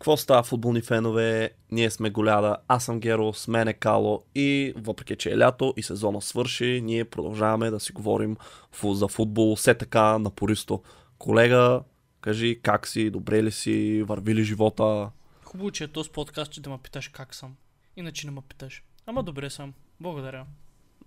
Какво 0.00 0.16
става, 0.16 0.42
футболни 0.42 0.82
фенове? 0.82 1.50
Ние 1.70 1.90
сме 1.90 2.10
Голяда, 2.10 2.56
аз 2.68 2.84
съм 2.84 3.00
Геро, 3.00 3.32
с 3.34 3.48
мен 3.48 3.68
е 3.68 3.72
Кало 3.72 4.22
и 4.34 4.72
въпреки, 4.76 5.16
че 5.16 5.30
е 5.30 5.38
лято 5.38 5.74
и 5.76 5.82
сезона 5.82 6.22
свърши, 6.22 6.80
ние 6.84 7.04
продължаваме 7.04 7.70
да 7.70 7.80
си 7.80 7.92
говорим 7.92 8.36
за 8.84 9.08
футбол 9.08 9.56
все 9.56 9.74
така 9.74 10.18
напористо. 10.18 10.82
Колега, 11.18 11.82
кажи 12.20 12.60
как 12.62 12.86
си, 12.86 13.10
добре 13.10 13.42
ли 13.42 13.52
си, 13.52 14.02
върви 14.02 14.34
ли 14.34 14.44
живота? 14.44 15.10
Хубаво, 15.44 15.70
че 15.70 15.84
е 15.84 15.88
този 15.88 16.10
подкаст, 16.10 16.52
че 16.52 16.60
да 16.60 16.70
ме 16.70 16.78
питаш 16.82 17.08
как 17.08 17.34
съм. 17.34 17.54
Иначе 17.96 18.26
не 18.26 18.32
ме 18.32 18.40
питаш. 18.48 18.82
Ама 19.06 19.22
добре 19.22 19.50
съм. 19.50 19.74
Благодаря. 20.00 20.46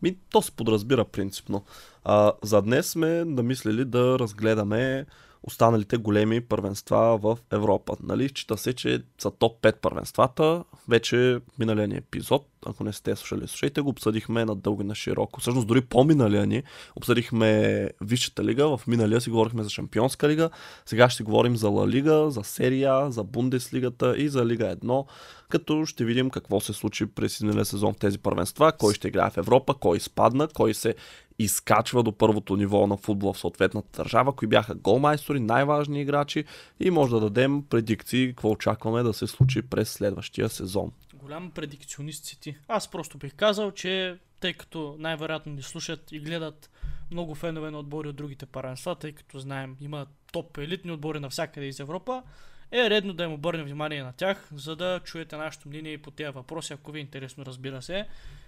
Ми, 0.02 0.18
то 0.30 0.42
се 0.42 0.52
подразбира 0.52 1.06
принципно. 1.06 1.64
А, 2.04 2.34
за 2.44 2.62
днес 2.62 2.90
сме 2.90 3.26
намислили 3.26 3.86
да 3.86 4.20
разгледаме 4.20 5.06
останалите 5.44 5.98
големи 5.98 6.42
първенства 6.42 7.18
в 7.18 7.38
Европа. 7.52 7.96
Нали? 8.04 8.30
Чита 8.30 8.58
се, 8.58 8.74
че 8.74 9.04
са 9.18 9.32
топ 9.32 9.62
5 9.62 9.76
първенствата. 9.80 10.64
Вече 10.90 11.40
миналия 11.60 11.98
епизод, 11.98 12.48
ако 12.66 12.84
не 12.84 12.94
сте 12.94 13.16
слушали, 13.16 13.48
слушайте 13.48 13.82
го, 13.82 13.90
обсъдихме 13.90 14.46
на 14.46 14.56
дълго 14.56 14.82
и 14.82 14.86
на 14.86 14.96
широко. 14.96 15.40
Всъщност 15.40 15.68
дори 15.68 15.82
по-миналия 15.82 16.46
ни 16.46 16.64
обсъдихме 16.96 17.90
Висшата 18.02 18.44
лига, 18.44 18.78
в 18.78 18.88
миналия 18.88 19.22
си 19.22 19.30
говорихме 19.30 19.64
за 19.64 19.70
Шампионска 19.70 20.30
лига, 20.30 20.50
сега 20.86 21.10
ще 21.10 21.24
говорим 21.24 21.58
за 21.58 21.70
Ла 21.70 21.88
Лига, 21.88 22.32
за 22.32 22.44
серия, 22.44 23.12
за 23.12 23.24
Бундеслигата 23.24 24.18
и 24.18 24.30
за 24.30 24.46
Лига 24.46 24.76
1, 24.76 25.06
като 25.50 25.86
ще 25.86 26.06
видим 26.06 26.30
какво 26.30 26.60
се 26.60 26.74
случи 26.74 27.06
през 27.06 27.42
миналия 27.42 27.66
сезон 27.66 27.94
в 27.94 27.98
тези 27.98 28.18
първенства, 28.18 28.72
кой 28.80 28.94
ще 28.94 29.08
играе 29.08 29.30
в 29.30 29.38
Европа, 29.38 29.74
кой 29.74 30.00
спадна, 30.00 30.48
кой 30.48 30.74
се 30.74 30.96
изкачва 31.40 32.04
до 32.04 32.12
първото 32.12 32.56
ниво 32.56 32.88
на 32.88 32.98
футбола 32.98 33.34
в 33.34 33.40
съответната 33.40 34.04
държава, 34.04 34.36
кои 34.36 34.48
бяха 34.48 34.76
голмайстори, 34.76 35.40
най-важни 35.40 36.02
играчи. 36.02 36.44
И 36.80 36.92
може 36.92 37.12
да 37.12 37.20
дадем 37.20 37.64
предикции 37.70 38.28
какво 38.28 38.52
очакваме 38.52 39.04
да 39.04 39.14
се 39.14 39.28
случи 39.28 39.62
през 39.62 39.90
следващия 39.90 40.50
сезон. 40.50 40.92
Голям 41.24 41.52
предикционист 41.52 42.26
си 42.26 42.40
ти. 42.40 42.56
Аз 42.68 42.92
просто 42.92 43.18
бих 43.18 43.36
казал, 43.36 43.72
че 43.72 44.18
тъй 44.40 44.54
като 44.54 44.96
най-вероятно 45.00 45.54
ни 45.54 45.62
слушат 45.62 46.12
и 46.12 46.20
гледат 46.20 46.70
много 47.12 47.36
фенове 47.36 47.72
на 47.72 47.80
отбори 47.80 48.08
от 48.08 48.16
другите 48.16 48.46
първенства, 48.46 48.96
тъй 48.96 49.12
като 49.12 49.40
знаем, 49.40 49.78
има 49.82 50.06
топ 50.32 50.58
елитни 50.58 50.92
отбори 50.92 51.20
навсякъде 51.20 51.66
из 51.66 51.80
Европа, 51.80 52.24
е 52.72 52.90
редно 52.90 53.14
да 53.14 53.24
им 53.24 53.34
обърнем 53.34 53.66
внимание 53.66 54.04
на 54.04 54.14
тях, 54.14 54.50
за 54.56 54.76
да 54.76 55.00
чуете 55.04 55.38
нашето 55.38 55.68
мнение 55.68 55.94
и 55.94 55.98
по 55.98 56.12
тези 56.12 56.30
въпроси, 56.30 56.74
ако 56.74 56.92
ви 56.92 57.00
е 57.00 57.02
интересно, 57.02 57.46
разбира 57.46 57.82
се. 57.82 58.08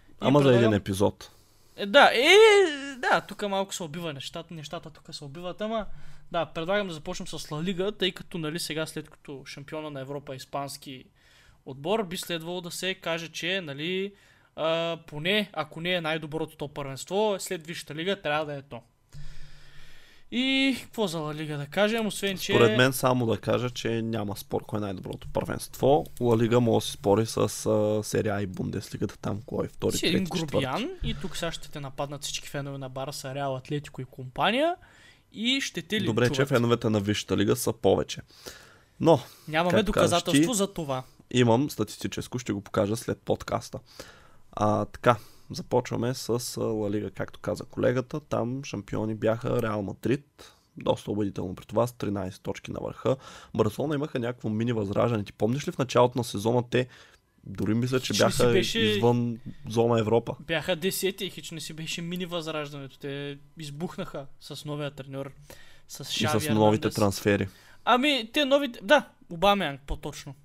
И 0.09 0.15
Ама 0.19 0.41
за 0.41 0.55
един 0.55 0.73
епизод. 0.73 1.31
Е, 1.75 1.85
да, 1.85 2.11
е, 2.13 2.35
да, 2.97 3.21
тук 3.21 3.49
малко 3.49 3.75
се 3.75 3.83
убива 3.83 4.13
нещата, 4.13 4.53
нещата 4.53 4.89
тук 4.89 5.15
се 5.15 5.23
убиват, 5.23 5.61
ама 5.61 5.85
да, 6.31 6.45
предлагам 6.45 6.87
да 6.87 6.93
започнем 6.93 7.27
с 7.27 7.51
Ла 7.51 7.63
Лига, 7.63 7.91
тъй 7.91 8.11
като 8.11 8.37
нали 8.37 8.59
сега 8.59 8.85
след 8.85 9.09
като 9.09 9.43
шампиона 9.45 9.89
на 9.89 10.01
Европа 10.01 10.33
е 10.33 10.35
испански 10.35 11.05
отбор, 11.65 12.03
би 12.03 12.17
следвало 12.17 12.61
да 12.61 12.71
се 12.71 12.93
каже, 12.93 13.29
че 13.29 13.61
нали 13.61 14.13
а, 14.55 14.97
поне, 15.07 15.49
ако 15.53 15.81
не 15.81 15.93
е 15.93 16.01
най-доброто 16.01 16.57
то 16.57 16.67
първенство, 16.67 17.35
след 17.39 17.67
Висшата 17.67 17.95
лига 17.95 18.21
трябва 18.21 18.45
да 18.45 18.53
е 18.53 18.61
то. 18.61 18.81
И 20.31 20.77
какво 20.81 21.07
за 21.07 21.19
Ла 21.19 21.35
Лига 21.35 21.57
да 21.57 21.65
кажем, 21.65 22.07
освен 22.07 22.37
че... 22.37 22.53
Според 22.53 22.77
мен 22.77 22.93
само 22.93 23.25
да 23.25 23.37
кажа, 23.37 23.69
че 23.69 24.01
няма 24.01 24.37
спор 24.37 24.61
кой 24.65 24.79
е 24.79 24.81
най-доброто 24.81 25.27
първенство. 25.33 26.05
Ла 26.19 26.37
Лига 26.37 26.59
може 26.59 26.83
да 26.83 26.87
се 26.87 26.91
спори 26.91 27.25
с 27.25 27.37
а, 27.65 28.03
серия 28.03 28.41
и 28.41 28.47
Бундеслигата 28.47 29.17
там, 29.17 29.41
кой 29.45 29.65
е 29.65 29.69
втори, 29.69 29.97
си 29.97 30.07
един 30.07 30.25
трети, 30.25 30.39
четвърти. 30.39 30.65
грубиян 30.65 30.89
и 31.03 31.15
тук 31.21 31.37
сега 31.37 31.51
ще 31.51 31.71
те 31.71 31.79
нападнат 31.79 32.23
всички 32.23 32.49
фенове 32.49 32.77
на 32.77 32.89
Барса, 32.89 33.35
Реал, 33.35 33.55
Атлетико 33.55 34.01
и 34.01 34.05
компания 34.05 34.75
и 35.33 35.61
ще 35.61 35.81
те 35.81 36.01
ли 36.01 36.05
Добре, 36.05 36.29
че 36.29 36.45
феновете 36.45 36.89
на 36.89 36.99
Висшата 36.99 37.37
лига 37.37 37.55
са 37.55 37.73
повече. 37.73 38.21
Но 38.99 39.19
Нямаме 39.47 39.83
доказателство 39.83 40.51
ти? 40.51 40.57
за 40.57 40.73
това. 40.73 41.03
Имам 41.31 41.69
статистическо, 41.69 42.39
ще 42.39 42.53
го 42.53 42.61
покажа 42.61 42.95
след 42.95 43.21
подкаста. 43.21 43.79
А, 44.51 44.85
така, 44.85 45.15
започваме 45.51 46.13
с 46.13 46.29
Ла 46.57 46.91
Лига, 46.91 47.11
както 47.11 47.39
каза 47.39 47.63
колегата. 47.63 48.19
Там 48.19 48.63
шампиони 48.63 49.15
бяха 49.15 49.61
Реал 49.61 49.81
Мадрид, 49.81 50.53
доста 50.77 51.11
убедително 51.11 51.55
при 51.55 51.65
това, 51.65 51.87
с 51.87 51.91
13 51.91 52.41
точки 52.41 52.71
на 52.71 52.79
върха. 52.81 53.15
Барселона 53.55 53.95
имаха 53.95 54.19
някакво 54.19 54.49
мини 54.49 54.73
възраждане. 54.73 55.23
Ти 55.23 55.33
помниш 55.33 55.67
ли 55.67 55.71
в 55.71 55.77
началото 55.77 56.17
на 56.17 56.23
сезона 56.23 56.63
те 56.69 56.87
дори 57.43 57.73
мисля, 57.73 57.99
че 57.99 58.13
Хич 58.13 58.17
бяха 58.19 58.51
беше- 58.51 58.79
извън 58.79 59.39
зона 59.69 59.99
Европа. 59.99 60.35
Бяха 60.39 60.75
десети 60.75 61.25
и 61.25 61.29
хич 61.29 61.51
не 61.51 61.61
си 61.61 61.73
беше 61.73 62.01
мини 62.01 62.25
възраждането. 62.25 62.99
Те 62.99 63.37
избухнаха 63.57 64.25
с 64.39 64.65
новия 64.65 64.91
треньор. 64.91 65.31
С 65.87 65.99
И 66.01 66.13
Шави 66.13 66.39
с 66.39 66.49
новите 66.49 66.51
Ернандес. 66.79 66.95
трансфери. 66.95 67.47
Ами, 67.85 68.29
те 68.33 68.45
новите... 68.45 68.79
Да, 68.83 69.09
Обамянг 69.29 69.81
по-точно. 69.87 70.35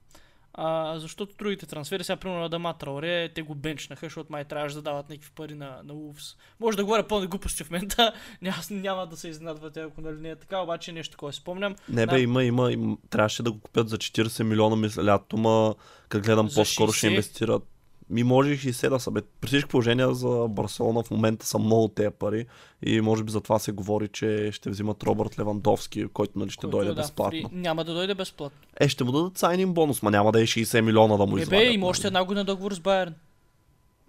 А, 0.54 0.98
защото 0.98 1.34
другите 1.38 1.66
трансфери, 1.66 2.04
сега 2.04 2.16
примерно 2.16 2.44
Адама 2.44 2.74
Траоре, 2.78 3.28
те 3.28 3.42
го 3.42 3.54
бенчнаха, 3.54 4.06
защото 4.06 4.32
май 4.32 4.44
трябваше 4.44 4.74
да 4.74 4.82
дават 4.82 5.10
някакви 5.10 5.30
пари 5.34 5.54
на, 5.54 5.80
на 5.84 5.94
Улфс. 5.94 6.36
Може 6.60 6.76
да 6.76 6.84
говоря 6.84 7.06
пълни 7.06 7.26
глупости 7.26 7.64
в 7.64 7.70
момента, 7.70 8.12
няма, 8.42 8.56
няма 8.70 9.06
да 9.06 9.16
се 9.16 9.28
изненадвате, 9.28 9.80
ако 9.80 10.00
нали 10.00 10.16
не 10.20 10.30
е 10.30 10.36
така, 10.36 10.58
обаче 10.58 10.92
нещо 10.92 11.10
такова 11.10 11.32
спомням. 11.32 11.76
Не 11.88 12.06
бе, 12.06 12.12
Да. 12.12 12.20
има, 12.20 12.44
има, 12.44 12.72
има, 12.72 12.96
трябваше 13.10 13.42
да 13.42 13.52
го 13.52 13.60
купят 13.60 13.88
за 13.88 13.98
40 13.98 14.42
милиона 14.42 14.76
мисля 14.76 15.04
лято, 15.04 15.36
ма 15.36 15.74
как 16.08 16.24
гледам 16.24 16.48
по-скоро 16.54 16.92
ще 16.92 17.06
60? 17.06 17.10
инвестират. 17.10 17.62
Ми 18.10 18.22
може 18.22 18.50
и 18.50 18.56
60 18.56 18.88
да 18.88 19.00
са, 19.00 19.10
бе. 19.10 19.20
При 19.40 19.46
всички 19.46 19.68
положения 19.68 20.14
за 20.14 20.46
Барселона 20.48 21.02
в 21.02 21.10
момента 21.10 21.46
са 21.46 21.58
много 21.58 21.88
тези 21.88 22.10
пари 22.10 22.46
и 22.82 23.00
може 23.00 23.24
би 23.24 23.32
за 23.32 23.40
това 23.40 23.58
се 23.58 23.72
говори, 23.72 24.08
че 24.08 24.50
ще 24.52 24.70
взимат 24.70 25.02
Робърт 25.02 25.38
Левандовски, 25.38 26.06
който 26.06 26.38
нали 26.38 26.50
ще 26.50 26.60
който, 26.60 26.70
дойде 26.70 26.88
да, 26.88 26.94
безплатно. 26.94 27.38
фри- 27.40 27.52
Няма 27.52 27.84
да 27.84 27.94
дойде 27.94 28.14
безплатно. 28.14 28.58
Е, 28.76 28.88
ще 28.88 29.04
му 29.04 29.12
дадат 29.12 29.38
сайнин 29.38 29.72
бонус, 29.72 30.02
ма 30.02 30.10
няма 30.10 30.32
да 30.32 30.40
е 30.40 30.44
60 30.44 30.80
милиона 30.80 31.16
да 31.16 31.26
му 31.26 31.36
Не 31.36 31.42
извадят. 31.42 31.60
бе, 31.60 31.66
има 31.66 31.72
нали. 31.76 31.90
още 31.90 32.06
една 32.06 32.24
година 32.24 32.44
договор 32.44 32.72
с 32.72 32.80
Байерн. 32.80 33.14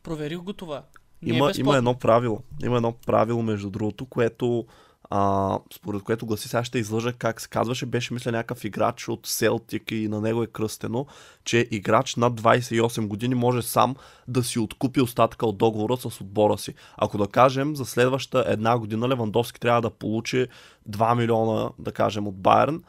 Проверих 0.03 0.37
го 0.37 0.53
това. 0.53 0.83
Не 1.21 1.27
е 1.27 1.29
Има, 1.29 1.37
има 1.37 1.47
безплатно. 1.47 1.75
едно 1.75 1.93
правило. 1.95 2.39
Има 2.63 2.75
едно 2.75 2.91
правило, 2.93 3.41
между 3.41 3.69
другото, 3.69 4.05
което 4.05 4.65
а, 5.13 5.59
според 5.73 6.03
което 6.03 6.25
гласи, 6.25 6.47
сега 6.47 6.63
ще 6.63 6.79
излъжа 6.79 7.13
как 7.13 7.41
се 7.41 7.49
казваше, 7.49 7.85
беше 7.85 8.13
мисля 8.13 8.31
някакъв 8.31 8.63
играч 8.63 9.07
от 9.09 9.27
Селтик 9.27 9.91
и 9.91 10.07
на 10.07 10.21
него 10.21 10.43
е 10.43 10.47
кръстено, 10.47 11.05
че 11.43 11.67
играч 11.71 12.15
над 12.15 12.41
28 12.41 13.07
години 13.07 13.35
може 13.35 13.61
сам 13.61 13.95
да 14.27 14.43
си 14.43 14.59
откупи 14.59 15.01
остатъка 15.01 15.45
от 15.45 15.57
договора 15.57 15.97
с 15.97 16.21
отбора 16.21 16.57
си. 16.57 16.73
Ако 16.97 17.17
да 17.17 17.27
кажем, 17.27 17.75
за 17.75 17.85
следващата 17.85 18.51
една 18.51 18.77
година 18.77 19.09
Левандовски 19.09 19.59
трябва 19.59 19.81
да 19.81 19.89
получи 19.89 20.47
2 20.89 21.17
милиона, 21.17 21.69
да 21.79 21.91
кажем, 21.91 22.27
от 22.27 22.35
Байерн, 22.35 22.83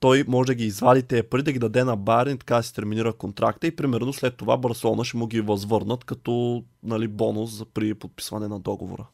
той 0.00 0.24
може 0.28 0.46
да 0.46 0.54
ги 0.54 0.64
извади 0.64 1.02
тези 1.02 1.22
пари, 1.22 1.42
да 1.42 1.52
ги 1.52 1.58
даде 1.58 1.84
на 1.84 1.96
Байерн 1.96 2.30
и 2.30 2.38
така 2.38 2.62
се 2.62 2.74
терминира 2.74 3.12
контракта 3.12 3.66
и 3.66 3.76
примерно 3.76 4.12
след 4.12 4.36
това 4.36 4.56
Барселона 4.56 5.04
ще 5.04 5.16
му 5.16 5.26
ги 5.26 5.40
възвърнат 5.40 6.04
като 6.04 6.64
нали, 6.82 7.08
бонус 7.08 7.62
при 7.74 7.94
подписване 7.94 8.48
на 8.48 8.60
договора. 8.60 9.06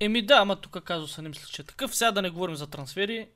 Еми 0.00 0.22
да, 0.22 0.34
ама 0.34 0.56
тук 0.56 0.82
казуса 0.84 1.22
не 1.22 1.28
мисля, 1.28 1.46
че 1.46 1.62
е 1.62 1.64
такъв. 1.64 1.96
Сега 1.96 2.12
да 2.12 2.22
не 2.22 2.30
говорим 2.30 2.56
за 2.56 2.66
трансфери. 2.66 3.28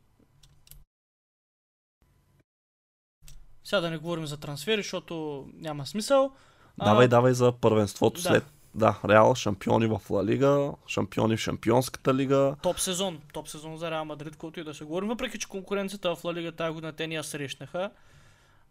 Сега 3.64 3.80
да 3.80 3.90
не 3.90 3.98
говорим 3.98 4.26
за 4.26 4.36
трансфери, 4.36 4.82
защото 4.82 5.46
няма 5.54 5.86
смисъл. 5.86 6.32
А, 6.78 6.84
Давай, 6.84 7.08
давай 7.08 7.32
за 7.32 7.52
първенството 7.52 8.22
да. 8.22 8.28
след. 8.28 8.44
Да, 8.74 9.00
Реал, 9.08 9.34
шампиони 9.34 9.86
в 9.86 10.00
Ла 10.10 10.24
Лига, 10.24 10.72
шампиони 10.86 11.36
в 11.36 11.40
Шампионската 11.40 12.14
лига. 12.14 12.56
Топ 12.62 12.80
сезон. 12.80 13.20
Топ 13.32 13.48
сезон 13.48 13.76
за 13.76 13.90
Реал 13.90 14.04
Мадрид, 14.04 14.36
който 14.36 14.60
и 14.60 14.64
да 14.64 14.74
се 14.74 14.84
говорим. 14.84 15.08
Въпреки, 15.08 15.38
че 15.38 15.48
конкуренцията 15.48 16.16
в 16.16 16.24
Ла 16.24 16.34
Лига 16.34 16.52
тази 16.52 16.74
година 16.74 16.92
те 16.92 17.06
ни 17.06 17.14
я 17.14 17.24
срещнаха. 17.24 17.90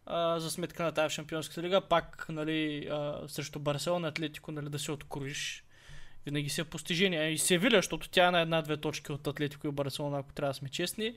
А, 0.06 0.40
за 0.40 0.52
сметка 0.52 0.84
на 0.84 0.92
тази 0.92 1.10
в 1.10 1.16
Шампионската 1.16 1.62
лига, 1.62 1.82
пак 1.82 2.26
нали, 2.30 2.88
а, 2.92 3.20
срещу 3.28 3.60
Барселона, 3.60 4.08
Атлетико, 4.08 4.52
нали, 4.52 4.70
да 4.70 4.80
се 4.80 4.92
откроиш. 4.92 5.64
Винаги 6.26 6.50
си 6.50 6.62
е 6.62 6.64
постижение. 6.64 7.30
И 7.30 7.38
Севиля, 7.38 7.78
защото 7.78 8.10
тя 8.10 8.28
е 8.28 8.32
на 8.32 8.42
една-две 8.42 8.78
точки 8.78 9.12
от 9.12 9.28
Атлетико 9.28 9.68
и 9.68 9.72
Барселона, 9.72 10.20
ако 10.20 10.34
трябва 10.34 10.50
да 10.50 10.54
сме 10.54 10.70
честни. 10.70 11.14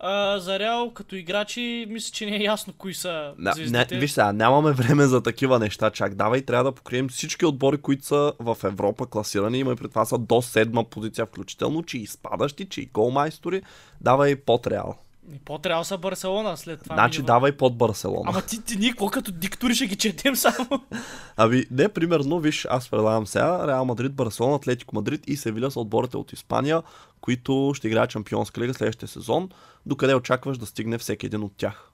А, 0.00 0.38
за 0.38 0.58
Реал, 0.58 0.90
като 0.94 1.16
играчи, 1.16 1.86
мисля, 1.88 2.12
че 2.12 2.26
не 2.26 2.36
е 2.36 2.42
ясно 2.42 2.72
кои 2.78 2.94
са 2.94 3.34
Да, 3.38 3.54
не, 3.70 3.86
виж 3.98 4.10
сега, 4.10 4.32
нямаме 4.32 4.72
време 4.72 5.06
за 5.06 5.22
такива 5.22 5.58
неща, 5.58 5.90
чак 5.90 6.14
давай, 6.14 6.42
трябва 6.42 6.64
да 6.64 6.72
покрием 6.72 7.08
всички 7.08 7.46
отбори, 7.46 7.78
които 7.78 8.04
са 8.04 8.32
в 8.38 8.56
Европа 8.64 9.06
класирани, 9.06 9.58
има 9.58 9.72
и 9.72 9.76
при 9.76 9.88
това 9.88 10.04
са 10.04 10.18
до 10.18 10.42
седма 10.42 10.84
позиция 10.84 11.26
включително, 11.26 11.82
че 11.82 11.98
и 11.98 12.06
спадащи, 12.06 12.68
че 12.68 12.80
и 12.80 12.86
голмайстори, 12.86 13.62
давай 14.00 14.36
под 14.36 14.66
Реал. 14.66 14.98
И 15.34 15.38
по-трябва 15.38 15.84
са 15.84 15.98
Барселона 15.98 16.56
след 16.56 16.82
това. 16.82 16.94
Значи 16.94 17.18
минимум. 17.18 17.26
давай 17.26 17.56
под 17.56 17.78
Барселона. 17.78 18.24
Ама 18.26 18.42
ти, 18.42 18.62
ти 18.62 18.76
ние 18.76 18.94
като 19.12 19.32
диктори 19.32 19.74
ще 19.74 19.86
ги 19.86 19.96
четем 19.96 20.36
само? 20.36 20.68
Ами, 21.36 21.64
не, 21.70 21.88
примерно, 21.88 22.40
виж, 22.40 22.66
аз 22.70 22.90
предлагам 22.90 23.26
сега 23.26 23.66
Реал 23.66 23.84
Мадрид, 23.84 24.14
Барселона, 24.14 24.56
Атлетико 24.56 24.94
Мадрид 24.94 25.24
и 25.26 25.36
Севиля 25.36 25.70
са 25.70 25.80
отборите 25.80 26.16
от 26.16 26.32
Испания, 26.32 26.82
които 27.20 27.72
ще 27.74 27.88
играят 27.88 28.10
Чемпионска 28.10 28.60
лига 28.60 28.74
следващия 28.74 29.08
сезон. 29.08 29.48
Докъде 29.86 30.14
очакваш 30.14 30.58
да 30.58 30.66
стигне 30.66 30.98
всеки 30.98 31.26
един 31.26 31.42
от 31.42 31.52
тях? 31.56 31.90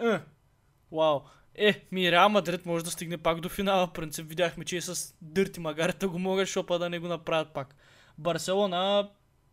Е, 0.00 0.20
Вау. 0.92 1.20
Е, 1.54 1.84
ми 1.92 2.12
Реал 2.12 2.28
Мадрид 2.28 2.66
може 2.66 2.84
да 2.84 2.90
стигне 2.90 3.18
пак 3.18 3.40
до 3.40 3.48
финала. 3.48 3.86
В 3.86 3.92
принцип 3.92 4.28
видяхме, 4.28 4.64
че 4.64 4.76
и 4.76 4.80
с 4.80 5.14
дърти 5.22 5.60
магарета 5.60 6.08
го 6.08 6.18
могат, 6.18 6.48
шопа 6.48 6.78
да 6.78 6.90
не 6.90 6.98
го 6.98 7.08
направят 7.08 7.48
пак. 7.48 7.74
Барселона 8.18 9.08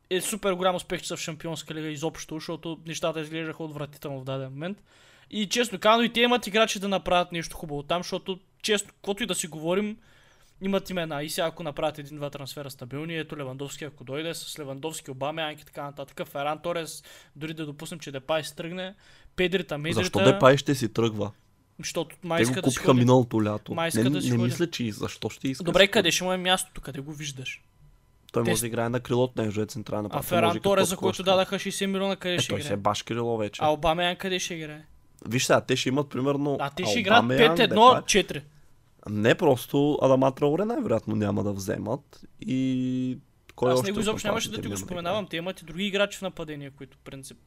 е 0.09 0.21
супер 0.21 0.53
голям 0.53 0.75
успех, 0.75 1.01
че 1.01 1.07
са 1.07 1.17
в 1.17 1.19
Шампионска 1.19 1.73
лига 1.73 1.87
изобщо, 1.87 2.35
защото 2.35 2.79
нещата 2.85 3.21
изглеждаха 3.21 3.63
отвратително 3.63 4.19
в 4.19 4.23
даден 4.23 4.49
момент. 4.49 4.83
И 5.31 5.45
честно 5.49 5.79
казано, 5.79 6.03
и 6.03 6.13
те 6.13 6.21
имат 6.21 6.47
играчи 6.47 6.79
да 6.79 6.87
направят 6.87 7.31
нещо 7.31 7.57
хубаво 7.57 7.83
там, 7.83 8.03
защото 8.03 8.39
често, 8.61 8.87
каквото 8.87 9.23
и 9.23 9.25
да 9.25 9.35
си 9.35 9.47
говорим, 9.47 9.97
имат 10.61 10.89
имена. 10.89 11.23
И 11.23 11.29
сега 11.29 11.47
ако 11.47 11.63
направят 11.63 11.99
един-два 11.99 12.29
трансфера 12.29 12.69
стабилни, 12.69 13.17
ето 13.17 13.37
Левандовски, 13.37 13.83
ако 13.83 14.03
дойде 14.03 14.33
с 14.33 14.59
Левандовски, 14.59 15.11
Обаме, 15.11 15.41
Анки, 15.41 15.65
така 15.65 15.83
нататък, 15.83 16.27
Феран 16.27 16.59
Торес, 16.59 17.03
дори 17.35 17.53
да 17.53 17.65
допуснем, 17.65 17.99
че 17.99 18.11
Депай 18.11 18.43
се 18.43 18.55
тръгне, 18.55 18.95
Педрита, 19.35 19.77
Медрита, 19.77 20.01
Защо 20.01 20.23
Депай 20.23 20.57
ще 20.57 20.75
си 20.75 20.93
тръгва? 20.93 21.31
защото 21.79 22.15
май 22.23 22.37
Те 22.37 22.45
го 22.45 22.49
иска 22.49 22.61
да 22.61 22.71
си 22.71 22.77
купиха 22.77 22.93
миналото 22.93 23.43
лято. 23.43 23.73
Май 23.73 23.89
Не, 23.95 24.09
да 24.09 24.21
си 24.21 24.29
не 24.29 24.37
ходи. 24.37 24.43
мисля, 24.43 24.69
че 24.69 24.91
защо 24.91 25.29
ще 25.29 25.47
иска. 25.47 25.63
Добре, 25.63 25.87
къде 25.87 26.11
ще 26.11 26.23
му 26.23 26.33
е 26.33 26.37
мястото, 26.37 26.81
къде 26.81 26.99
го 26.99 27.13
виждаш? 27.13 27.63
Той 28.31 28.43
Те 28.43 28.49
може 28.49 28.61
да 28.61 28.67
играе 28.67 28.89
на 28.89 28.99
крилото, 28.99 29.41
не 29.41 29.47
е 29.47 29.65
централна 29.65 30.09
А 30.11 30.21
Феран 30.21 30.53
каквото 30.53 30.85
за 30.85 30.97
който 30.97 31.23
дадаха 31.23 31.55
60 31.55 31.85
милиона, 31.85 32.15
къде 32.15 32.35
Е, 32.35 32.39
ще 32.39 32.49
той 32.49 32.61
се 32.61 32.67
е 32.67 32.69
играе? 32.69 32.77
баш 32.77 33.03
крило 33.03 33.37
вече. 33.37 33.59
А 33.63 33.69
Обамян 33.69 34.15
къде 34.15 34.39
ще 34.39 34.53
играе? 34.53 34.85
Виж 35.27 35.45
сега, 35.45 35.61
те 35.61 35.75
ще 35.75 35.89
имат 35.89 36.09
примерно... 36.09 36.57
А 36.59 36.69
те 36.69 36.85
ще 36.85 36.99
играят 36.99 37.23
Аубамеян, 37.23 37.57
5-1-4. 37.57 38.41
Не 39.09 39.35
просто 39.35 39.99
Адама 40.01 40.35
Траоре 40.35 40.65
най-вероятно 40.65 41.15
няма 41.15 41.43
да 41.43 41.53
вземат 41.53 42.21
и 42.41 43.17
кой 43.55 43.73
Аз 43.73 43.83
него 43.83 43.99
изобщо 43.99 44.27
нямаше 44.27 44.51
да 44.51 44.61
ти 44.61 44.67
го 44.67 44.77
споменавам. 44.77 45.27
Те 45.27 45.37
имат 45.37 45.61
и 45.61 45.65
други 45.65 45.85
играчи 45.85 46.17
в 46.17 46.21
нападение, 46.21 46.69
които 46.69 46.97
в 46.97 47.01
принцип 47.01 47.37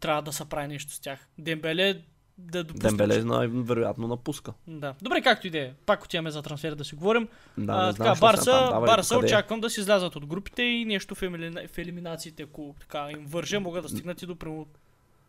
трябва 0.00 0.22
да 0.22 0.32
се 0.32 0.44
прави 0.44 0.68
нещо 0.68 0.92
с 0.92 1.00
тях. 1.00 1.28
Дембеле 1.38 2.00
да 2.38 2.58
играе. 2.58 2.64
допуснем. 2.64 2.96
Дембеле 2.96 3.24
най-вероятно 3.24 4.08
напуска. 4.08 4.52
Да. 4.66 4.94
Добре, 5.02 5.22
както 5.22 5.46
и 5.46 5.50
да 5.50 5.58
е. 5.58 5.72
Пак 5.86 6.04
отиваме 6.04 6.30
за 6.30 6.42
трансфер 6.42 6.74
да 6.74 6.84
си 6.84 6.94
говорим. 6.94 7.28
Да, 7.58 7.72
а, 7.72 7.92
така, 7.92 8.04
знам, 8.04 8.18
Барса, 8.20 8.42
са 8.42 8.68
там. 8.70 8.84
Барса 8.84 9.14
докъде? 9.14 9.26
очаквам 9.26 9.60
да 9.60 9.70
си 9.70 9.80
излязат 9.80 10.16
от 10.16 10.26
групите 10.26 10.62
и 10.62 10.84
нещо 10.84 11.14
в, 11.14 11.22
елимина... 11.22 11.62
в 11.68 11.78
елиминациите, 11.78 12.42
ако 12.42 12.74
така 12.80 13.10
им 13.10 13.26
върже, 13.26 13.58
могат 13.58 13.82
да 13.82 13.88
стигнат 13.88 14.22
и 14.22 14.26
до 14.26 14.36
прямо 14.36 14.66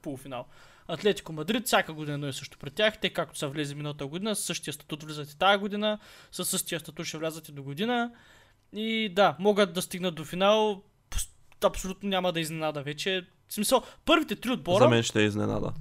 полуфинал. 0.01 0.45
Атлетико 0.87 1.33
Мадрид 1.33 1.65
всяка 1.67 1.93
година 1.93 2.27
е 2.27 2.33
също 2.33 2.57
при 2.57 2.71
тях. 2.71 2.97
Те 2.97 3.09
както 3.09 3.37
са 3.37 3.47
влезли 3.47 3.75
миналата 3.75 4.07
година, 4.07 4.35
с 4.35 4.39
същия 4.39 4.73
статут 4.73 5.03
влизат 5.03 5.31
и 5.31 5.37
тази 5.37 5.57
година, 5.57 5.99
с 6.31 6.45
същия 6.45 6.79
статут 6.79 7.05
ще 7.05 7.17
влязат 7.17 7.49
и 7.49 7.51
до 7.51 7.63
година. 7.63 8.11
И 8.73 9.09
да, 9.15 9.35
могат 9.39 9.73
да 9.73 9.81
стигнат 9.81 10.15
до 10.15 10.25
финал. 10.25 10.81
Абсолютно 11.63 12.09
няма 12.09 12.33
да 12.33 12.39
изненада 12.39 12.81
вече. 12.81 13.27
В 13.47 13.53
смисъл, 13.53 13.83
първите 14.05 14.35
три 14.35 14.51
отбора, 14.51 14.83
За 14.83 14.89
мен 14.89 15.03
ще 15.03 15.21
е 15.21 15.25
изненада. 15.25 15.73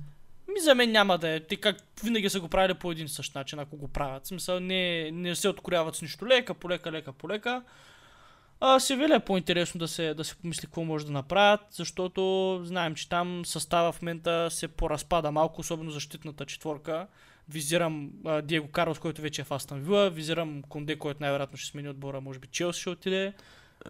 Ми 0.58 0.64
за 0.64 0.75
мен 0.75 0.93
няма 0.93 1.19
да 1.19 1.28
е. 1.28 1.40
Те 1.40 1.56
как 1.56 1.76
винаги 2.05 2.28
са 2.31 2.40
го 2.40 2.49
правили 2.49 2.75
по 2.75 2.93
един 2.93 3.08
същ 3.08 3.34
начин, 3.34 3.58
ако 3.58 3.76
го 3.76 3.88
правят. 3.88 4.25
В 4.25 4.28
смисъл, 4.28 4.60
не, 4.60 5.10
не 5.10 5.34
се 5.34 5.49
откоряват 5.49 5.96
с 5.96 6.02
нищо 6.02 6.26
лека, 6.26 6.55
полека, 6.55 6.93
лека, 6.93 7.12
полека. 7.12 7.62
А, 8.60 8.81
Севиля 8.81 9.14
е 9.14 9.20
по-интересно 9.20 9.78
да 9.78 9.88
се, 9.88 10.14
да 10.14 10.25
се 10.25 10.37
помисли 10.37 10.66
какво 10.66 10.84
може 10.84 11.06
да 11.06 11.12
направят, 11.12 11.60
защото 11.70 12.60
знаем, 12.64 12.94
че 12.94 13.08
там 13.08 13.44
състава 13.44 13.93
в 13.93 14.02
момента 14.02 14.49
се 14.50 14.69
поразпада 14.69 15.32
малко, 15.32 15.60
особено 15.60 15.90
защитната 15.90 16.46
четворка. 16.46 17.06
Визирам 17.49 18.10
а, 18.26 18.43
Диего 18.43 18.69
Карлос, 18.69 18.99
който 18.99 19.22
вече 19.22 19.40
е 19.40 19.44
в 19.44 19.52
Астан 19.52 19.81
Вила, 19.81 20.10
визирам 20.10 20.62
Конде, 20.69 20.99
който 20.99 21.22
най-вероятно 21.22 21.58
ще 21.58 21.70
смени 21.70 21.88
отбора, 21.88 22.20
може 22.20 22.38
би 22.38 22.49
Челси 22.49 22.81
ще 22.81 22.90
отиде. 22.90 23.32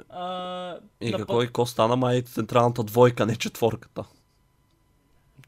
А, 0.08 0.76
И 1.00 1.12
какво 1.12 1.42
и 1.42 1.46
какво 1.46 1.66
стана 1.66 1.96
май 1.96 2.22
централната 2.22 2.82
двойка, 2.82 3.26
не 3.26 3.36
четворката. 3.36 4.04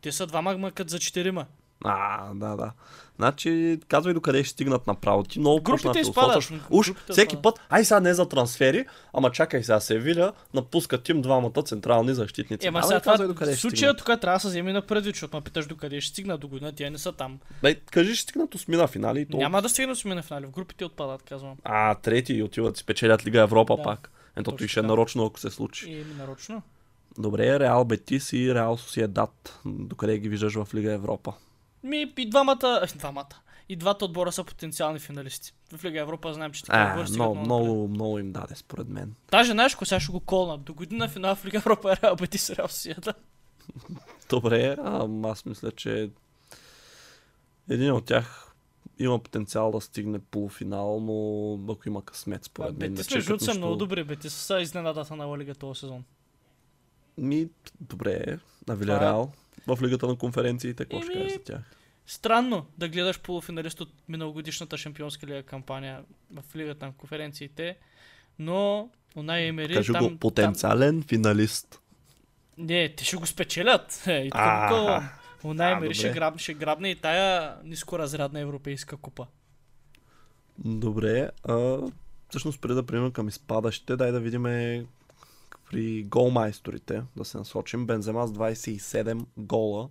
Те 0.02 0.12
са 0.12 0.26
двама 0.26 0.58
мъкът 0.58 0.90
за 0.90 0.98
четирима. 0.98 1.46
А, 1.84 2.34
да, 2.34 2.56
да. 2.56 2.72
Значи, 3.16 3.78
казвай 3.88 4.14
до 4.14 4.20
къде 4.20 4.44
ще 4.44 4.52
стигнат 4.52 4.86
направо. 4.86 5.22
Ти 5.22 5.38
много 5.38 5.62
Групите 5.62 6.00
изпадат. 6.00 6.50
Уж 6.70 6.86
Групите 6.92 7.12
всеки 7.12 7.34
изпадат. 7.34 7.42
път, 7.42 7.66
ай 7.68 7.84
сега 7.84 8.00
не 8.00 8.14
за 8.14 8.28
трансфери, 8.28 8.86
ама 9.12 9.30
чакай 9.30 9.62
сега 9.62 9.80
Севиля, 9.80 10.32
напускат 10.54 11.08
им 11.08 11.22
двамата 11.22 11.62
централни 11.64 12.14
защитници. 12.14 12.66
Ема 12.66 12.82
сега 12.82 13.00
това, 13.00 13.18
до 13.18 13.34
къде 13.34 13.56
случая 13.56 13.76
стигнат. 13.76 13.98
тук 13.98 14.20
трябва 14.20 14.36
да 14.36 14.40
се 14.40 14.48
вземе 14.48 14.72
на 14.72 14.82
предвид, 14.82 15.14
защото 15.14 15.36
ме 15.36 15.40
питаш 15.42 15.66
до 15.66 15.76
къде 15.76 16.00
ще 16.00 16.10
стигна 16.10 16.38
до 16.38 16.48
година, 16.48 16.72
тя 16.72 16.90
не 16.90 16.98
са 16.98 17.12
там. 17.12 17.38
Бе, 17.62 17.74
кажи, 17.74 18.14
ще 18.14 18.22
стигнат 18.22 18.54
осмина 18.54 18.88
финали 18.88 19.26
то. 19.30 19.36
Няма 19.36 19.62
да 19.62 19.68
стигнат 19.68 19.98
сме 19.98 20.14
на 20.14 20.22
финали, 20.22 20.46
в 20.46 20.50
групите 20.50 20.84
отпадат, 20.84 21.22
казвам. 21.22 21.56
А, 21.64 21.94
трети 21.94 22.34
и 22.34 22.42
отиват 22.42 22.76
си 22.76 22.84
печелят 22.84 23.26
Лига 23.26 23.40
Европа 23.40 23.76
Да. 23.76 23.82
пак. 23.82 24.10
Ето 24.36 24.64
и 24.64 24.68
ще 24.68 24.80
е 24.80 24.82
нарочно, 24.82 25.26
ако 25.26 25.40
се 25.40 25.50
случи. 25.50 25.90
И 25.90 25.94
ми 25.94 26.14
нарочно. 26.18 26.62
Добре, 27.18 27.60
Реал 27.60 27.84
Бетис 27.84 28.32
и 28.32 28.54
Реал 28.54 28.76
Сосиедат. 28.76 29.60
Докъде 29.66 30.18
ги 30.18 30.28
виждаш 30.28 30.54
в 30.54 30.68
Лига 30.74 30.92
Европа? 30.92 31.32
Ми 31.82 32.12
и 32.18 32.30
двамата, 32.30 32.80
е, 32.94 32.98
двамата. 32.98 33.40
И 33.68 33.76
двата 33.76 34.04
отбора 34.04 34.32
са 34.32 34.44
потенциални 34.44 34.98
финалисти. 34.98 35.52
В 35.72 35.84
Лига 35.84 36.00
Европа 36.00 36.34
знаем, 36.34 36.52
че 36.52 36.64
така 36.64 37.00
отбори 37.00 37.12
много, 37.12 37.34
много, 37.34 37.88
много 37.88 38.18
им 38.18 38.32
даде, 38.32 38.54
според 38.56 38.88
мен. 38.88 39.14
Даже 39.30 39.52
знаеш, 39.52 39.74
ако 39.74 39.84
сега 39.84 40.00
ще 40.00 40.12
го 40.12 40.20
колнат. 40.20 40.62
До 40.62 40.74
година 40.74 41.08
финал 41.08 41.34
в 41.34 41.44
Лига 41.44 41.58
Европа 41.58 41.92
е 41.92 41.96
Реал 42.02 42.16
Бетис 42.16 42.50
Реал 42.50 42.68
Сосиедад. 42.68 43.16
Добре, 44.30 44.76
а, 44.84 45.08
аз 45.24 45.44
мисля, 45.44 45.72
че 45.72 46.10
един 47.68 47.92
от 47.92 48.04
тях 48.04 48.54
има 48.98 49.18
потенциал 49.18 49.70
да 49.70 49.80
стигне 49.80 50.18
полуфинал, 50.18 51.00
но 51.00 51.72
ако 51.72 51.88
има 51.88 52.04
късмет, 52.04 52.44
според 52.44 52.78
мен. 52.78 52.90
Бетис 52.90 53.06
чакат 53.06 53.28
между 53.28 53.44
са 53.44 53.54
много 53.54 53.76
добри. 53.76 54.04
Бетис 54.04 54.34
са 54.34 54.60
изненадата 54.60 55.16
на 55.16 55.38
Лига 55.38 55.54
този 55.54 55.80
сезон. 55.80 56.04
Ми, 57.20 57.48
добре, 57.80 58.38
на 58.68 58.76
Вилярал. 58.76 59.32
В 59.66 59.78
Лигата 59.82 60.06
на 60.06 60.16
конференциите, 60.16 60.84
какво 60.84 61.02
ще 61.02 61.12
кажеш 61.12 61.32
за 61.32 61.38
тях? 61.38 61.60
Странно 62.06 62.66
да 62.78 62.88
гледаш 62.88 63.20
полуфиналист 63.20 63.80
от 63.80 63.92
миналогодишната 64.08 64.78
шампионска 64.78 65.26
лига 65.26 65.42
кампания 65.42 66.02
в 66.34 66.56
лигата 66.56 66.86
на 66.86 66.92
конференциите, 66.92 67.76
но 68.38 68.90
Унай 69.16 69.46
Емери 69.46 69.74
Кажи 69.74 69.92
там, 69.92 70.08
го, 70.08 70.18
потенциален 70.18 71.02
финалист. 71.02 71.70
Там, 71.70 71.80
не, 72.66 72.94
те 72.94 73.04
ще 73.04 73.16
го 73.16 73.26
спечелят. 73.26 74.02
Е, 74.06 74.12
и 74.12 74.30
А, 74.32 74.68
тук 74.68 75.04
Унай 75.44 75.72
а, 75.72 75.76
Емери 75.76 75.94
ще, 75.94 76.12
граб, 76.12 76.38
ще 76.38 76.54
грабне 76.54 76.90
и 76.90 76.96
тая 76.96 77.56
нискоразрядна 77.64 78.40
европейска 78.40 78.96
купа. 78.96 79.26
Добре, 80.58 81.30
а, 81.44 81.78
всъщност 82.28 82.60
преди 82.60 82.74
да 82.74 82.86
преминем 82.86 83.12
към 83.12 83.28
изпадащите, 83.28 83.96
дай 83.96 84.12
да 84.12 84.20
видим 84.20 84.46
при 85.70 86.02
голмайсторите, 86.02 87.02
да 87.16 87.24
се 87.24 87.38
насочим. 87.38 87.86
Бензема 87.86 88.26
с 88.26 88.32
27 88.32 89.24
гола. 89.36 89.88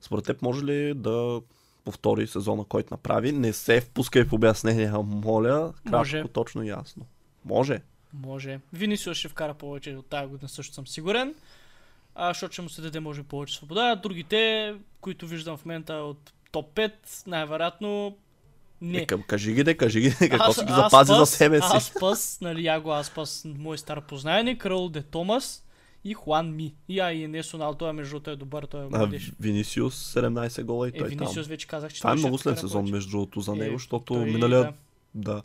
Според 0.00 0.24
теб 0.24 0.42
може 0.42 0.64
ли 0.64 0.94
да 0.94 1.40
повтори 1.84 2.26
сезона, 2.26 2.64
който 2.64 2.94
направи? 2.94 3.32
Не 3.32 3.52
се 3.52 3.80
впускай 3.80 4.24
в 4.24 4.32
обяснения, 4.32 5.02
моля. 5.02 5.72
Кратко, 5.76 5.98
Може. 5.98 6.24
точно 6.32 6.62
ясно. 6.62 7.06
Може. 7.44 7.80
Може. 8.12 8.60
Винисиус 8.72 9.18
ще 9.18 9.28
вкара 9.28 9.54
повече 9.54 9.96
от 9.96 10.06
тази 10.06 10.28
година, 10.28 10.48
също 10.48 10.74
съм 10.74 10.86
сигурен. 10.86 11.34
А, 12.14 12.30
защото 12.30 12.52
ще 12.52 12.62
му 12.62 12.68
се 12.68 12.82
даде 12.82 13.00
може 13.00 13.22
повече 13.22 13.54
свобода. 13.54 13.96
Другите, 13.96 14.74
които 15.00 15.26
виждам 15.26 15.56
в 15.56 15.64
момента 15.64 15.94
от 15.94 16.32
топ 16.52 16.74
5, 16.74 16.92
най-вероятно 17.26 18.16
не. 18.82 18.98
Е, 18.98 19.06
към, 19.06 19.22
кажи 19.22 19.52
ги, 19.52 19.64
де, 19.64 19.76
кажи 19.76 20.00
ги, 20.00 20.10
де, 20.10 20.28
какво 20.28 20.44
Аз- 20.44 20.54
си 20.54 20.64
ги 20.64 20.70
аз 20.70 20.76
запази 20.76 21.08
за 21.08 21.14
пас- 21.16 21.26
себе 21.26 21.60
си. 21.60 21.66
Аз 21.70 21.92
пас, 22.00 22.38
нали, 22.40 22.64
Яго 22.64 22.90
аз 22.90 23.10
пас, 23.10 23.42
мой 23.48 23.78
стар 23.78 24.00
познайник, 24.00 24.66
Раул 24.66 24.88
де 24.88 25.02
Томас 25.02 25.64
и 26.04 26.14
Хуан 26.14 26.52
Ми. 26.52 26.74
И 26.88 27.00
а, 27.00 27.12
и 27.12 27.28
Несо 27.28 27.58
Нал, 27.58 27.74
той 27.74 27.90
е 27.90 27.92
между 27.92 28.10
другото 28.10 28.30
е 28.30 28.36
добър, 28.36 28.64
той 28.64 28.80
е 28.82 28.88
младеж. 28.88 29.32
Винисиус 29.40 30.14
17 30.14 30.62
гола 30.62 30.86
и 30.86 30.90
Е, 30.90 30.92
той 30.92 31.08
Винисиус 31.08 31.34
там. 31.36 31.44
вече 31.44 31.66
казах, 31.66 31.92
че 31.92 31.98
Това 31.98 32.10
е 32.10 32.14
той 32.14 32.18
много 32.18 32.38
след 32.38 32.58
сезон, 32.58 32.90
между 32.90 33.10
другото, 33.10 33.40
за 33.40 33.52
Е, 33.52 33.56
него, 33.56 33.78
защото 33.78 34.04
той, 34.04 34.24
миналия, 34.24 34.62
да. 34.62 34.72
да, 35.14 35.42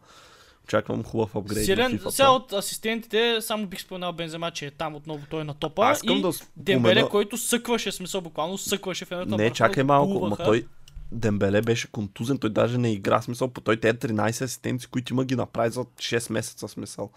очаквам 0.63 1.03
хубав 1.03 1.35
апгрейд 1.35 1.65
Силен, 1.65 1.99
сега 2.09 2.29
от 2.29 2.53
асистентите, 2.53 3.37
само 3.41 3.65
бих 3.67 3.81
споменал 3.81 4.13
Бензема, 4.13 4.51
че 4.51 4.65
е 4.65 4.71
там 4.71 4.95
отново 4.95 5.25
той 5.29 5.41
е 5.41 5.43
на 5.43 5.53
топа. 5.53 5.81
Аз 5.83 5.97
искам 5.97 6.17
и 6.17 6.21
да 6.21 6.31
Дембеле, 6.57 6.93
спомена- 6.95 7.09
който 7.09 7.37
съкваше, 7.37 7.91
смисъл 7.91 8.21
буквално 8.21 8.57
съкваше 8.57 9.05
в 9.05 9.11
едното 9.11 9.37
Не, 9.37 9.49
чакай 9.51 9.83
малко, 9.83 10.27
ма 10.27 10.37
той 10.37 10.65
Дембеле 11.11 11.61
беше 11.61 11.91
контузен, 11.91 12.37
той 12.37 12.49
даже 12.49 12.77
не 12.77 12.91
игра 12.93 13.21
смисъл, 13.21 13.47
по 13.47 13.61
той 13.61 13.77
те 13.77 13.93
13 13.93 14.41
асистенции, 14.41 14.89
които 14.89 15.13
има 15.13 15.25
ги 15.25 15.35
направи 15.35 15.69
за 15.69 15.79
6 15.81 16.31
месеца 16.31 16.67
смисъл. 16.67 17.09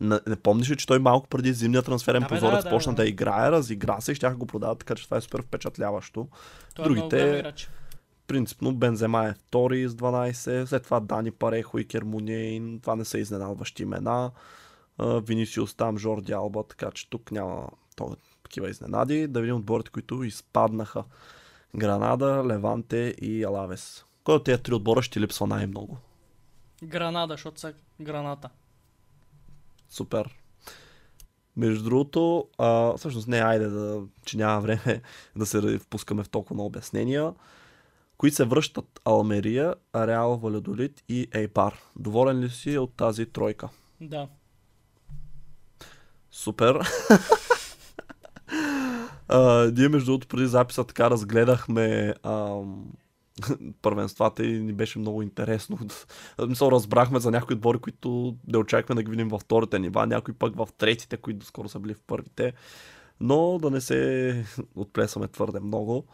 Не, 0.00 0.20
не 0.26 0.36
помниш 0.36 0.70
ли, 0.70 0.76
че 0.76 0.86
той 0.86 0.98
малко 0.98 1.28
преди 1.28 1.52
зимния 1.52 1.82
трансферен 1.82 2.22
Да, 2.22 2.28
прозорец 2.28 2.56
да, 2.56 2.62
да, 2.62 2.70
почна 2.70 2.92
да. 2.92 3.02
да, 3.02 3.08
играе, 3.08 3.50
разигра 3.50 4.00
се 4.00 4.12
и 4.12 4.14
ще 4.14 4.28
го 4.28 4.46
продават, 4.46 4.78
така 4.78 4.94
че 4.94 5.04
това 5.04 5.16
е 5.16 5.20
супер 5.20 5.42
впечатляващо. 5.42 6.28
той 6.74 6.84
е 6.84 6.88
другите- 6.88 7.38
играч. 7.38 7.70
Принципно 8.26 8.72
Бензема 8.74 9.24
е 9.26 9.32
втори 9.32 9.88
с 9.88 9.94
12, 9.94 10.64
след 10.64 10.82
това 10.84 11.00
Дани 11.00 11.30
Парехо 11.30 11.78
и 11.78 11.88
Кермунейн, 11.88 12.80
това 12.80 12.96
не 12.96 13.04
са 13.04 13.18
изненадващи 13.18 13.82
имена. 13.82 14.30
Винисиус 14.98 15.74
там, 15.74 15.98
Жорди 15.98 16.32
Алба, 16.32 16.62
така 16.62 16.90
че 16.90 17.10
тук 17.10 17.32
няма... 17.32 17.68
Такива 18.42 18.70
изненади. 18.70 19.26
Да 19.26 19.40
видим 19.40 19.56
отборите, 19.56 19.90
които 19.90 20.24
изпаднаха. 20.24 21.04
Гранада, 21.76 22.44
Леванте 22.46 23.14
и 23.22 23.44
Алавес. 23.44 24.04
Кой 24.24 24.34
от 24.34 24.44
тези 24.44 24.62
три 24.62 24.74
отбора 24.74 25.02
ще 25.02 25.20
липсва 25.20 25.46
най-много? 25.46 25.98
Гранада, 26.84 27.34
защото 27.34 27.60
са 27.60 27.74
граната. 28.00 28.50
Супер. 29.88 30.38
Между 31.56 31.84
другото, 31.84 32.48
а, 32.58 32.96
всъщност 32.96 33.28
не, 33.28 33.38
айде, 33.38 33.66
да, 33.66 34.02
че 34.24 34.36
няма 34.36 34.60
време 34.60 35.02
да 35.36 35.46
се 35.46 35.78
впускаме 35.78 36.22
в 36.22 36.28
толкова 36.28 36.56
на 36.56 36.62
обяснения. 36.62 37.34
Кои 38.16 38.30
се 38.30 38.44
връщат 38.44 39.00
Алмерия, 39.04 39.74
Реал 39.96 40.36
Валядолит 40.36 41.02
и 41.08 41.28
Ейпар. 41.34 41.78
Доволен 41.96 42.40
ли 42.40 42.50
си 42.50 42.78
от 42.78 42.94
тази 42.94 43.26
тройка? 43.26 43.68
Да. 44.00 44.28
Супер. 46.30 46.80
а, 49.32 49.72
ние 49.76 49.88
между 49.88 50.06
другото 50.06 50.28
преди 50.28 50.46
записа 50.46 50.84
така 50.84 51.10
разгледахме 51.10 52.14
ам, 52.22 52.84
първенствата 53.82 54.44
и 54.44 54.60
ни 54.60 54.72
беше 54.72 54.98
много 54.98 55.22
интересно. 55.22 55.78
Мисъл, 56.48 56.70
разбрахме 56.70 57.20
за 57.20 57.30
някои 57.30 57.54
отбори, 57.54 57.78
които 57.78 58.36
не 58.46 58.58
очакваме 58.58 58.98
да 58.98 59.02
ги 59.02 59.10
видим 59.10 59.28
във 59.28 59.40
вторите 59.40 59.78
нива, 59.78 60.06
някои 60.06 60.34
пък 60.34 60.56
в 60.56 60.68
третите, 60.78 61.16
които 61.16 61.38
доскоро 61.38 61.68
са 61.68 61.80
били 61.80 61.94
в 61.94 62.02
първите. 62.06 62.52
Но 63.20 63.58
да 63.58 63.70
не 63.70 63.80
се 63.80 64.44
отплесваме 64.74 65.28
твърде 65.28 65.60
много. 65.60 66.04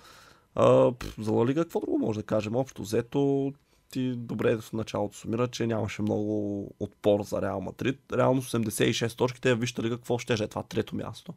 А, 0.55 0.93
за 1.19 1.33
Лига 1.47 1.63
какво 1.63 1.81
друго 1.81 1.99
може 1.99 2.19
да 2.19 2.27
кажем? 2.27 2.57
Общо 2.57 2.83
взето 2.83 3.53
ти 3.91 4.15
добре 4.17 4.57
в 4.57 4.73
началото 4.73 5.17
сумира, 5.17 5.49
че 5.49 5.67
нямаше 5.67 6.03
много 6.03 6.65
отпор 6.81 7.23
за 7.23 7.43
Реал 7.43 7.61
Мадрид. 7.61 8.01
Реално 8.13 8.43
86 8.43 9.17
точките, 9.17 9.55
вижте 9.55 9.83
ли 9.83 9.91
какво 9.91 10.19
ще 10.19 10.33
е 10.33 10.47
това 10.47 10.63
трето 10.63 10.97
място. 10.97 11.35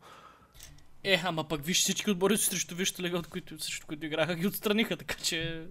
Е, 1.03 1.21
ама 1.25 1.43
пък 1.43 1.65
виж 1.65 1.79
всички 1.79 2.11
отбори 2.11 2.37
срещу 2.37 2.75
Вижте 2.75 3.01
лига, 3.01 3.17
от 3.17 3.27
които, 3.27 3.63
срещу 3.63 3.87
които 3.87 4.05
играха, 4.05 4.35
ги 4.35 4.47
отстраниха, 4.47 4.97
така 4.97 5.15
че... 5.23 5.67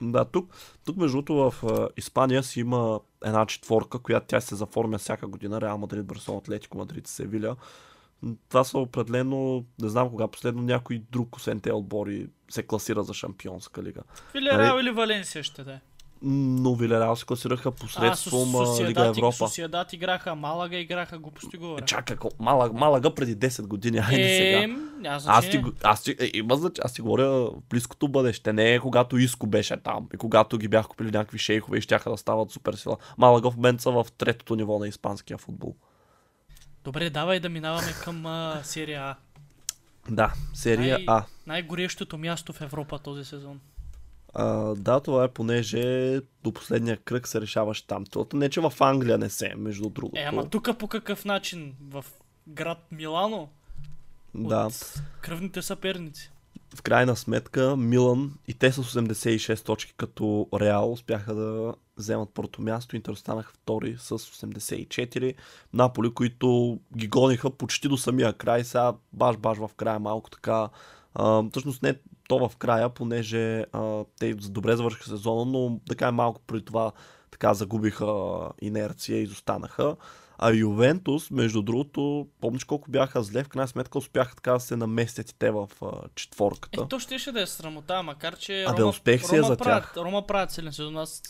Да, 0.00 0.24
тук, 0.24 0.54
тук 0.84 0.96
между 0.96 1.22
другото 1.22 1.34
в 1.34 1.88
Испания 1.96 2.42
си 2.42 2.60
има 2.60 3.00
една 3.24 3.46
четворка, 3.46 3.98
която 3.98 4.26
тя 4.26 4.40
се 4.40 4.54
заформя 4.54 4.98
всяка 4.98 5.26
година. 5.26 5.60
Реал 5.60 5.78
Мадрид, 5.78 6.06
Барселона, 6.06 6.38
Атлетико, 6.38 6.78
Мадрид, 6.78 7.06
Севиля. 7.06 7.56
Това 8.48 8.64
са 8.64 8.78
определено, 8.78 9.64
не 9.82 9.88
знам 9.88 10.10
кога 10.10 10.28
последно 10.28 10.62
някой 10.62 11.02
друг, 11.12 11.36
освен 11.36 11.60
те 11.60 11.72
отбори, 11.72 12.28
се 12.48 12.62
класира 12.62 13.02
за 13.02 13.14
шампионска 13.14 13.82
лига. 13.82 14.00
Вилерал 14.34 14.76
нали? 14.76 14.86
или 14.86 14.90
Валенсия 14.90 15.42
ще 15.42 15.64
да 15.64 15.72
е 15.72 15.80
но 16.22 16.74
Вилерал 16.74 17.16
се 17.16 17.26
класираха 17.26 17.70
посредством 17.70 18.56
а, 18.56 18.86
Лига 18.86 19.06
Европа. 19.06 19.32
Социедат 19.32 19.92
играха, 19.92 20.34
Малага 20.34 20.76
играха, 20.76 21.18
глупости 21.18 21.56
говоря. 21.56 21.84
Чакай, 21.84 22.16
Малага, 22.38 22.78
Малага 22.78 23.14
преди 23.14 23.36
10 23.36 23.66
години, 23.66 23.98
айде 23.98 24.22
е, 24.22 24.38
сега. 24.38 24.76
Аз 25.26 25.50
ти, 25.50 25.62
аз 25.82 26.02
ти, 26.02 26.16
е, 26.20 26.30
има 26.34 26.56
значи, 26.56 26.80
аз 26.84 26.92
ти 26.92 27.02
говоря 27.02 27.50
близкото 27.70 28.08
бъдеще, 28.08 28.52
не 28.52 28.74
е 28.74 28.78
когато 28.80 29.18
Иско 29.18 29.46
беше 29.46 29.76
там 29.76 30.08
и 30.14 30.16
когато 30.16 30.58
ги 30.58 30.68
бях 30.68 30.86
купили 30.86 31.10
някакви 31.10 31.38
шейхове 31.38 31.78
и 31.78 31.80
щяха 31.80 32.10
да 32.10 32.16
стават 32.16 32.50
супер 32.50 32.74
сила. 32.74 32.96
Малага 33.18 33.50
в 33.50 33.56
момента 33.56 33.82
са 33.82 33.90
в 33.90 34.06
третото 34.18 34.56
ниво 34.56 34.78
на 34.78 34.88
испанския 34.88 35.38
футбол. 35.38 35.74
Добре, 36.84 37.10
давай 37.10 37.40
да 37.40 37.48
минаваме 37.48 37.92
към 38.04 38.26
а, 38.26 38.60
серия 38.62 39.02
А. 39.02 39.16
Да, 40.10 40.32
серия 40.54 40.94
най- 40.94 41.04
А. 41.06 41.24
Най-горещото 41.46 42.18
място 42.18 42.52
в 42.52 42.60
Европа 42.60 42.98
този 42.98 43.24
сезон. 43.24 43.60
А, 44.34 44.74
да, 44.74 45.00
това 45.00 45.24
е 45.24 45.28
понеже 45.28 46.20
до 46.42 46.52
последния 46.52 46.96
кръг 46.96 47.28
се 47.28 47.40
решаваш 47.40 47.82
там. 47.82 48.04
Това 48.04 48.26
не, 48.34 48.48
че 48.48 48.60
в 48.60 48.72
Англия 48.80 49.18
не 49.18 49.30
се, 49.30 49.54
между 49.56 49.88
другото. 49.88 50.20
Е, 50.20 50.24
ама 50.24 50.48
тук 50.48 50.78
по 50.78 50.88
какъв 50.88 51.24
начин? 51.24 51.74
В 51.80 52.04
град 52.48 52.78
Милано? 52.90 53.48
Да. 54.34 54.66
От 54.66 55.02
кръвните 55.20 55.62
съперници. 55.62 56.30
В 56.76 56.82
крайна 56.82 57.16
сметка 57.16 57.76
Милан 57.76 58.34
и 58.48 58.54
те 58.54 58.72
с 58.72 58.82
86 58.82 59.64
точки 59.64 59.94
като 59.96 60.48
Реал 60.54 60.92
успяха 60.92 61.34
да 61.34 61.74
вземат 61.96 62.30
първото 62.34 62.62
място. 62.62 62.96
Интер 62.96 63.12
останаха 63.12 63.52
втори 63.52 63.96
с 63.98 64.18
84. 64.18 65.34
Наполи, 65.72 66.14
които 66.14 66.78
ги 66.96 67.08
гониха 67.08 67.50
почти 67.50 67.88
до 67.88 67.96
самия 67.96 68.32
край. 68.32 68.64
Сега 68.64 68.92
баш-баш 69.12 69.58
в 69.58 69.70
края 69.76 69.98
малко 69.98 70.30
така 70.30 70.68
а, 71.18 71.42
всъщност 71.50 71.82
не 71.82 71.94
то 72.28 72.48
в 72.48 72.56
края, 72.56 72.88
понеже 72.88 73.64
а, 73.72 74.04
те 74.18 74.34
добре 74.34 74.76
завършиха 74.76 75.04
сезона, 75.04 75.44
но 75.44 75.80
така 75.88 76.08
е 76.08 76.12
малко 76.12 76.40
преди 76.46 76.64
това 76.64 76.92
така 77.30 77.54
загубиха 77.54 78.38
инерция 78.60 79.18
и 79.18 79.22
изостанаха. 79.22 79.96
А 80.38 80.52
Ювентус, 80.52 81.30
между 81.30 81.62
другото, 81.62 82.28
помниш 82.40 82.64
колко 82.64 82.90
бяха 82.90 83.22
зле, 83.22 83.44
в 83.44 83.48
крайна 83.48 83.68
сметка 83.68 83.98
успяха 83.98 84.34
така 84.34 84.52
да 84.52 84.60
се 84.60 84.76
наместят 84.76 85.30
и 85.30 85.34
те 85.38 85.50
в 85.50 85.68
а, 85.82 85.86
четворката. 86.14 86.82
Е, 86.82 86.88
то 86.88 86.98
ще 86.98 87.32
да 87.32 87.42
е 87.42 87.46
срамота, 87.46 88.02
макар 88.02 88.36
че 88.36 88.64
а, 88.64 88.72
Рома, 88.72 88.86
успех 88.86 89.26
си 89.26 89.36
е 89.36 89.42
за 89.42 89.56
правят, 89.56 89.84
тях. 89.84 89.96
Рома 89.96 90.26
правят 90.26 90.50
силен 90.50 90.72
сезон. 90.72 90.96
Аз 90.96 91.22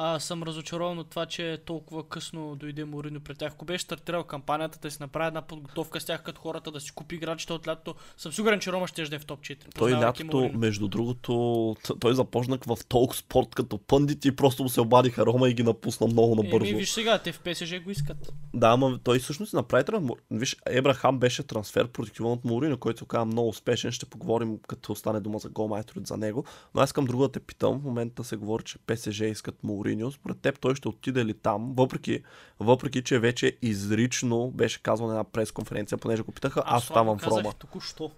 а, 0.00 0.20
съм 0.20 0.42
разочарован 0.42 0.98
от 0.98 1.10
това, 1.10 1.26
че 1.26 1.58
толкова 1.64 2.08
късно 2.08 2.56
дойде 2.56 2.84
Морино 2.84 3.20
пред 3.20 3.38
тях. 3.38 3.52
Ако 3.52 3.64
беше 3.64 3.84
стартирал 3.84 4.24
кампанията 4.24 4.78
да 4.78 4.90
си 4.90 4.96
направи 5.00 5.26
една 5.26 5.42
подготовка 5.42 6.00
с 6.00 6.04
тях 6.04 6.22
като 6.22 6.40
хората 6.40 6.70
да 6.70 6.80
си 6.80 6.92
купи 6.92 7.14
играчите 7.14 7.52
от 7.52 7.68
лятото, 7.68 7.94
съм 8.16 8.32
сигурен, 8.32 8.60
че 8.60 8.72
Рома 8.72 8.88
ще 8.88 9.02
е 9.02 9.18
в 9.18 9.26
топ 9.26 9.40
4. 9.40 9.74
Той 9.74 9.92
лятото, 9.92 10.50
между 10.54 10.88
другото, 10.88 11.76
той 12.00 12.14
започна 12.14 12.58
в 12.66 12.78
толкова 12.88 13.18
спорт 13.18 13.54
като 13.54 13.78
пъндит 13.78 14.24
и 14.24 14.36
просто 14.36 14.62
му 14.62 14.68
се 14.68 14.80
обадиха 14.80 15.26
Рома 15.26 15.48
и 15.48 15.54
ги 15.54 15.62
напусна 15.62 16.06
много 16.06 16.34
набързо. 16.34 16.70
Еми, 16.70 16.78
виж 16.78 16.90
сега, 16.90 17.18
те 17.18 17.32
в 17.32 17.40
ПСЖ 17.40 17.80
го 17.80 17.90
искат. 17.90 18.32
Да, 18.54 18.68
ама 18.68 18.98
той 19.04 19.18
всъщност 19.18 19.52
направи 19.52 19.84
трансфер. 19.84 20.14
Виж, 20.30 20.56
Ебрахам 20.66 21.18
беше 21.18 21.42
трансфер 21.42 21.88
продиктивен 21.88 22.32
от 22.32 22.44
Морино, 22.44 22.78
който 22.78 23.06
се 23.12 23.24
много 23.24 23.48
успешен. 23.48 23.92
Ще 23.92 24.06
поговорим 24.06 24.58
като 24.68 24.92
остане 24.92 25.20
дума 25.20 25.38
за 25.38 25.48
голмайсторът 25.48 26.06
за 26.06 26.16
него. 26.16 26.44
Но 26.74 26.80
аз 26.80 26.88
искам 26.88 27.04
друга 27.04 27.24
да 27.24 27.32
те 27.32 27.40
питам. 27.40 27.78
В 27.78 27.84
момента 27.84 28.24
се 28.24 28.36
говори, 28.36 28.64
че 28.64 28.78
ПСЖ 28.78 29.20
искат 29.20 29.64
Морино 29.64 29.87
Мourinho, 29.88 30.10
според 30.10 30.40
теб 30.40 30.60
той 30.60 30.74
ще 30.74 30.88
отиде 30.88 31.24
ли 31.24 31.34
там, 31.34 31.74
въпреки, 31.76 32.22
въпреки 32.60 33.02
че 33.02 33.18
вече 33.18 33.56
изрично 33.62 34.50
беше 34.50 34.82
казано 34.82 35.08
на 35.08 35.14
една 35.14 35.24
пресконференция, 35.24 35.98
понеже 35.98 36.22
го 36.22 36.32
питаха, 36.32 36.62
аз, 36.66 36.76
аз 36.76 36.82
оставам 36.82 37.18
в 37.18 37.26
Рома. 37.26 37.52
Току-що. 37.52 38.10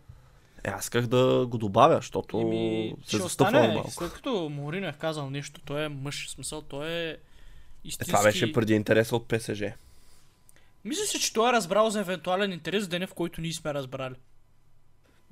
Е, 0.65 0.71
аз 0.71 0.85
исках 0.85 1.07
да 1.07 1.47
го 1.47 1.59
добавя, 1.59 1.97
защото 1.97 2.39
Еми, 2.39 2.95
се 3.07 3.17
застъпва 3.17 3.69
малко. 3.69 3.91
След 3.91 4.13
като 4.13 4.49
Морино 4.49 4.87
е 4.87 4.93
казал 4.93 5.31
нещо, 5.31 5.61
той 5.65 5.85
е 5.85 5.89
мъж, 5.89 6.27
в 6.27 6.31
смисъл, 6.31 6.63
той 6.63 6.91
е 6.91 7.17
истински... 7.85 8.11
Е, 8.11 8.15
това 8.15 8.23
беше 8.23 8.53
преди 8.53 8.75
интереса 8.75 9.17
от 9.17 9.29
ПСЖ. 9.29 9.63
Мисля 10.85 11.05
си, 11.05 11.21
че 11.21 11.33
той 11.33 11.49
е 11.49 11.53
разбрал 11.53 11.91
за 11.91 12.01
евентуален 12.01 12.53
интерес 12.53 12.89
деня, 12.89 13.07
в 13.07 13.15
който 13.15 13.41
ние 13.41 13.53
сме 13.53 13.75
разбрали. 13.75 14.15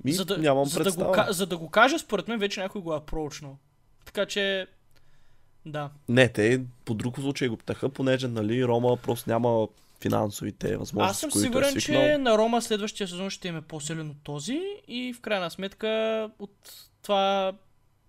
Ми, 0.03 0.11
за 0.11 0.25
да, 0.25 0.37
нямам 0.37 0.65
за 0.65 0.83
да, 0.83 0.91
го, 0.91 1.15
за 1.29 1.45
да 1.45 1.57
го 1.57 1.69
кажа, 1.69 1.99
според 1.99 2.27
мен 2.27 2.39
вече 2.39 2.61
някой 2.61 2.81
го 2.81 2.95
е 2.95 3.05
проучнал. 3.05 3.57
Така 4.05 4.25
че 4.25 4.67
да. 5.65 5.89
Не, 6.09 6.29
те 6.29 6.61
по 6.85 6.93
друг 6.93 7.19
случай 7.19 7.47
го 7.47 7.57
питаха, 7.57 7.89
понеже 7.89 8.27
нали, 8.27 8.65
Рома 8.65 8.97
просто 8.97 9.29
няма 9.29 9.67
финансовите 10.01 10.77
възможности. 10.77 11.25
Аз 11.25 11.31
съм 11.31 11.41
сигурен, 11.41 11.77
е 11.77 11.81
че 11.81 12.17
на 12.17 12.37
Рома 12.37 12.61
следващия 12.61 13.07
сезон 13.07 13.29
ще 13.29 13.47
има 13.47 13.61
по-силен 13.61 14.09
от 14.09 14.23
този 14.23 14.61
и 14.87 15.13
в 15.13 15.21
крайна 15.21 15.51
сметка 15.51 16.29
от 16.39 16.73
това 17.01 17.53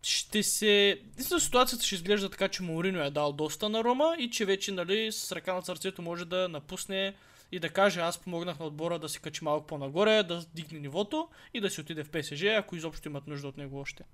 ще 0.02 0.42
се... 0.42 0.88
Единствено 1.12 1.40
ситуацията 1.40 1.84
ще 1.84 1.94
изглежда 1.94 2.30
така, 2.30 2.48
че 2.48 2.62
Маурино 2.62 3.02
е 3.02 3.10
дал 3.10 3.32
доста 3.32 3.68
на 3.68 3.84
Рома 3.84 4.16
и 4.18 4.30
че 4.30 4.44
вече 4.44 4.72
нали, 4.72 5.12
с 5.12 5.32
ръка 5.32 5.54
на 5.54 5.62
сърцето 5.62 6.02
може 6.02 6.24
да 6.24 6.48
напусне 6.48 7.14
и 7.52 7.58
да 7.58 7.68
каже 7.68 8.00
аз 8.00 8.18
помогнах 8.18 8.58
на 8.58 8.66
отбора 8.66 8.98
да 8.98 9.08
се 9.08 9.18
качи 9.18 9.44
малко 9.44 9.66
по-нагоре, 9.66 10.22
да 10.22 10.44
дигне 10.54 10.78
нивото 10.78 11.28
и 11.54 11.60
да 11.60 11.70
си 11.70 11.80
отиде 11.80 12.04
в 12.04 12.10
ПСЖ, 12.10 12.42
ако 12.42 12.76
изобщо 12.76 13.08
имат 13.08 13.26
нужда 13.26 13.48
от 13.48 13.56
него 13.56 13.78
още 13.78 14.04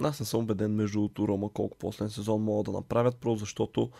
аз 0.00 0.20
не 0.20 0.26
съм 0.26 0.40
убеден 0.40 0.74
между 0.74 0.98
другото 0.98 1.28
Рома 1.28 1.48
колко 1.52 1.78
последен 1.78 2.10
сезон 2.10 2.42
могат 2.42 2.66
да 2.66 2.72
направят, 2.72 3.16
просто 3.16 3.38
защото 3.38 3.90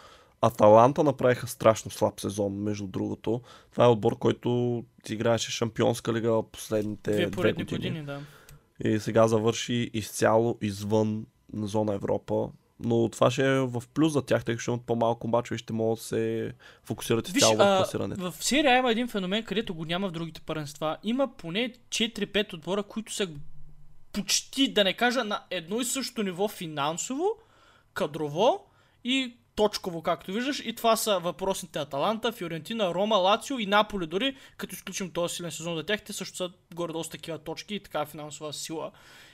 Аталанта 0.40 1.04
направиха 1.04 1.46
страшно 1.46 1.90
слаб 1.90 2.20
сезон, 2.20 2.52
между 2.52 2.86
другото. 2.86 3.40
Това 3.72 3.84
е 3.84 3.88
отбор, 3.88 4.18
който 4.18 4.84
играеше 5.08 5.50
шампионска 5.50 6.12
лига 6.12 6.42
последните 6.52 7.10
две, 7.10 7.26
две 7.26 7.52
години. 7.52 7.64
години 7.64 8.02
да. 8.02 8.20
И 8.84 8.98
сега 8.98 9.28
завърши 9.28 9.90
изцяло 9.94 10.58
извън 10.62 11.26
на 11.52 11.66
зона 11.66 11.94
Европа. 11.94 12.48
Но 12.84 13.08
това 13.08 13.30
ще 13.30 13.46
е 13.46 13.60
в 13.60 13.82
плюс 13.94 14.12
за 14.12 14.22
тях, 14.22 14.44
тъй 14.44 14.54
като 14.54 14.62
ще 14.62 14.70
имат 14.70 14.82
по-малко 14.82 15.28
мачове 15.28 15.54
и 15.54 15.58
ще 15.58 15.72
могат 15.72 15.98
да 15.98 16.04
се 16.04 16.52
фокусират 16.84 17.28
изцяло 17.28 17.56
в 17.56 17.78
класирането. 17.78 18.30
В 18.30 18.44
серия 18.44 18.78
има 18.78 18.90
един 18.90 19.08
феномен, 19.08 19.44
където 19.44 19.74
го 19.74 19.84
няма 19.84 20.08
в 20.08 20.12
другите 20.12 20.40
първенства. 20.40 20.96
Има 21.02 21.36
поне 21.36 21.72
4-5 21.88 22.54
отбора, 22.54 22.82
които 22.82 23.14
са 23.14 23.28
почти, 24.18 24.72
да 24.72 24.84
не 24.84 24.92
кажа, 24.92 25.24
на 25.24 25.42
едно 25.50 25.80
и 25.80 25.84
също 25.84 26.22
ниво 26.22 26.48
финансово, 26.48 27.28
кадрово 27.94 28.66
и 29.04 29.36
точково, 29.54 30.02
както 30.02 30.32
виждаш. 30.32 30.62
И 30.64 30.74
това 30.74 30.96
са 30.96 31.18
въпросните 31.18 31.78
Аталанта, 31.78 32.32
Фиорентина, 32.32 32.94
Рома, 32.94 33.16
Лацио 33.16 33.58
и 33.58 33.66
Наполи 33.66 34.06
дори, 34.06 34.36
като 34.56 34.74
изключим 34.74 35.10
този 35.10 35.34
силен 35.34 35.50
сезон 35.50 35.76
за 35.76 35.84
тях, 35.84 36.02
те 36.02 36.12
също 36.12 36.36
са 36.36 36.50
горе 36.74 36.92
доста 36.92 37.12
такива 37.12 37.38
точки 37.38 37.74
и 37.74 37.80
така 37.80 38.06
финансова 38.06 38.52
сила. 38.52 38.90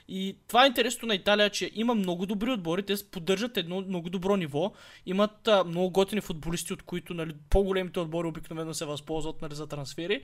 И 0.07 0.37
това 0.47 0.63
е 0.63 0.67
интересно 0.67 1.07
на 1.07 1.15
Италия, 1.15 1.49
че 1.49 1.71
има 1.75 1.95
много 1.95 2.25
добри 2.25 2.51
отбори, 2.51 2.83
те 2.83 2.95
поддържат 3.11 3.57
едно 3.57 3.81
много 3.81 4.09
добро 4.09 4.37
ниво, 4.37 4.73
имат 5.05 5.47
а, 5.47 5.63
много 5.63 5.89
готини 5.89 6.21
футболисти, 6.21 6.73
от 6.73 6.83
които 6.83 7.13
нали, 7.13 7.35
по-големите 7.49 7.99
отбори 7.99 8.27
обикновено 8.27 8.73
се 8.73 8.85
възползват 8.85 9.41
нали, 9.41 9.55
за 9.55 9.67
трансфери, 9.67 10.23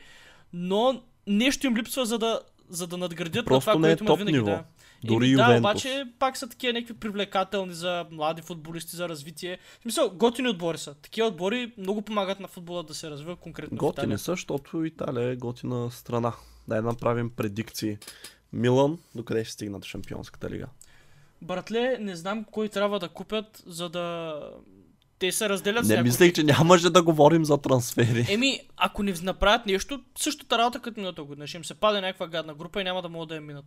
но 0.53 1.03
нещо 1.27 1.67
им 1.67 1.77
липсва, 1.77 2.05
за 2.05 2.17
да, 2.17 2.39
за 2.71 2.87
да 2.87 2.97
надградят 2.97 3.45
Просто 3.45 3.69
на 3.69 3.73
това, 3.73 3.87
не 3.87 3.87
е 3.87 3.91
което 3.91 4.03
има 4.03 4.07
топ 4.07 4.19
винаги. 4.19 4.37
ниво. 4.37 4.45
Да. 4.45 4.63
Дори 5.03 5.27
Еми, 5.27 5.35
да, 5.35 5.57
обаче 5.57 6.05
пак 6.19 6.37
са 6.37 6.49
такива 6.49 6.73
някакви 6.73 6.93
привлекателни 6.93 7.73
за 7.73 8.05
млади 8.11 8.41
футболисти, 8.41 8.95
за 8.95 9.09
развитие. 9.09 9.57
В 9.79 9.81
смисъл, 9.81 10.09
готини 10.09 10.49
отбори 10.49 10.77
са. 10.77 10.93
Такива 10.93 11.27
отбори 11.27 11.73
много 11.77 12.01
помагат 12.01 12.39
на 12.39 12.47
футбола 12.47 12.83
да 12.83 12.93
се 12.93 13.09
развива 13.09 13.35
конкретно 13.35 13.77
Готини 13.77 14.17
са, 14.17 14.31
защото 14.31 14.83
Италия 14.83 15.29
е 15.29 15.35
готина 15.35 15.91
страна. 15.91 16.33
Да 16.67 16.81
направим 16.81 17.29
предикции. 17.29 17.97
Милан, 18.53 18.97
докъде 19.15 19.43
ще 19.43 19.53
стигнат 19.53 19.85
Шампионската 19.85 20.49
лига? 20.49 20.67
Братле, 21.41 21.97
не 21.99 22.15
знам 22.15 22.43
кой 22.51 22.69
трябва 22.69 22.99
да 22.99 23.09
купят, 23.09 23.63
за 23.65 23.89
да... 23.89 24.35
Те 25.21 25.31
се 25.31 25.49
разделят 25.49 25.83
Не 25.83 25.89
някой. 25.89 26.03
мислех, 26.03 26.33
че 26.33 26.43
нямаше 26.43 26.89
да 26.89 27.03
говорим 27.03 27.45
за 27.45 27.57
трансфери. 27.57 28.25
Еми, 28.29 28.59
ако 28.77 29.03
не 29.03 29.13
направят 29.21 29.65
нещо, 29.65 30.01
същата 30.17 30.57
работа 30.57 30.79
като 30.79 30.99
миналата 30.99 31.23
година. 31.23 31.47
Ще 31.47 31.57
им 31.57 31.65
се 31.65 31.73
паде 31.73 32.01
някаква 32.01 32.27
гадна 32.27 32.53
група 32.53 32.81
и 32.81 32.83
няма 32.83 33.01
да 33.01 33.09
могат 33.09 33.29
да 33.29 33.35
я 33.35 33.41
минат. 33.41 33.65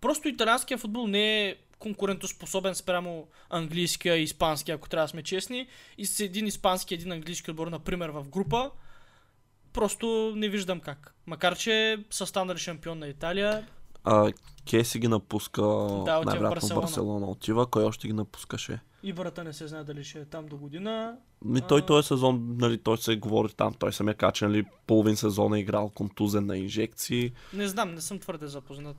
Просто 0.00 0.28
италианския 0.28 0.78
футбол 0.78 1.06
не 1.06 1.46
е 1.46 1.56
конкурентоспособен 1.78 2.74
спрямо 2.74 3.26
английския 3.50 4.16
и 4.16 4.22
испанския, 4.22 4.74
ако 4.74 4.88
трябва 4.88 5.04
да 5.04 5.08
сме 5.08 5.22
честни. 5.22 5.66
И 5.98 6.06
с 6.06 6.20
един 6.20 6.46
испански 6.46 6.94
и 6.94 6.96
един 6.96 7.12
английски 7.12 7.50
отбор, 7.50 7.66
например, 7.66 8.08
в 8.08 8.28
група, 8.28 8.70
просто 9.72 10.32
не 10.36 10.48
виждам 10.48 10.80
как. 10.80 11.14
Макар, 11.26 11.56
че 11.58 11.98
са 12.10 12.26
станали 12.26 12.58
шампион 12.58 12.98
на 12.98 13.08
Италия, 13.08 13.66
А, 14.04 14.32
Кеси 14.70 14.98
ги 14.98 15.08
напуска, 15.08 15.62
в 15.62 16.04
най-вероятно 16.06 16.50
в 16.50 16.54
Барселона. 16.54 16.80
Барселона 16.80 17.26
отива. 17.26 17.66
Кой 17.66 17.84
още 17.84 18.06
ги 18.06 18.12
напускаше? 18.12 18.80
И 19.02 19.12
брата 19.12 19.44
не 19.44 19.52
се 19.52 19.66
знае 19.66 19.84
дали 19.84 20.04
ще 20.04 20.18
е 20.18 20.24
там 20.24 20.46
до 20.46 20.56
година. 20.56 21.16
Ми 21.44 21.60
той 21.68 21.80
А. 21.80 21.86
този 21.86 22.06
сезон, 22.06 22.56
нали, 22.58 22.78
той 22.78 22.98
се 22.98 23.16
говори 23.16 23.52
там, 23.56 23.74
той 23.74 23.92
самия 23.92 24.14
кача, 24.14 24.48
нали, 24.48 24.64
половин 24.86 25.16
сезон 25.16 25.54
е 25.54 25.60
играл 25.60 25.88
контузен 25.88 26.46
на 26.46 26.58
инжекции. 26.58 27.32
Не 27.52 27.68
знам, 27.68 27.94
не 27.94 28.00
съм 28.00 28.18
твърде 28.18 28.46
запознат. 28.46 28.96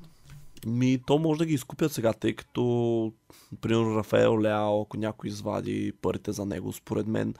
Ми, 0.65 0.99
то 1.07 1.19
може 1.19 1.37
да 1.37 1.45
ги 1.45 1.53
изкупят 1.53 1.91
сега, 1.91 2.13
тъй 2.13 2.33
като, 2.33 3.13
примерно, 3.61 3.97
Рафаел 3.97 4.41
Ляо, 4.41 4.81
ако 4.81 4.97
някой 4.97 5.27
извади 5.27 5.93
парите 6.01 6.31
за 6.31 6.45
него, 6.45 6.73
според 6.73 7.07
мен. 7.07 7.33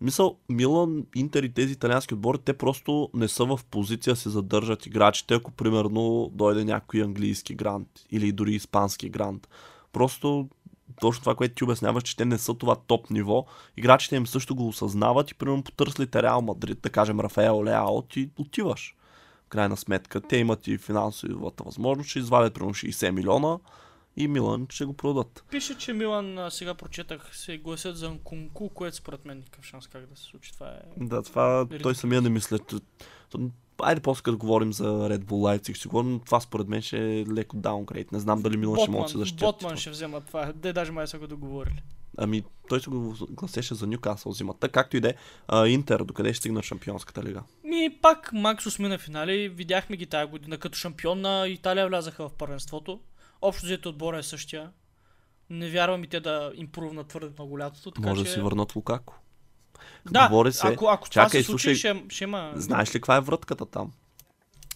Мисъл, 0.00 0.36
Милан, 0.48 1.06
Интер 1.14 1.42
и 1.42 1.52
тези 1.52 1.72
италиански 1.72 2.14
отбори, 2.14 2.38
те 2.38 2.52
просто 2.52 3.10
не 3.14 3.28
са 3.28 3.44
в 3.44 3.60
позиция 3.70 4.16
се 4.16 4.30
задържат 4.30 4.86
играчите, 4.86 5.34
ако 5.34 5.50
примерно 5.50 6.30
дойде 6.32 6.64
някой 6.64 7.02
английски 7.02 7.54
грант 7.54 7.88
или 8.10 8.32
дори 8.32 8.54
испански 8.54 9.08
грант. 9.08 9.48
Просто 9.92 10.48
точно 11.00 11.20
това, 11.20 11.34
което 11.34 11.54
ти 11.54 11.64
обясняваш, 11.64 12.02
че 12.02 12.16
те 12.16 12.24
не 12.24 12.38
са 12.38 12.54
това 12.54 12.76
топ 12.76 13.10
ниво. 13.10 13.46
Играчите 13.76 14.16
им 14.16 14.26
също 14.26 14.54
го 14.54 14.68
осъзнават 14.68 15.30
и 15.30 15.34
примерно 15.34 15.62
потърслите 15.62 16.22
Реал 16.22 16.42
Мадрид, 16.42 16.78
да 16.82 16.90
кажем 16.90 17.20
Рафаел 17.20 17.64
Ляо, 17.64 18.02
ти 18.02 18.30
отиваш. 18.38 18.96
В 19.46 19.48
крайна 19.48 19.76
сметка, 19.76 20.20
те 20.20 20.36
имат 20.36 20.66
и 20.66 20.78
финансовата 20.78 21.64
възможност, 21.64 22.10
ще 22.10 22.18
извадят 22.18 22.54
примерно 22.54 22.74
60 22.74 23.10
милиона 23.10 23.58
и 24.16 24.28
Милан 24.28 24.66
ще 24.70 24.84
го 24.84 24.92
продадат. 24.92 25.44
Пише, 25.50 25.78
че 25.78 25.92
Милан, 25.92 26.38
а, 26.38 26.50
сега 26.50 26.74
прочетах, 26.74 27.36
се 27.36 27.58
гласят 27.58 27.96
за 27.96 28.10
Нкунку, 28.10 28.68
което 28.68 28.96
според 28.96 29.24
мен 29.24 29.38
никакъв 29.38 29.64
шанс 29.64 29.86
как 29.86 30.06
да 30.06 30.16
се 30.16 30.22
случи. 30.22 30.52
Това 30.52 30.68
е... 30.68 30.80
Да, 30.96 31.22
това 31.22 31.60
Ридикулс. 31.60 31.82
той 31.82 31.94
самия 31.94 32.22
не 32.22 32.28
мисля. 32.28 32.58
Айде 33.82 34.00
после 34.00 34.22
като 34.22 34.38
говорим 34.38 34.72
за 34.72 34.84
Red 34.84 35.24
Bull 35.24 35.58
Leipzig, 35.58 35.74
ще 35.74 35.88
говорим, 35.88 36.12
но 36.12 36.18
това 36.18 36.40
според 36.40 36.68
мен 36.68 36.82
ще 36.82 37.20
е 37.20 37.26
леко 37.26 37.56
даунгрейд. 37.56 38.12
Не 38.12 38.18
знам 38.18 38.42
дали 38.42 38.56
Милан 38.56 38.78
ще 38.80 38.90
може 38.90 39.02
да 39.02 39.08
се 39.08 39.18
защити. 39.18 39.44
Ботман 39.44 39.76
ще 39.76 39.90
взема 39.90 40.20
това. 40.20 40.52
Де 40.52 40.72
даже 40.72 40.92
май 40.92 41.06
са 41.06 41.18
го 41.18 41.26
договорили. 41.26 41.82
Ами, 42.18 42.44
той 42.68 42.80
се 42.80 42.90
го 42.90 43.14
гласеше 43.30 43.74
за 43.74 43.86
Нюкасъл 43.86 44.32
зимата. 44.32 44.68
Както 44.68 44.96
и 44.96 45.00
да 45.00 45.08
е, 45.08 45.66
Интер, 45.66 46.04
докъде 46.04 46.32
ще 46.32 46.38
стигна 46.38 46.62
Шампионската 46.62 47.22
лига? 47.22 47.42
Ми 47.64 47.98
пак 48.02 48.32
Максус 48.32 48.78
мина 48.78 48.98
финали. 48.98 49.48
Видяхме 49.48 49.96
ги 49.96 50.06
тази 50.06 50.30
година 50.30 50.58
като 50.58 50.78
шампион 50.78 51.20
на 51.20 51.48
Италия 51.48 51.88
влязаха 51.88 52.28
в 52.28 52.32
първенството. 52.32 53.00
Общо 53.42 53.66
взето 53.66 53.88
отбора 53.88 54.18
е 54.18 54.22
същия. 54.22 54.70
Не 55.50 55.70
вярвам 55.70 56.04
и 56.04 56.06
те 56.06 56.20
да 56.20 56.52
импрувнат 56.54 57.08
твърде 57.08 57.30
много 57.38 57.58
лятото. 57.58 57.90
Така 57.90 58.08
Може 58.08 58.22
че... 58.22 58.28
да 58.28 58.34
си 58.34 58.40
върнат 58.40 58.76
Лукако. 58.76 59.14
Да, 60.10 60.28
Говори 60.28 60.52
се- 60.52 60.66
ако, 60.66 60.86
ако 60.86 61.10
това 61.10 61.24
Чакай, 61.24 61.40
се 61.40 61.46
случи, 61.46 61.62
слушай, 61.62 61.74
ще, 61.74 62.04
ще 62.08 62.24
има... 62.24 62.52
Знаеш 62.56 62.88
ли 62.88 62.92
каква 62.92 63.16
е 63.16 63.20
вратката 63.20 63.66
там? 63.66 63.90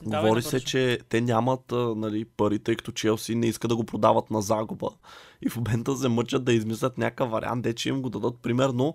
Давай 0.03 0.23
Говори 0.23 0.43
се, 0.43 0.61
че 0.61 0.99
те 1.09 1.21
нямат 1.21 1.73
а, 1.73 1.95
нали, 1.97 2.25
пари, 2.25 2.59
тъй 2.59 2.77
като 2.77 2.93
Челси 2.93 3.35
не 3.35 3.47
иска 3.47 3.69
да 3.69 3.77
го 3.77 3.85
продават 3.85 4.31
на 4.31 4.43
загуба. 4.43 4.89
И 5.43 5.49
в 5.49 5.57
момента 5.57 5.97
се 5.97 6.09
мъчат 6.09 6.45
да 6.45 6.53
измислят 6.53 6.99
някакъв 6.99 7.31
вариант, 7.31 7.63
де 7.63 7.75
че 7.75 7.89
им 7.89 8.03
го 8.03 8.11
дадат 8.11 8.35
примерно 8.43 8.95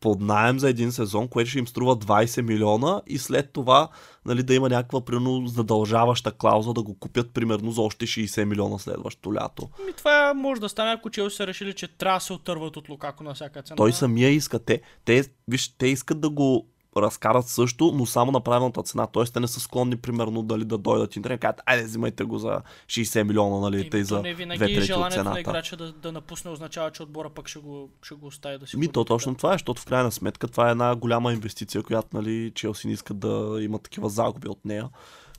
под 0.00 0.20
найем 0.20 0.58
за 0.58 0.68
един 0.68 0.92
сезон, 0.92 1.28
което 1.28 1.50
ще 1.50 1.58
им 1.58 1.66
струва 1.66 1.96
20 1.96 2.40
милиона 2.40 3.02
и 3.06 3.18
след 3.18 3.52
това 3.52 3.88
нали, 4.24 4.42
да 4.42 4.54
има 4.54 4.68
някаква 4.68 5.04
примерно 5.04 5.46
задължаваща 5.46 6.32
клауза 6.32 6.72
да 6.72 6.82
го 6.82 6.98
купят 6.98 7.30
примерно 7.30 7.70
за 7.70 7.82
още 7.82 8.06
60 8.06 8.44
милиона 8.44 8.78
следващото 8.78 9.34
лято. 9.34 9.68
Ми, 9.86 9.92
това 9.92 10.34
може 10.34 10.60
да 10.60 10.68
стане, 10.68 10.92
ако 10.92 11.10
Челси 11.10 11.36
са 11.36 11.46
решили, 11.46 11.74
че 11.74 11.88
трябва 11.88 12.18
да 12.18 12.24
се 12.24 12.32
отърват 12.32 12.76
от 12.76 12.88
Лукако 12.88 13.24
на 13.24 13.34
всяка 13.34 13.62
цена. 13.62 13.76
Той 13.76 13.92
самия 13.92 14.30
иска. 14.30 14.58
Те, 14.58 14.80
те, 15.04 15.24
виж, 15.48 15.68
те 15.68 15.86
искат 15.86 16.20
да 16.20 16.30
го 16.30 16.66
разкарат 17.02 17.46
също, 17.46 17.92
но 17.94 18.06
само 18.06 18.32
на 18.32 18.40
правилната 18.40 18.82
цена. 18.82 19.06
Тоест 19.06 19.34
те 19.34 19.40
не 19.40 19.46
са 19.46 19.60
склонни, 19.60 19.96
примерно, 19.96 20.42
дали 20.42 20.64
да 20.64 20.78
дойдат 20.78 21.16
и 21.16 21.20
да 21.20 21.38
кажат, 21.38 21.60
айде, 21.66 21.84
взимайте 21.84 22.24
го 22.24 22.38
за 22.38 22.60
60 22.86 23.22
милиона, 23.22 23.60
нали, 23.60 23.90
тъй 23.90 24.04
за 24.04 24.16
не 24.16 24.20
две 24.22 24.34
винаги 24.34 24.58
трети 24.58 24.78
от 24.78 24.84
желанието 24.84 25.24
на 25.24 25.30
цената. 25.30 25.40
играча 25.40 25.76
да, 25.76 25.92
да 25.92 26.12
напусне 26.12 26.50
означава, 26.50 26.90
че 26.90 27.02
отбора 27.02 27.30
пък 27.30 27.48
ще 27.48 27.58
го, 27.58 27.90
ще 28.02 28.14
го 28.14 28.26
остави 28.26 28.58
да 28.58 28.66
си 28.66 28.76
Ми, 28.76 28.88
то 28.88 29.04
точно 29.04 29.34
това 29.34 29.50
е, 29.50 29.54
защото 29.54 29.82
в 29.82 29.86
крайна 29.86 30.12
сметка 30.12 30.48
това 30.48 30.68
е 30.68 30.70
една 30.70 30.96
голяма 30.96 31.32
инвестиция, 31.32 31.82
която 31.82 32.08
нали, 32.12 32.52
Челси 32.54 32.86
не 32.86 32.92
искат 32.92 33.18
да 33.18 33.58
има 33.60 33.78
такива 33.78 34.08
загуби 34.08 34.48
от 34.48 34.64
нея. 34.64 34.88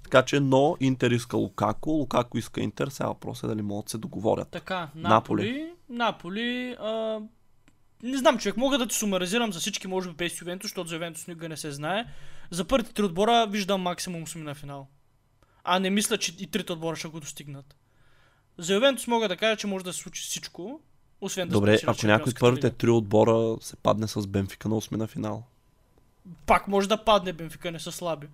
Така 0.04 0.22
че, 0.22 0.39
но 0.39 0.78
Интер 0.80 1.12
иска 1.12 1.38
Лукако, 1.38 1.89
Лукако 1.89 2.38
иска 2.38 2.62
Интер, 2.62 2.88
сега 2.88 3.08
въпрос 3.08 3.43
е 3.43 3.48
дали 3.48 3.62
могат 3.62 3.86
да 3.86 3.89
се 3.89 3.98
договорят. 3.98 4.48
Така, 4.50 4.89
Наполи. 4.96 5.41
Наполи. 5.43 5.74
Наполи. 5.89 6.76
А, 6.80 7.20
не 8.03 8.17
знам, 8.17 8.38
човек, 8.38 8.57
мога 8.57 8.77
да 8.77 8.88
ти 8.88 8.95
сумаризирам 8.95 9.53
за 9.53 9.60
всички, 9.60 9.88
може 9.88 10.10
би 10.10 10.15
без 10.15 10.41
Ювентус, 10.41 10.69
защото 10.69 10.89
за 10.89 10.95
Ювентус 10.95 11.27
никога 11.27 11.49
не 11.49 11.57
се 11.57 11.71
знае. 11.71 12.05
За 12.51 12.65
първите 12.65 12.93
три 12.93 13.03
отбора 13.03 13.47
виждам 13.49 13.81
максимум 13.81 14.25
8 14.25 14.36
на 14.36 14.55
финал. 14.55 14.88
А 15.63 15.79
не 15.79 15.89
мисля, 15.89 16.17
че 16.17 16.33
и 16.39 16.47
трите 16.47 16.73
отбора 16.73 16.95
ще 16.95 17.07
го 17.07 17.19
достигнат. 17.19 17.75
За 18.57 18.73
Ювентус 18.73 19.07
мога 19.07 19.27
да 19.27 19.38
кажа, 19.38 19.57
че 19.57 19.67
може 19.67 19.86
да 19.86 19.93
се 19.93 19.99
случи 19.99 20.21
всичко, 20.21 20.79
освен 21.21 21.47
да 21.47 21.53
Добре, 21.53 21.79
ако 21.88 22.07
някой 22.07 22.29
от 22.29 22.39
първите 22.39 22.69
три 22.69 22.89
отбора 22.89 23.57
се 23.62 23.75
падне 23.75 24.07
с 24.07 24.27
Бенфика 24.27 24.69
на 24.69 24.75
8 24.75 24.91
на 24.91 25.07
финал. 25.07 25.43
Пак 26.45 26.67
може 26.67 26.89
да 26.89 27.03
падне, 27.03 27.33
Бенфика 27.33 27.71
не 27.71 27.79
са 27.79 27.91
слаби. 27.91 28.27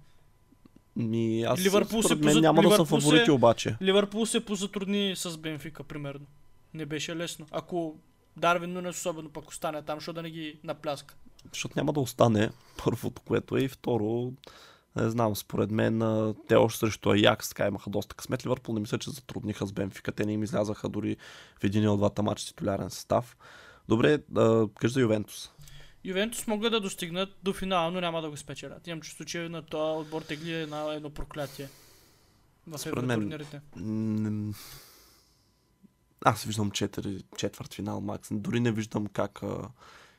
Ми, 0.96 1.44
аз 1.44 1.60
Ливърпул 1.60 2.04
се 2.04 2.16
мен 2.16 2.40
няма 2.40 2.62
да 2.62 2.70
са 2.70 2.78
се- 2.78 2.86
фаворити 2.86 3.32
обаче. 3.32 3.76
Ливърпул 3.82 4.26
се 4.26 4.46
позатрудни 4.46 5.14
с 5.16 5.38
Бенфика, 5.38 5.84
примерно. 5.84 6.26
Не 6.74 6.86
беше 6.86 7.16
лесно. 7.16 7.48
Ако 7.52 7.96
Дарвин 8.38 8.74
Нунес 8.74 8.98
особено 8.98 9.30
пък 9.30 9.50
остане 9.50 9.82
там, 9.82 10.00
защото 10.00 10.16
да 10.16 10.22
не 10.22 10.30
ги 10.30 10.60
напляска. 10.64 11.16
Защото 11.52 11.74
няма 11.76 11.94
да 11.94 12.00
остане 12.00 12.50
първото, 12.84 13.22
което 13.22 13.58
е 13.58 13.62
и 13.62 13.68
второ. 13.68 14.34
Не 14.96 15.10
знам, 15.10 15.36
според 15.36 15.72
мен 15.72 16.00
те 16.48 16.56
още 16.56 16.80
срещу 16.80 17.10
Аякс 17.10 17.50
така 17.50 17.68
имаха 17.68 17.90
доста 17.90 18.16
късмет. 18.16 18.46
Ливърпул 18.46 18.74
не 18.74 18.80
мисля, 18.80 18.98
че 18.98 19.10
затрудниха 19.12 19.68
с 19.68 19.72
Бенфика. 19.72 20.12
Те 20.12 20.26
не 20.26 20.34
им 20.34 20.44
излязаха 20.44 20.90
дори 20.90 21.18
в 21.60 21.64
един 21.64 21.90
от 21.90 22.00
двата 22.00 22.24
матча 22.24 22.44
с 22.44 22.48
титулярен 22.48 22.90
състав. 22.90 23.38
Добре, 23.90 24.20
а, 24.36 24.68
кажи 24.76 24.94
за 24.94 25.02
Ювентус. 25.02 25.52
Ювентус 26.04 26.48
могат 26.48 26.72
да 26.72 26.80
достигнат 26.80 27.30
до 27.44 27.54
финала, 27.54 27.92
но 27.92 28.02
няма 28.02 28.22
да 28.22 28.30
го 28.30 28.38
спечелят. 28.38 28.88
Имам 28.88 29.02
чувство, 29.02 29.26
че 29.26 29.40
на 29.50 29.62
този 29.62 30.02
отбор 30.02 30.22
тегли 30.22 30.54
едно, 30.54 30.92
едно 30.92 31.10
проклятие. 31.10 31.70
В 32.68 32.78
Според 32.78 33.06
мен- 33.06 34.54
Аз 36.26 36.44
виждам 36.44 36.72
четири, 36.72 37.24
четвърт 37.38 37.74
финал 37.74 38.02
макс. 38.02 38.28
Дори 38.32 38.60
не 38.60 38.72
виждам 38.72 39.08
как 39.08 39.44
а, 39.44 39.70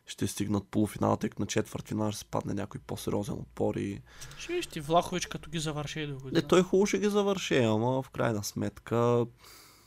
ще 0.07 0.27
стигнат 0.27 0.69
полуфинала, 0.69 1.17
тъй 1.17 1.31
като 1.31 1.43
на 1.43 1.47
четвърт 1.47 1.89
финал 1.89 2.11
ще 2.11 2.19
се 2.19 2.25
падне 2.25 2.55
някой 2.55 2.81
по-сериозен 2.87 3.35
отпор 3.35 3.75
и 3.75 4.03
Ще 4.39 4.53
видиш 4.53 4.67
ти 4.67 4.81
Влахович, 4.81 5.27
като 5.27 5.51
ги 5.51 5.59
завърши 5.59 6.07
до 6.07 6.15
Не, 6.15 6.21
година. 6.21 6.43
той 6.43 6.63
хубаво 6.63 6.87
ще 6.87 6.99
ги 6.99 7.09
завърши, 7.09 7.57
ама 7.57 8.03
в 8.03 8.11
крайна 8.11 8.45
сметка 8.45 9.27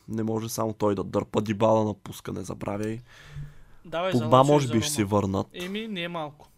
не 0.07 0.23
може 0.23 0.49
само 0.49 0.73
той 0.73 0.95
да 0.95 1.03
дърпа 1.03 1.41
дибала 1.41 1.83
напуска, 1.85 2.33
не 2.33 2.43
забравяй. 2.43 2.99
Давай 3.85 4.11
Погба 4.11 4.43
може 4.43 4.67
би 4.67 4.81
ще 4.81 4.91
си 4.91 5.03
върнат. 5.03 5.47
Еми, 5.53 5.87
не 5.87 6.01
е 6.01 6.07
малко. 6.07 6.49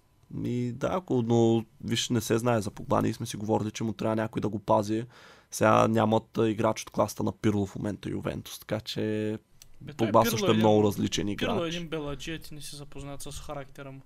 И 0.44 0.72
да, 0.72 0.90
ако, 0.92 1.22
но 1.22 1.66
виж, 1.84 2.10
не 2.10 2.22
се 2.22 2.38
знае 2.38 2.62
за 2.62 2.72
Погба, 2.72 3.02
ние 3.02 3.14
сме 3.14 3.26
си 3.26 3.38
говорили, 3.38 3.72
че 3.72 3.84
му 3.84 3.94
трябва 3.94 4.16
някой 4.16 4.42
да 4.42 4.50
го 4.50 4.60
пази. 4.60 5.06
Сега 5.52 5.88
нямат 5.88 6.40
играч 6.46 6.82
от 6.82 6.90
класта 6.90 7.24
на 7.24 7.32
Пирло 7.32 7.66
в 7.66 7.76
момента 7.76 8.10
Ювентус, 8.10 8.60
така 8.60 8.80
че 8.80 9.38
Бе, 9.82 9.94
Погба 9.94 10.22
Пирло 10.22 10.32
също 10.32 10.48
е 10.48 10.50
един- 10.50 10.60
много 10.60 10.84
различен 10.84 11.36
Пирло 11.38 11.54
е 11.54 11.58
играч. 11.58 11.76
един 11.76 11.88
беладжия, 11.88 12.40
ти 12.40 12.54
не 12.54 12.62
си 12.62 12.76
запознат 12.76 13.22
с 13.22 13.32
характера 13.32 13.92
му. 13.92 14.02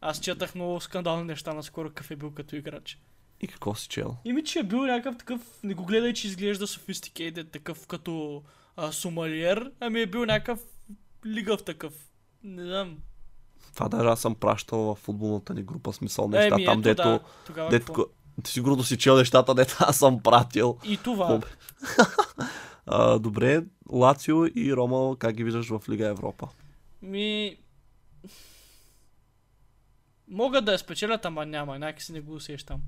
Аз 0.00 0.20
четах 0.20 0.54
много 0.54 0.80
скандални 0.80 1.24
неща 1.24 1.54
наскоро 1.54 1.88
какъв 1.88 2.10
е 2.10 2.16
бил 2.16 2.30
като 2.30 2.56
играч. 2.56 2.98
И 3.40 3.46
какво 3.46 3.74
си 3.74 3.88
чел? 3.88 4.16
Ими, 4.24 4.44
че 4.44 4.58
е 4.58 4.62
бил 4.62 4.78
някакъв 4.78 5.18
такъв, 5.18 5.40
не 5.62 5.74
го 5.74 5.84
гледай, 5.84 6.12
че 6.12 6.26
изглежда 6.26 6.66
sophisticated, 6.66 7.50
такъв 7.50 7.86
като 7.86 8.42
а, 8.76 8.92
сомалиер, 8.92 9.72
ами 9.80 10.00
е 10.00 10.06
бил 10.06 10.24
някакъв 10.24 10.60
лигав 11.26 11.64
такъв. 11.64 11.92
Не 12.44 12.64
знам. 12.64 12.98
Това 13.74 13.88
даже 13.88 14.08
аз 14.08 14.20
съм 14.20 14.34
пращал 14.34 14.78
в 14.78 14.94
футболната 14.94 15.54
ни 15.54 15.62
група, 15.62 15.92
смисъл 15.92 16.28
неща 16.28 16.54
Еми, 16.54 16.64
там, 16.64 16.72
ето, 16.72 16.82
дето, 16.82 17.02
да. 17.02 17.20
Тогава 17.46 17.70
дето? 17.70 18.06
Ти 18.44 18.50
сигурно 18.50 18.82
си 18.82 18.98
чел 18.98 19.16
нещата, 19.16 19.54
дето 19.54 19.76
аз 19.80 19.96
съм 19.98 20.22
пратил. 20.22 20.78
И 20.84 20.96
това. 20.96 21.40
А, 22.88 23.18
добре, 23.18 23.64
Лацио 23.90 24.46
и 24.46 24.76
Рома, 24.76 25.16
как 25.18 25.34
ги 25.34 25.44
виждаш 25.44 25.68
в 25.68 25.82
Лига 25.90 26.06
Европа? 26.06 26.48
Ми... 27.02 27.56
Могат 30.28 30.64
да 30.64 30.72
я 30.72 30.78
спечелят, 30.78 31.24
ама 31.24 31.46
няма. 31.46 31.78
Някак 31.78 32.02
си 32.02 32.12
не 32.12 32.20
го 32.20 32.34
усещам. 32.34 32.80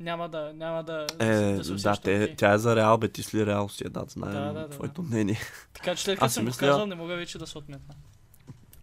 Няма 0.00 0.28
да, 0.28 0.52
няма 0.54 0.82
да, 0.84 1.06
Е, 1.20 1.26
да 1.26 1.64
се 1.64 1.70
да, 1.70 1.74
усещам. 1.74 1.96
те, 2.04 2.22
окей. 2.22 2.36
тя 2.36 2.52
е 2.52 2.58
за 2.58 2.76
Реал 2.76 2.98
Бетис 2.98 3.34
ли 3.34 3.46
Реал 3.46 3.68
си 3.68 3.86
е, 3.86 3.90
да, 3.90 4.04
знаем 4.08 4.34
Да, 4.34 4.52
да, 4.52 4.60
да, 4.60 4.68
твоето 4.68 5.02
да. 5.02 5.08
мнение. 5.08 5.38
Така 5.72 5.94
че 5.94 6.02
след 6.02 6.18
като 6.18 6.28
си 6.28 6.34
съм 6.34 6.44
мисля- 6.44 6.68
казал, 6.68 6.86
не 6.86 6.94
мога 6.94 7.16
вече 7.16 7.38
да 7.38 7.46
се 7.46 7.58
отметна. 7.58 7.94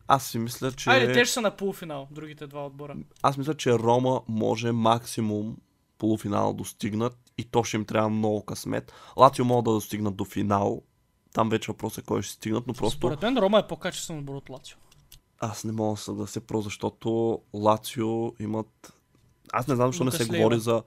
Аз 0.07 0.25
си 0.25 0.39
мисля, 0.39 0.71
че... 0.71 0.89
Айде, 0.89 1.13
те 1.13 1.25
ще 1.25 1.33
са 1.33 1.41
на 1.41 1.51
полуфинал, 1.51 2.07
другите 2.11 2.47
два 2.47 2.65
отбора. 2.65 2.95
Аз 3.21 3.37
мисля, 3.37 3.53
че 3.53 3.71
Рома 3.73 4.21
може 4.27 4.71
максимум 4.71 5.57
полуфинал 5.97 6.53
достигнат 6.53 7.17
и 7.41 7.43
то 7.43 7.63
ще 7.63 7.77
им 7.77 7.85
трябва 7.85 8.09
много 8.09 8.45
късмет. 8.45 8.93
Лацио 9.17 9.45
могат 9.45 9.65
да 9.65 9.71
достигнат 9.71 10.15
до 10.15 10.25
финал. 10.25 10.81
Там 11.33 11.49
вече 11.49 11.71
въпрос 11.71 11.97
е 11.97 12.01
кой 12.01 12.21
ще 12.21 12.33
стигнат, 12.33 12.67
но 12.67 12.73
просто 12.73 12.97
Според 12.97 13.21
мен 13.21 13.37
Рома 13.37 13.59
е 13.59 13.67
по-качествен 13.67 14.17
отбор 14.17 14.35
от 14.35 14.49
Лацио. 14.49 14.77
аз 15.39 15.63
не 15.63 15.71
мога 15.71 15.93
да 15.93 15.97
се 15.97 16.03
съглася, 16.03 16.41
просто 16.41 16.63
защото 16.63 17.39
Лацио 17.53 18.33
имат... 18.39 18.93
Аз 19.53 19.67
не 19.67 19.75
знам, 19.75 19.89
защо 19.89 20.03
не 20.03 20.11
се 20.11 20.25
говори 20.25 20.59
за, 20.59 20.83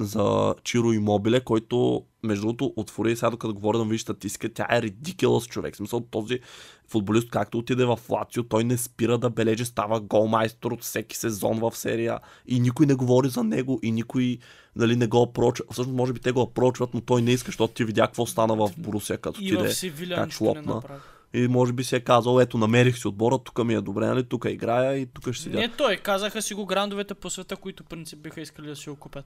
за 0.00 0.54
Чиро 0.64 0.92
Имобиле, 0.92 1.40
който 1.40 2.04
между 2.22 2.46
другото 2.46 2.72
отвори 2.76 3.16
сега 3.16 3.30
докато 3.30 3.54
говоря 3.54 3.78
да 3.78 3.84
виж 3.84 4.02
статистика, 4.02 4.52
тя 4.54 4.66
е 4.70 4.82
редикълъс 4.82 5.46
човек. 5.46 5.74
В 5.74 5.76
смисъл 5.76 6.00
този 6.00 6.40
футболист, 6.88 7.30
както 7.30 7.58
отиде 7.58 7.84
в 7.84 7.98
Лацио, 8.08 8.42
той 8.42 8.64
не 8.64 8.78
спира 8.78 9.18
да 9.18 9.30
бележи, 9.30 9.64
става 9.64 10.00
голмайстор 10.00 10.72
от 10.72 10.82
всеки 10.82 11.16
сезон 11.16 11.58
в 11.58 11.76
серия 11.76 12.20
и 12.46 12.60
никой 12.60 12.86
не 12.86 12.94
говори 12.94 13.28
за 13.28 13.44
него 13.44 13.80
и 13.82 13.92
никой 13.92 14.38
нали, 14.76 14.96
не 14.96 15.06
го 15.06 15.22
апрочва. 15.22 15.64
Всъщност 15.72 15.96
може 15.96 16.12
би 16.12 16.20
те 16.20 16.32
го 16.32 16.40
апрочват, 16.40 16.94
но 16.94 17.00
той 17.00 17.22
не 17.22 17.30
иска, 17.30 17.48
защото 17.48 17.74
ти 17.74 17.84
видя 17.84 18.06
какво 18.06 18.26
стана 18.26 18.56
в 18.56 18.70
Борусия, 18.78 19.18
като 19.18 19.42
И. 19.42 19.72
Севиля 19.72 20.14
как 20.14 20.40
направи. 20.40 21.00
И 21.34 21.48
може 21.48 21.72
би 21.72 21.84
си 21.84 21.96
е 21.96 22.00
казал, 22.00 22.40
ето 22.40 22.58
намерих 22.58 22.98
си 22.98 23.08
отбора, 23.08 23.38
тук 23.38 23.64
ми 23.64 23.74
е 23.74 23.80
добре, 23.80 24.06
нали, 24.06 24.24
тук 24.24 24.46
играя 24.48 24.96
и 24.96 25.06
тук 25.06 25.32
ще 25.32 25.42
седя. 25.42 25.58
Не 25.58 25.68
той, 25.68 25.96
казаха 25.96 26.42
си 26.42 26.54
го 26.54 26.66
грандовете 26.66 27.14
по 27.14 27.30
света, 27.30 27.56
които 27.56 27.84
принцип 27.84 28.18
биха 28.18 28.40
искали 28.40 28.66
да 28.66 28.76
си 28.76 28.90
го 28.90 28.96
купят. 28.96 29.24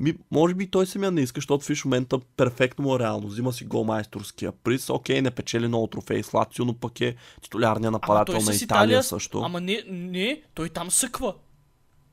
Ми, 0.00 0.14
може 0.30 0.54
би 0.54 0.70
той 0.70 0.86
самия 0.86 1.10
не 1.10 1.20
иска, 1.20 1.38
защото 1.38 1.74
в 1.74 1.84
момента 1.84 2.18
перфектно 2.36 2.84
му 2.84 2.96
е 2.96 2.98
реално. 2.98 3.28
Взима 3.28 3.52
си 3.52 3.64
голмайсторския 3.64 4.52
приз. 4.52 4.90
Окей, 4.90 5.22
не 5.22 5.30
печели 5.30 5.68
много 5.68 5.86
трофеи 5.86 6.22
с 6.22 6.34
Лацио, 6.34 6.64
но 6.64 6.74
пък 6.74 7.00
е 7.00 7.16
титулярния 7.42 7.90
нападател 7.90 8.34
на 8.34 8.40
Италия, 8.40 8.64
Италия 8.64 9.02
също. 9.02 9.40
Ама 9.40 9.60
не, 9.60 9.82
не, 9.88 10.42
той 10.54 10.68
там 10.68 10.90
съква. 10.90 11.34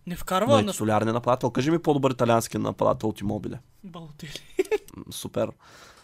Не 0.08 0.14
Но 0.14 0.18
вкарва 0.18 0.60
е 0.60 0.64
на 0.64 0.72
титулярния 0.72 1.14
нападател. 1.14 1.50
Кажи 1.50 1.72
ми 1.72 1.80
по-добър 1.80 2.12
италиански 2.12 2.58
нападател 2.58 3.10
от 3.10 3.22
Имобиле. 3.22 3.60
Балотели. 3.84 4.40
Супер. 5.12 5.52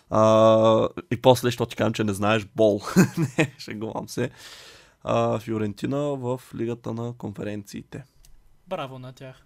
А, 0.09 0.87
и 1.11 1.21
после, 1.21 1.51
що 1.51 1.65
ти 1.65 1.75
кажем, 1.75 1.93
че 1.93 2.03
не 2.03 2.13
знаеш 2.13 2.45
бол. 2.55 2.81
не, 3.37 3.55
шегувам 3.57 4.09
се. 4.09 4.29
А, 5.03 5.39
Фиорентина 5.39 5.97
в 5.97 6.41
лигата 6.55 6.93
на 6.93 7.13
конференциите. 7.17 8.03
Браво 8.67 8.99
на 8.99 9.13
тях. 9.13 9.45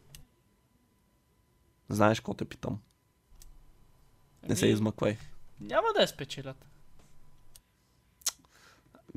Знаеш 1.90 2.20
какво 2.20 2.34
те 2.34 2.46
питам? 2.46 2.78
Не 4.50 4.56
се 4.56 4.66
Ами, 4.66 4.74
измъквай. 4.74 5.18
Няма 5.62 5.88
да 5.96 6.02
я 6.02 6.08
спечелят. 6.08 6.66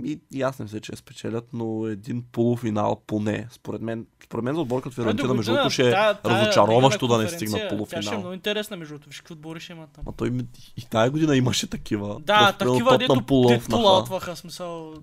И, 0.05 0.21
и 0.33 0.43
аз 0.43 0.59
не 0.59 0.63
мисля, 0.63 0.81
че 0.81 0.93
я 0.93 0.97
спечелят, 0.97 1.49
но 1.53 1.87
един 1.87 2.23
полуфинал 2.23 3.03
поне. 3.07 3.49
Според 3.51 3.81
мен, 3.81 4.07
според 4.25 4.45
мен 4.45 4.55
за 4.55 4.61
отбор 4.61 4.83
като 4.83 4.95
Фиорентина, 4.95 5.35
между 5.35 5.53
другото, 5.53 5.71
ще 5.71 5.89
е 5.89 5.95
разочароващо 6.25 7.07
да 7.09 7.19
не 7.19 7.29
стигнат 7.29 7.51
Тя 7.53 7.59
ще 7.59 7.67
е 7.67 7.69
полуфинал. 7.69 8.19
много 8.19 8.33
интересна, 8.35 8.77
между 8.77 8.95
другото. 8.95 9.09
Виж 9.09 9.19
какви 9.19 9.33
отбори 9.33 9.61
ще 9.61 9.73
има 9.73 9.87
там. 9.87 10.05
А 10.09 10.13
той 10.13 10.31
ми- 10.31 10.47
и 10.77 10.83
тази 10.83 11.11
година 11.11 11.37
имаше 11.37 11.71
такива. 11.71 12.21
Да, 12.21 12.57
примерно, 12.59 12.75
такива, 12.75 12.99
дето 12.99 13.27
полуфнаха. 13.27 14.37
смисъл. 14.37 14.95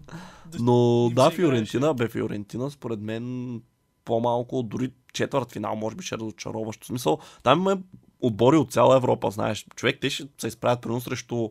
Но 0.59 1.09
да, 1.15 1.29
се 1.29 1.35
Фиорентина, 1.35 1.93
бе 1.93 2.07
Фиорентина, 2.07 2.71
според 2.71 2.99
мен 2.99 3.61
по-малко, 4.05 4.63
дори 4.63 4.91
четвърт 5.13 5.51
финал, 5.51 5.75
може 5.75 5.95
би 5.95 6.03
ще 6.03 6.15
е 6.15 6.17
разочароващо. 6.17 6.83
В 6.83 6.87
смисъл, 6.87 7.19
там 7.43 7.59
има 7.59 7.77
отбори 8.21 8.57
от 8.57 8.71
цяла 8.71 8.95
Европа, 8.95 9.31
знаеш. 9.31 9.65
Човек, 9.75 9.97
те 10.01 10.09
ще 10.09 10.27
се 10.37 10.47
изправят 10.47 10.81
примерно 10.81 11.01
срещу 11.01 11.49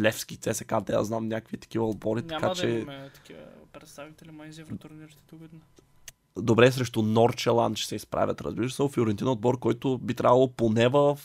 Левски, 0.00 0.36
ЦСК, 0.36 0.74
те 0.86 0.92
я 0.92 1.04
знам 1.04 1.28
някакви 1.28 1.56
такива 1.56 1.88
отбори, 1.88 2.22
Няма 2.22 2.40
така 2.40 2.48
да 2.48 2.54
че... 2.54 2.68
имаме 2.68 3.10
такива 3.14 3.40
представители 3.72 4.30
май 4.30 4.52
за 4.52 4.60
евротурнирите 4.60 5.18
тук. 5.26 5.40
Добре 6.36 6.72
срещу 6.72 7.02
Норчеланд 7.02 7.76
ще 7.76 7.88
се 7.88 7.96
изправят, 7.96 8.40
разбираш 8.40 8.74
се. 8.74 8.88
Фиорентина 8.92 9.30
е 9.30 9.32
отбор, 9.32 9.58
който 9.58 9.98
би 9.98 10.14
трябвало 10.14 10.52
поне 10.52 10.88
в 10.88 11.18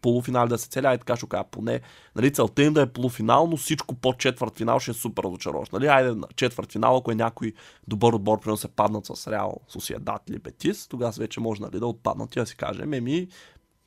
полуфинал 0.00 0.46
да 0.46 0.58
се 0.58 0.68
цели, 0.68 0.86
ай 0.86 0.98
така 0.98 1.16
ще 1.16 1.26
кажа, 1.26 1.44
поне. 1.50 1.80
Нали, 2.16 2.32
целта 2.32 2.62
им 2.62 2.72
да 2.72 2.82
е 2.82 2.92
полуфинал, 2.92 3.46
но 3.46 3.56
всичко 3.56 3.94
под 3.94 4.18
четвърт 4.18 4.58
финал 4.58 4.78
ще 4.78 4.90
е 4.90 4.94
супер 4.94 5.22
разочароващо. 5.22 5.76
Нали, 5.76 5.86
айде 5.86 6.14
на 6.14 6.26
четвърт 6.36 6.72
финал, 6.72 6.96
ако 6.96 7.12
е 7.12 7.14
някой 7.14 7.52
добър 7.88 8.12
отбор, 8.12 8.40
примерно 8.40 8.56
се 8.56 8.68
паднат 8.68 9.06
с 9.06 9.30
Реал, 9.30 9.60
Сосиедат 9.68 10.22
или 10.30 10.38
Бетис, 10.38 10.88
тогава 10.88 11.12
вече 11.18 11.40
може 11.40 11.62
нали, 11.62 11.78
да 11.78 11.86
отпаднат 11.86 12.36
и 12.36 12.38
да 12.38 12.46
си 12.46 12.56
кажем, 12.56 12.92
еми, 12.92 13.28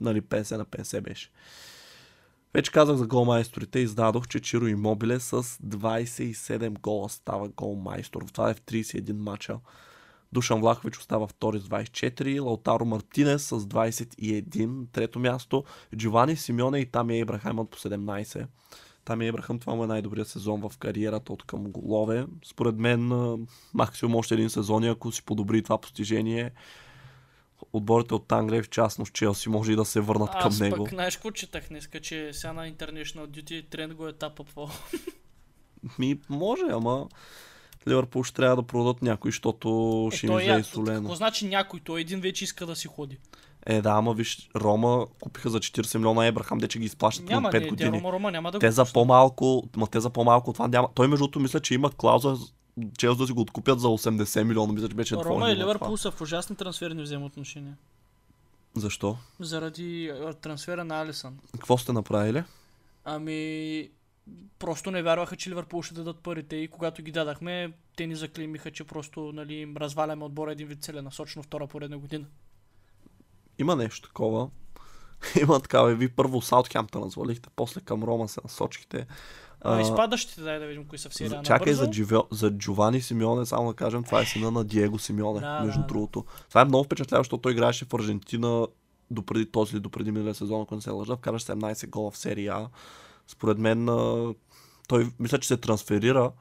нали, 0.02 0.22
50 0.22 0.58
на 0.58 0.66
50 0.66 1.02
беше. 1.02 1.32
Вече 2.54 2.72
казах 2.72 2.96
за 2.96 3.08
голмайсторите, 3.08 3.80
издадох, 3.80 4.28
че 4.28 4.40
Чиро 4.40 4.68
Имобиле 4.68 5.20
с 5.20 5.44
27 5.44 6.80
гола 6.80 7.10
става 7.10 7.50
голмайстор. 7.50 8.22
Това 8.34 8.50
е 8.50 8.54
в 8.54 8.62
31 8.62 9.12
мача. 9.12 9.60
Душан 10.34 10.62
Влахович 10.62 10.98
остава 10.98 11.28
втори 11.28 11.60
с 11.60 11.64
24, 11.64 12.42
Лаутаро 12.42 12.86
Мартинес 12.86 13.44
с 13.44 13.60
21, 13.60 14.88
трето 14.92 15.20
място, 15.20 15.64
Джовани 15.96 16.36
Симеоне 16.36 16.80
и 16.80 16.86
Тамия 16.86 17.20
Ибрахаймът 17.20 17.70
по 17.70 17.78
17. 17.78 18.48
Тамия 19.06 19.28
Ибрахам, 19.28 19.60
това 19.60 19.76
му 19.76 19.84
е 19.84 19.88
най-добрият 19.88 20.28
сезон 20.28 20.62
в 20.62 20.78
кариерата 20.78 21.34
от 21.34 21.44
към 21.44 21.64
голове. 21.64 22.26
Според 22.46 22.76
мен 22.76 23.12
максимум 23.74 24.16
още 24.16 24.34
един 24.34 24.50
сезон, 24.50 24.84
ако 24.84 25.12
си 25.12 25.26
подобри 25.26 25.64
това 25.64 25.78
постижение, 25.78 26.52
отборите 27.74 28.14
от 28.14 28.32
Англия, 28.32 28.64
в 28.64 28.70
частност 28.70 29.14
Челси, 29.14 29.50
може 29.50 29.72
и 29.72 29.76
да 29.76 29.86
се 29.86 30.00
върнат 30.00 30.32
към 30.32 30.48
Аз 30.48 30.60
него. 30.60 30.84
пък, 30.84 30.90
знаеш 30.90 31.16
какво 31.16 31.32
четах 31.32 31.68
днеска, 31.70 32.00
че 32.00 32.34
сега 32.34 32.54
на 32.54 32.72
International 32.72 33.28
Duty 33.28 33.70
тренд 33.70 33.94
го 33.94 34.08
е 34.08 34.14
тапъпвал. 34.14 34.70
Ми, 36.00 36.20
може, 36.30 36.64
ама 36.72 37.08
Ливърпул 37.88 38.24
ще 38.24 38.36
трябва 38.36 38.56
да 38.56 38.64
продадат 38.64 39.02
някой, 39.02 39.32
защото 39.32 40.10
ще 40.14 40.26
им 40.26 40.40
я- 40.40 40.64
солено. 40.64 41.02
Какво 41.02 41.16
значи 41.16 41.48
някой? 41.48 41.80
Той 41.80 42.02
един 42.02 42.20
вече 42.20 42.44
иска 42.44 42.66
да 42.66 42.76
си 42.76 42.88
ходи. 42.88 43.18
Е, 43.66 43.82
да, 43.82 43.90
ама 43.90 44.14
виж, 44.14 44.50
Рома 44.56 45.06
купиха 45.20 45.50
за 45.50 45.60
40 45.60 45.98
милиона 45.98 46.26
Ебрахам, 46.26 46.58
де 46.58 46.68
че 46.68 46.80
ги 46.80 46.86
изплащат 46.86 47.30
Няма, 47.30 47.42
на 47.42 47.52
5 47.52 47.62
не, 47.62 47.68
години. 47.70 47.98
Рома, 47.98 48.12
Рома 48.12 48.32
няма 48.32 48.52
да 48.52 48.60
Те 48.60 48.72
за 48.72 48.86
по-малко, 48.94 49.64
ма 49.78 49.88
те 49.88 50.00
за 50.00 50.10
по-малко 50.10 50.50
от 50.50 50.56
това 50.56 50.68
няма. 50.68 50.90
Той 50.94 51.08
между 51.08 51.24
другото 51.24 51.40
мисля, 51.40 51.60
че 51.60 51.74
има 51.74 51.92
клауза 51.92 52.36
Челс 52.98 53.18
да 53.18 53.28
си 53.28 53.34
го 53.34 53.42
откупят 53.42 53.80
за 53.80 53.88
80 53.88 54.44
милиона, 54.44 54.74
мисля, 54.74 54.90
че 54.90 54.96
беше 54.96 55.16
Рома 55.16 55.52
и 55.52 55.56
Ливърпул 55.56 55.98
са 55.98 56.12
в 56.12 56.22
ужасни 56.22 56.56
трансферни 56.56 57.04
взаимоотношения. 57.04 57.78
Защо? 58.76 59.18
Заради 59.40 60.12
трансфера 60.42 60.84
на 60.84 61.02
Алисън. 61.02 61.40
Какво 61.54 61.78
сте 61.78 61.92
направили? 61.92 62.44
Ами, 63.06 63.90
просто 64.60 64.92
не 64.92 65.02
вярваха, 65.02 65.36
че 65.36 65.50
Ливърпул 65.50 65.82
ще 65.82 65.94
дадат 65.94 66.20
парите 66.20 66.56
и 66.56 66.68
когато 66.68 67.04
ги 67.04 67.12
дадахме, 67.12 67.74
те 67.96 68.08
ни 68.08 68.16
заклеймиха, 68.16 68.72
че 68.72 68.84
просто 68.84 69.32
нали, 69.34 69.54
им 69.54 69.78
разваляме 69.78 70.24
отбора 70.26 70.52
един 70.52 70.68
вид 70.68 70.84
целенасочено 70.84 71.44
втора 71.44 71.68
поредна 71.68 71.98
година. 71.98 72.26
Има 73.60 73.76
нещо 73.76 74.08
такова. 74.08 74.50
Има 75.42 75.60
такава. 75.60 75.92
и 75.92 75.96
Ви 75.96 76.10
първо 76.10 76.42
Саутхемптън 76.42 77.04
развалихте, 77.04 77.50
после 77.56 77.82
към 77.82 78.04
Рома 78.04 78.28
се 78.28 78.40
насочихте. 78.44 79.08
А, 79.62 79.78
А, 79.78 79.82
изпадащите, 79.82 80.42
дай 80.42 80.60
да 80.60 80.66
видим 80.68 80.86
кои 80.86 80.98
са 80.98 81.10
в 81.10 81.14
серия. 81.14 81.30
За, 81.30 81.42
чакай 81.42 81.74
за, 81.74 81.82
Набързо. 81.82 81.92
Дживе, 81.92 82.18
за 82.32 82.52
Джовани 82.52 83.02
Симеоне, 83.02 83.46
само 83.46 83.68
да 83.68 83.74
кажем, 83.74 84.04
това 84.04 84.22
е 84.22 84.26
сина 84.26 84.52
на 84.52 84.64
Диего 84.64 85.00
Симеоне, 85.00 85.40
Да, 85.40 85.60
между 85.64 85.82
да. 85.82 85.88
другото. 85.88 86.26
Това 86.50 86.62
е 86.62 86.66
много 86.66 86.84
впечатляващо, 86.84 87.30
защото 87.30 87.42
той 87.42 87.52
играеше 87.52 87.86
в 87.86 87.94
Аржентина 87.94 88.68
допреди 89.12 89.52
този 89.52 89.76
или 89.76 89.82
допреди 89.82 90.12
миналия 90.12 90.36
сезон, 90.36 90.62
ако 90.62 90.76
не 90.76 90.82
се 90.82 90.90
лъжа, 90.90 91.16
вкараше 91.16 91.46
17 91.46 91.90
гола 91.90 92.12
в 92.12 92.18
серия 92.18 92.54
А. 92.54 92.70
Според 93.28 93.58
мен 93.58 93.90
а, 93.90 94.34
той 94.88 95.12
мисля, 95.20 95.40
че 95.40 95.48
се 95.48 95.58
трансферира. 95.58 96.32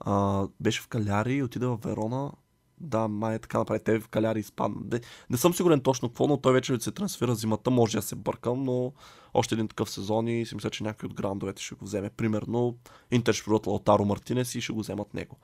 А, 0.00 0.46
беше 0.60 0.82
в 0.82 0.88
Каляри 0.88 1.34
и 1.34 1.42
отиде 1.42 1.66
в 1.66 1.78
Верона. 1.84 2.32
Да, 2.80 3.08
май 3.08 3.34
е 3.34 3.38
така 3.38 3.58
направи. 3.58 3.80
Те 3.84 4.00
в 4.00 4.08
Каляри 4.08 4.40
изпадна. 4.40 4.76
Не, 4.92 5.00
не 5.30 5.36
съм 5.36 5.54
сигурен 5.54 5.80
точно 5.80 6.08
какво, 6.08 6.26
но 6.26 6.36
той 6.36 6.52
вече 6.52 6.80
се 6.80 6.90
трансфера 6.90 7.34
зимата. 7.34 7.70
Може 7.70 7.98
да 7.98 8.02
се 8.02 8.16
бъркам, 8.16 8.64
но 8.64 8.92
още 9.34 9.54
един 9.54 9.68
такъв 9.68 9.90
сезон 9.90 10.28
и 10.28 10.46
си 10.46 10.54
мисля, 10.54 10.70
че 10.70 10.84
някой 10.84 11.06
от 11.06 11.14
грандовете 11.14 11.62
ще 11.62 11.74
го 11.74 11.84
вземе. 11.84 12.10
Примерно 12.10 12.76
Интер 13.10 13.32
ще 13.32 13.44
продадат 13.44 13.66
Лаутаро 13.66 14.04
Мартинес 14.04 14.54
и 14.54 14.60
ще 14.60 14.72
го 14.72 14.80
вземат 14.80 15.14
него. 15.14 15.36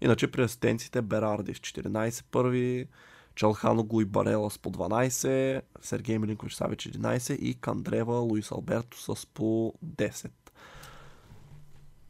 Иначе 0.00 0.30
при 0.30 0.42
асистенците 0.42 1.02
Берарди 1.02 1.54
с 1.54 1.58
14 1.58 2.24
първи, 2.30 2.86
Чалханоглу 3.34 4.00
и 4.00 4.04
Барела 4.04 4.50
с 4.50 4.58
по 4.58 4.70
12, 4.70 5.62
Сергей 5.80 6.18
Милинкович 6.18 6.54
Савич 6.54 6.86
11 6.86 7.36
и 7.36 7.54
Кандрева 7.54 8.14
Луис 8.14 8.50
Алберто 8.52 9.14
с 9.14 9.26
по 9.26 9.74
10. 9.86 10.30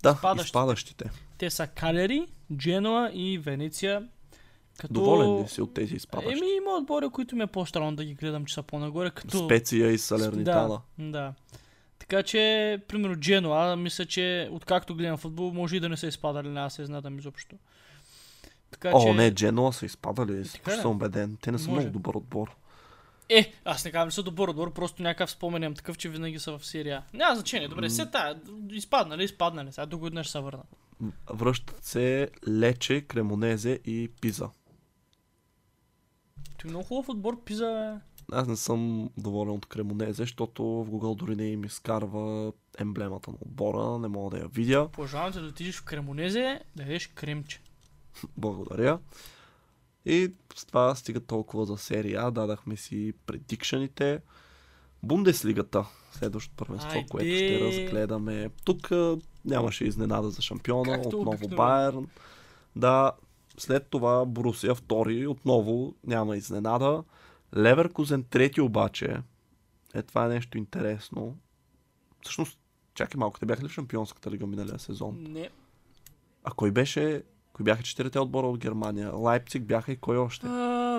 Да, 0.02 0.10
Изпадащите. 0.10 0.46
изпадащите. 0.46 1.10
Те 1.38 1.50
са 1.50 1.66
Калери, 1.66 2.26
Дженуа 2.56 3.10
и 3.12 3.38
Венеция. 3.38 4.08
Като... 4.78 4.94
Доволен 4.94 5.42
ли 5.42 5.48
си 5.48 5.62
от 5.62 5.74
тези 5.74 5.94
изпадащи? 5.94 6.32
Еми 6.32 6.56
има 6.56 6.70
отбори, 6.70 7.08
които 7.08 7.36
ми 7.36 7.42
е 7.42 7.46
по-странно 7.46 7.96
да 7.96 8.04
ги 8.04 8.14
гледам, 8.14 8.44
че 8.44 8.54
са 8.54 8.62
по-нагоре, 8.62 9.10
като... 9.10 9.44
Специя 9.44 9.90
и 9.90 9.98
Салернитана. 9.98 10.80
Да, 10.98 11.10
да. 11.10 11.34
Така 11.98 12.22
че, 12.22 12.78
примерно 12.88 13.16
Дженуа, 13.16 13.76
мисля, 13.76 14.06
че 14.06 14.48
откакто 14.52 14.94
гледам 14.94 15.16
футбол, 15.16 15.52
може 15.52 15.76
и 15.76 15.80
да 15.80 15.88
не 15.88 15.96
са 15.96 16.06
изпадали, 16.06 16.48
не 16.48 16.60
аз 16.60 16.74
се 16.74 16.84
знам 16.84 17.18
изобщо. 17.18 17.56
Така, 18.74 18.90
О, 18.94 19.02
че... 19.02 19.12
не, 19.12 19.34
Дженуа 19.34 19.72
са 19.72 19.86
изпадали, 19.86 20.44
Така 20.52 20.70
ще 20.70 20.76
ли? 20.76 20.82
съм 20.82 20.90
убеден. 20.90 21.36
Те 21.40 21.52
не 21.52 21.58
са 21.58 21.68
Може. 21.70 21.80
много 21.80 21.92
добър 21.92 22.14
отбор. 22.14 22.56
Е, 23.28 23.52
аз 23.64 23.84
не 23.84 23.90
казвам, 23.90 24.10
че 24.10 24.14
са 24.14 24.22
добър 24.22 24.48
отбор, 24.48 24.72
просто 24.72 25.02
някакъв 25.02 25.30
споменям 25.30 25.74
такъв, 25.74 25.98
че 25.98 26.08
винаги 26.08 26.38
са 26.38 26.58
в 26.58 26.66
серия. 26.66 27.02
Няма 27.12 27.34
значение, 27.34 27.68
добре, 27.68 27.90
се 27.90 28.06
тая, 28.06 28.40
изпаднали, 28.70 29.24
изпаднали, 29.24 29.72
сега 29.72 29.86
до 29.86 29.98
година 29.98 30.24
ще 30.24 30.32
се 30.32 30.40
върнат. 30.40 30.66
Връщат 31.30 31.84
се 31.84 32.28
Лече, 32.48 33.00
Кремонезе 33.00 33.80
и 33.84 34.10
Пиза. 34.20 34.48
Той 36.58 36.68
е 36.68 36.70
много 36.70 36.84
хубав 36.84 37.08
отбор, 37.08 37.44
пиза, 37.44 37.64
бе. 37.64 38.00
Аз 38.36 38.48
не 38.48 38.56
съм 38.56 39.10
доволен 39.18 39.54
от 39.54 39.66
Кремонезе, 39.66 40.12
защото 40.12 40.62
в 40.64 40.90
Google 40.90 41.16
дори 41.16 41.36
не 41.36 41.46
им 41.46 41.64
изкарва 41.64 42.52
емблемата 42.78 43.30
на 43.30 43.36
отбора, 43.40 43.98
не 43.98 44.08
мога 44.08 44.36
да 44.36 44.42
я 44.42 44.48
видя. 44.48 44.88
Пожелавам 44.88 45.32
те 45.32 45.40
да 45.40 45.46
отидеш 45.46 45.76
в 45.76 45.84
Кремонезе, 45.84 46.60
да 46.76 46.82
ядеш 46.82 47.06
кремче. 47.06 47.60
Благодаря. 48.36 48.98
И 50.06 50.32
с 50.54 50.64
това 50.64 50.94
стига 50.94 51.20
толкова 51.20 51.66
за 51.66 51.78
серия. 51.78 52.30
Дадахме 52.30 52.76
си 52.76 53.12
предикшените. 53.26 54.20
Бундеслигата, 55.02 55.86
следващото 56.12 56.56
първенство, 56.56 56.90
Айде! 56.92 57.08
което 57.08 57.28
ще 57.28 57.60
разгледаме. 57.60 58.50
Тук 58.64 58.90
нямаше 59.44 59.84
изненада 59.84 60.30
за 60.30 60.42
шампиона, 60.42 60.92
Както 60.94 61.08
отново 61.08 61.30
обикновено. 61.36 61.56
Байерн. 61.56 62.06
Да, 62.76 63.12
след 63.58 63.86
това 63.90 64.24
Борусия 64.24 64.74
втори, 64.74 65.26
отново 65.26 65.94
няма 66.06 66.36
изненада. 66.36 67.04
Леверкузен 67.56 68.22
трети 68.22 68.60
обаче. 68.60 69.16
Е, 69.94 70.02
това 70.02 70.24
е 70.24 70.28
нещо 70.28 70.58
интересно. 70.58 71.36
Всъщност, 72.22 72.58
чакай 72.94 73.18
малко, 73.18 73.38
те 73.40 73.46
бяха 73.46 73.64
ли 73.64 73.68
в 73.68 73.72
шампионската 73.72 74.30
лига 74.30 74.46
миналия 74.46 74.78
сезон? 74.78 75.16
Не, 75.20 75.50
А 76.44 76.50
кой 76.50 76.70
беше? 76.70 77.22
Кои 77.54 77.64
бяха 77.64 77.82
четирите 77.82 78.18
отбора 78.18 78.46
от 78.46 78.58
Германия? 78.58 79.10
Лайпциг 79.14 79.62
бяха 79.62 79.92
и 79.92 79.96
кой 79.96 80.18
още? 80.18 80.46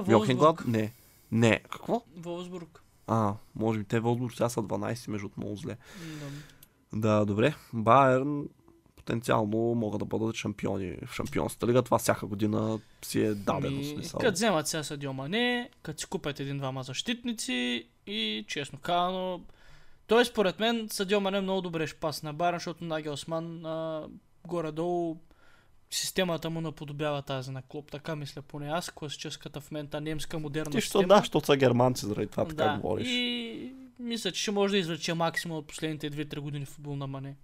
Волсбург. 0.02 0.68
Не. 0.68 0.94
Не. 1.32 1.60
Какво? 1.60 2.02
Волсбург. 2.18 2.84
А, 3.08 3.34
може 3.56 3.80
би 3.80 3.86
те 3.86 4.00
Волсбург 4.00 4.34
сега 4.34 4.50
са 4.50 4.62
12 4.62 5.10
между 5.10 5.30
много 5.38 5.56
зле. 5.56 5.78
Да. 6.20 7.00
Да, 7.00 7.26
добре. 7.26 7.56
Байерн 7.74 8.48
потенциално 8.96 9.58
могат 9.58 10.00
да 10.00 10.06
бъдат 10.06 10.36
шампиони 10.36 10.98
в 11.06 11.14
шампионската 11.14 11.68
лига. 11.68 11.82
Това 11.82 11.98
всяка 11.98 12.26
година 12.26 12.80
си 13.02 13.20
е 13.20 13.36
дадено 13.36 13.76
Ами, 13.76 13.86
смисъл. 13.86 14.20
Като 14.20 14.32
вземат 14.32 14.68
сега 14.68 14.84
Садио 14.84 15.14
Мане, 15.14 15.70
като 15.82 16.00
си 16.00 16.06
купят 16.06 16.40
един-двама 16.40 16.84
защитници 16.84 17.88
и 18.08 18.46
честно 18.48 18.80
казано, 18.80 19.42
той 20.08 20.26
според 20.26 20.60
мен 20.60 20.88
Садио 20.92 21.20
Мане 21.20 21.42
много 21.42 21.62
добре 21.62 21.88
ще 21.88 22.00
пасне 22.00 22.28
на 22.28 22.34
Байерн, 22.34 22.56
защото 22.56 22.84
Нагелсман 22.84 23.66
а, 23.66 24.08
горе-долу 24.48 25.18
системата 25.96 26.50
му 26.50 26.62
наподобява 26.62 27.22
тази 27.22 27.52
на 27.52 27.62
клуб. 27.62 27.92
Така 27.92 28.16
мисля 28.16 28.42
поне 28.42 28.68
аз, 28.68 28.90
класическата 28.90 29.62
в 29.62 29.72
момента 29.72 30.02
немска 30.02 30.40
модерна 30.40 30.72
Ти 30.72 30.82
система. 30.82 31.08
да, 31.08 31.18
защото 31.18 31.46
са 31.46 31.58
германци, 31.58 32.06
заради 32.06 32.28
това 32.28 32.46
така 32.46 32.64
да. 32.64 32.76
говориш. 32.76 33.08
И 33.08 33.74
мисля, 34.00 34.32
че 34.32 34.42
ще 34.42 34.52
може 34.52 34.72
да 34.72 34.78
извлече 34.78 35.14
максимум 35.14 35.58
от 35.58 35.68
последните 35.68 36.12
2-3 36.12 36.40
години 36.40 36.66
в 36.66 36.70
футбол 36.70 36.96
на 36.96 37.08
Мане. 37.08 37.36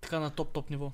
Така 0.00 0.20
на 0.20 0.30
топ-топ 0.30 0.70
ниво. 0.70 0.92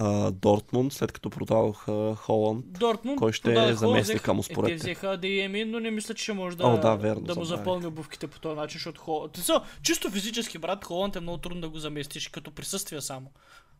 А, 0.00 0.30
Дортмунд, 0.30 0.92
след 0.92 1.12
като 1.12 1.30
продадоха 1.30 2.14
Холанд, 2.16 2.64
Дортмунд. 2.68 3.18
Кой 3.18 3.32
ще 3.32 3.50
е 3.50 3.54
продаваха, 3.54 3.76
заместника 3.76 4.34
му 4.34 4.42
според 4.42 4.70
е, 4.70 4.72
те 4.72 4.76
взеха 4.76 5.10
Адееми, 5.10 5.64
но 5.64 5.80
не 5.80 5.90
мисля, 5.90 6.14
че 6.14 6.22
ще 6.22 6.32
може 6.32 6.56
да, 6.56 6.66
О, 6.66 6.78
да, 6.80 6.96
верно, 6.96 7.22
да 7.22 7.34
му 7.34 7.44
запълни 7.44 7.86
обувките 7.86 8.26
по 8.26 8.40
този 8.40 8.56
начин, 8.56 8.78
защото 8.78 9.00
Холанд... 9.00 9.36
Са, 9.36 9.62
чисто 9.82 10.10
физически, 10.10 10.58
брат, 10.58 10.84
Холанд 10.84 11.16
е 11.16 11.20
много 11.20 11.38
трудно 11.38 11.60
да 11.60 11.68
го 11.68 11.78
заместиш 11.78 12.28
като 12.28 12.50
присъствие 12.50 13.00
само 13.00 13.30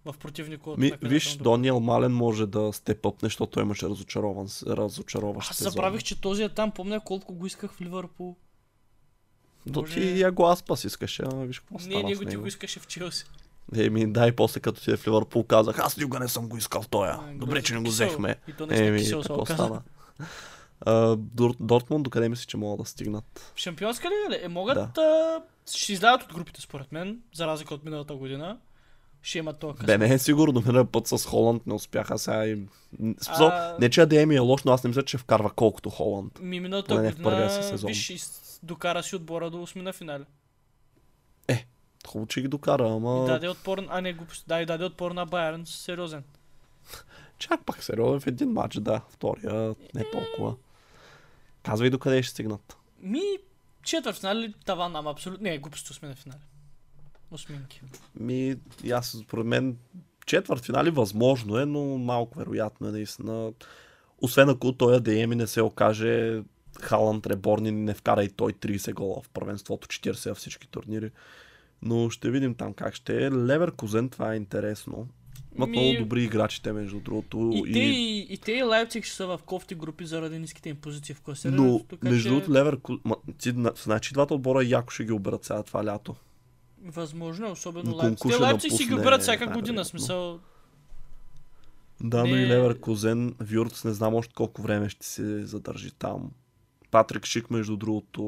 в 0.05 0.15
противника 0.19 0.71
от 0.71 0.79
Ми, 0.79 0.93
виж. 1.03 1.37
Дониел 1.37 1.81
Мален 1.81 2.13
може 2.13 2.47
да 2.47 2.73
степъпне, 2.73 3.27
защото 3.27 3.51
той 3.53 3.63
имаше 3.63 3.87
разочарован, 3.89 4.49
разочароващ 4.67 5.51
Аз 5.51 5.63
забравих, 5.63 6.03
че 6.03 6.21
този 6.21 6.43
е 6.43 6.49
там, 6.49 6.71
помня 6.71 7.01
колко 7.01 7.35
го 7.35 7.47
исках 7.47 7.73
в 7.73 7.81
Ливърпул. 7.81 8.37
То 9.73 9.81
Може- 9.81 9.95
ти 9.95 10.21
я 10.21 10.33
го 10.33 10.47
Аспас 10.51 10.85
искаше, 10.85 11.23
ама 11.33 11.47
виж 11.47 11.59
какво 11.59 11.75
Не, 11.75 11.81
стана 11.81 11.97
него 12.03 12.15
с 12.15 12.19
ти 12.19 12.25
него. 12.27 12.43
го 12.43 12.49
искаше 12.49 12.81
в 12.81 12.87
Челси. 12.87 13.25
Еми, 13.77 14.13
дай 14.13 14.33
после 14.33 14.61
като 14.61 14.81
ти 14.83 14.91
е 14.91 14.97
в 14.97 15.07
Ливърпул 15.07 15.45
казах, 15.45 15.79
аз 15.79 15.97
никога 15.97 16.19
не 16.19 16.29
съм 16.29 16.49
го 16.49 16.57
искал 16.57 16.83
тоя. 16.91 17.19
А, 17.23 17.35
Добре, 17.35 17.63
че 17.63 17.75
не 17.75 17.81
го 17.81 17.89
взехме. 17.89 18.37
И 18.49 18.53
то 18.53 18.67
наистина 18.67 18.89
Еми, 18.89 18.99
кисел 18.99 19.23
се 19.23 19.29
какво 19.29 19.47
стана? 19.47 19.83
А, 20.81 21.17
Дор- 21.17 21.57
Дортмунд, 21.61 22.03
докъде 22.05 22.29
мисли, 22.29 22.47
че 22.47 22.57
могат 22.57 22.85
да 22.85 22.91
стигнат? 22.91 23.53
В 23.55 23.59
Шампионска 23.59 24.09
лига 24.09 24.37
ли? 24.37 24.45
Е, 24.45 24.49
могат 24.49 24.93
да. 24.95 25.43
ще 25.75 25.93
излязат 25.93 26.23
от 26.23 26.35
групите 26.35 26.61
според 26.61 26.93
мен, 26.93 27.21
за 27.35 27.47
разлика 27.47 27.75
от 27.75 27.85
миналата 27.85 28.15
година. 28.15 28.59
Ще 29.23 29.53
този 29.53 29.73
късмет. 29.79 29.87
Бе, 29.87 29.99
не 29.99 30.15
е 30.15 30.19
сигурно, 30.19 30.61
миналия 30.61 30.85
път 30.85 31.07
с 31.07 31.27
Холанд 31.27 31.67
не 31.67 31.75
успяха 31.75 32.19
сега 32.19 32.47
и... 32.47 32.55
В 32.55 33.25
Смисъл, 33.25 33.47
А- 33.47 33.77
не 33.81 33.91
че 33.91 34.01
ADM 34.01 34.37
е 34.37 34.39
лош, 34.39 34.65
но 34.65 34.73
аз 34.73 34.85
не 34.85 34.89
мисля, 34.89 35.03
че 35.03 35.19
вкарва 35.19 35.51
колкото 35.51 35.91
Холанд. 35.91 36.39
Ми 36.41 36.61
миналата 36.61 37.03
не 37.03 37.13
в 37.13 37.23
първия 37.23 37.51
си 37.51 37.57
година, 37.57 37.69
сезон. 37.69 37.89
виж, 37.89 38.23
докара 38.63 39.03
си 39.03 39.17
отбора 39.17 39.51
до 39.51 39.57
8 39.57 39.77
на 39.83 39.93
финале. 39.93 40.25
Хубаво, 42.09 42.27
че 42.27 42.41
ги 42.41 42.49
докара, 42.49 42.91
ама... 42.93 43.25
И 43.25 43.27
даде 43.27 43.49
отпор, 43.49 43.87
а 43.89 44.01
не 44.01 44.13
глупост, 44.13 44.45
да, 44.49 44.61
и 44.61 44.67
даде 44.67 44.85
отпор 44.85 45.11
на 45.11 45.27
Байерн, 45.27 45.67
сериозен. 45.67 46.25
Чак 47.39 47.65
пак 47.65 47.85
сериозен 47.85 48.21
в 48.21 48.27
един 48.27 48.53
матч, 48.53 48.77
да. 48.81 49.01
Втория 49.11 49.75
не 49.95 50.01
е 50.01 50.11
толкова. 50.13 50.57
Казвай 51.63 51.91
докъде 51.91 52.23
ще 52.23 52.31
стигнат. 52.31 52.77
Ми, 53.01 53.23
четвърт 53.83 54.17
финали, 54.17 54.55
таван, 54.67 54.97
ама 54.97 55.11
абсолютно, 55.11 55.45
не, 55.45 55.59
глупост 55.59 55.89
8 55.89 56.03
на 56.09 56.15
финале. 56.15 56.41
Осминки. 57.31 57.83
Ми, 58.21 58.57
и 58.85 58.91
аз, 58.91 59.23
според 59.25 59.47
мен, 59.47 59.77
четвърт 60.27 60.65
финали 60.65 60.91
възможно 60.91 61.59
е, 61.59 61.67
но 61.67 61.99
малко 61.99 62.39
вероятно 62.39 62.89
е 62.89 62.93
наистина. 62.93 63.53
Освен 64.23 64.49
ако 64.49 64.73
той 64.73 64.99
ADM 64.99 65.35
не 65.35 65.47
се 65.47 65.63
окаже 65.63 66.43
Халанд 66.81 67.27
Реборни 67.27 67.71
не 67.71 67.95
вкара 67.95 68.25
и 68.25 68.29
той 68.29 68.53
30 68.53 68.95
гола 68.95 69.21
в 69.23 69.29
първенството, 69.29 69.89
40 69.89 70.29
във 70.29 70.39
всички 70.39 70.69
турнири. 70.69 71.11
Но 71.83 72.11
ще 72.11 72.31
видим 72.31 72.55
там 72.55 72.75
как 72.75 72.95
ще 72.95 73.27
е. 73.27 73.31
Леверкузен, 73.31 74.09
това 74.09 74.33
е 74.33 74.37
интересно. 74.37 75.09
Имат 75.57 75.71
Ми- 75.71 75.81
много 75.81 75.99
добри 75.99 76.25
играчите, 76.25 76.73
между 76.73 77.01
другото. 77.01 77.51
И, 77.55 77.73
те, 77.73 77.79
и, 77.79 78.27
и 78.31 78.39
те 78.39 78.53
и 78.53 78.63
Лайпциг 78.63 79.05
ще 79.05 79.17
са 79.17 79.27
в 79.27 79.41
кофти 79.47 79.75
групи 79.75 80.07
заради 80.07 80.39
ниските 80.39 80.69
им 80.69 80.77
позиции 80.77 81.15
в 81.15 81.21
класирането. 81.21 81.63
Но, 81.63 81.79
така 81.79 82.09
между 82.09 82.23
че 82.23 82.29
другото, 82.29 82.53
Леверкузен... 82.53 83.71
Значи 83.85 84.13
двата 84.13 84.35
отбора 84.35 84.65
яко 84.65 84.91
ще 84.91 85.05
ги 85.05 85.13
оберат 85.13 85.45
сега 85.45 85.63
това 85.63 85.85
лято. 85.85 86.15
Възможно 86.85 87.47
е, 87.47 87.51
особено 87.51 87.91
Но 87.91 87.97
Лайпциг. 87.97 88.31
Те 88.31 88.37
Лайпциг 88.37 88.73
си 88.73 88.87
ги 88.87 88.95
обират 88.95 89.23
всяка 89.23 89.47
година, 89.47 89.85
смисъл. 89.85 90.41
Да, 92.01 92.19
но 92.19 92.35
Не- 92.35 92.43
и 92.43 92.47
Леверкузен, 92.47 93.35
Вюрц, 93.41 93.85
не 93.85 93.93
знам 93.93 94.15
още 94.15 94.35
колко 94.35 94.63
време 94.63 94.89
ще 94.89 95.07
се 95.07 95.47
задържи 95.47 95.91
там. 95.91 96.31
Патрик 96.91 97.27
Шик, 97.27 97.51
между 97.51 97.77
другото, 97.77 98.23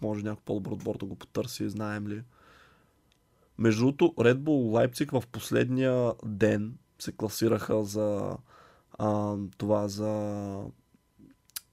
може 0.00 0.24
някой 0.24 0.42
по-добър 0.44 0.72
отбор 0.72 0.96
да 0.96 1.06
го 1.06 1.16
потърси, 1.16 1.68
знаем 1.68 2.08
ли. 2.08 2.22
Между 3.58 3.80
другото, 3.80 4.14
Red 4.18 4.36
Bull 4.36 4.72
Лайпциг 4.72 5.10
в 5.10 5.22
последния 5.32 6.12
ден 6.24 6.74
се 6.98 7.12
класираха 7.12 7.84
за 7.84 8.36
а, 8.98 9.36
това 9.58 9.88
за... 9.88 10.62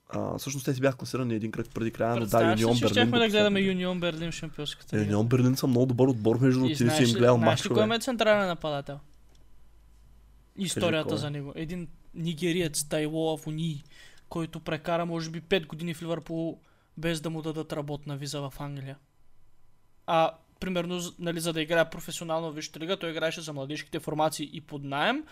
А, 0.09 0.37
всъщност 0.37 0.65
те 0.65 0.73
си 0.73 0.81
бяха 0.81 0.97
класирани 0.97 1.35
един 1.35 1.51
кръг 1.51 1.67
преди 1.73 1.91
края, 1.91 2.15
но 2.15 2.25
да, 2.25 2.51
Юнион 2.51 2.73
Берлин. 2.73 2.89
щяхме 2.89 3.19
да 3.19 3.29
гледаме. 3.29 3.59
Юнион 3.59 3.99
Берлин 3.99 4.31
в 4.31 4.35
шампионската 4.35 4.97
Е. 4.97 4.99
Юнион 4.99 5.27
Берлин 5.27 5.55
са 5.55 5.67
много 5.67 5.85
добър 5.85 6.07
отбор, 6.07 6.39
между 6.39 6.59
другото, 6.59 6.77
ти 6.77 6.89
си 6.89 7.03
им 7.03 7.09
гледал 7.13 7.37
знаеш 7.37 7.65
ли 7.65 7.69
мачове. 7.69 7.95
е 7.95 7.99
централен 7.99 8.47
нападател? 8.47 8.99
Историята 10.57 11.09
кой? 11.09 11.17
за 11.17 11.29
него. 11.29 11.53
Един 11.55 11.87
нигериец 12.13 12.83
Тайло 12.83 13.33
Авони, 13.33 13.83
който 14.29 14.59
прекара 14.59 15.05
може 15.05 15.29
би 15.29 15.41
5 15.41 15.67
години 15.67 15.93
в 15.93 16.01
Ливърпул 16.01 16.59
без 16.97 17.21
да 17.21 17.29
му 17.29 17.41
дадат 17.41 17.73
работна 17.73 18.17
виза 18.17 18.41
в 18.41 18.53
Англия. 18.59 18.97
А 20.07 20.31
примерно, 20.59 21.01
нали, 21.19 21.39
за 21.39 21.53
да 21.53 21.61
играе 21.61 21.89
професионално 21.89 22.51
в 22.51 22.55
Висшата 22.55 22.79
лига, 22.79 22.97
той 22.97 23.11
играеше 23.11 23.41
за 23.41 23.53
младежките 23.53 23.99
формации 23.99 24.49
и 24.53 24.61
под 24.61 24.83
найем. 24.83 25.23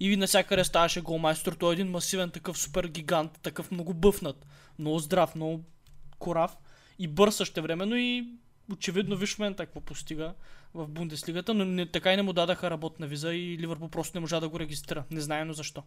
И 0.00 0.16
навсякъде 0.16 0.64
ставаше 0.64 1.00
голмайстор. 1.00 1.52
Той 1.52 1.72
е 1.72 1.74
един 1.74 1.90
масивен 1.90 2.30
такъв 2.30 2.58
супер 2.58 2.86
гигант, 2.86 3.38
такъв 3.42 3.70
много 3.70 3.94
бъфнат, 3.94 4.46
много 4.78 4.98
здрав, 4.98 5.34
много 5.34 5.64
корав 6.18 6.56
и 6.98 7.08
бърз 7.08 7.36
също 7.36 7.62
времено 7.62 7.96
и 7.96 8.28
очевидно 8.72 9.16
виж 9.16 9.38
момента 9.38 9.66
какво 9.66 9.80
постига 9.80 10.34
в 10.74 10.88
Бундеслигата, 10.88 11.54
но 11.54 11.64
не, 11.64 11.86
така 11.86 12.12
и 12.12 12.16
не 12.16 12.22
му 12.22 12.32
дадаха 12.32 12.70
работна 12.70 13.06
виза 13.06 13.34
и 13.34 13.58
Ливърпул 13.58 13.88
просто 13.88 14.16
не 14.16 14.20
можа 14.20 14.40
да 14.40 14.48
го 14.48 14.60
регистрира. 14.60 15.04
Не 15.10 15.20
знаем 15.20 15.52
защо. 15.52 15.82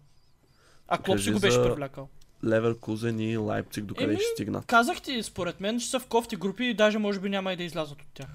А 0.88 0.98
Клоп 0.98 1.20
си 1.20 1.32
го 1.32 1.40
беше 1.40 1.56
за- 1.56 1.64
привлякал. 1.64 2.10
Леверкузен 2.46 3.20
и 3.20 3.38
Лайпциг 3.38 3.86
докъде 3.86 4.14
Еми, 4.14 4.22
ще 4.22 4.32
стигнат. 4.34 4.66
Казах 4.66 5.02
ти, 5.02 5.24
според 5.24 5.60
мен, 5.60 5.80
че 5.80 5.86
са 5.90 6.00
в 6.00 6.08
кофти 6.08 6.36
групи 6.36 6.64
и 6.64 6.74
даже 6.74 6.98
може 6.98 7.20
би 7.20 7.30
няма 7.30 7.54
и 7.54 7.56
да 7.56 7.64
излязат 7.64 8.02
от 8.02 8.08
тях. 8.14 8.28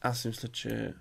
Аз 0.00 0.20
си 0.20 0.28
мисля, 0.28 0.48
че 0.48 0.94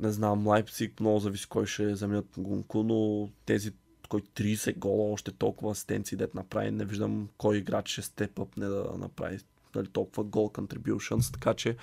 не 0.00 0.12
знам, 0.12 0.46
Лайпциг 0.46 1.00
много 1.00 1.18
зависи 1.18 1.48
кой 1.48 1.66
ще 1.66 1.94
заменят 1.94 2.26
Гунку, 2.38 2.82
но 2.82 3.30
тези, 3.46 3.72
кой 4.08 4.20
30 4.20 4.78
гола, 4.78 5.12
още 5.12 5.32
толкова 5.32 5.72
асистенции 5.72 6.16
дет 6.16 6.34
направи. 6.34 6.70
Не 6.70 6.84
виждам 6.84 7.28
кой 7.38 7.56
играч 7.56 7.88
ще 7.88 8.02
степъп 8.02 8.56
не 8.56 8.66
да 8.66 8.94
направи 8.98 9.38
нали, 9.74 9.88
толкова 9.88 10.24
гол 10.24 10.48
contributions, 10.48 11.32
така 11.32 11.54
че 11.54 11.76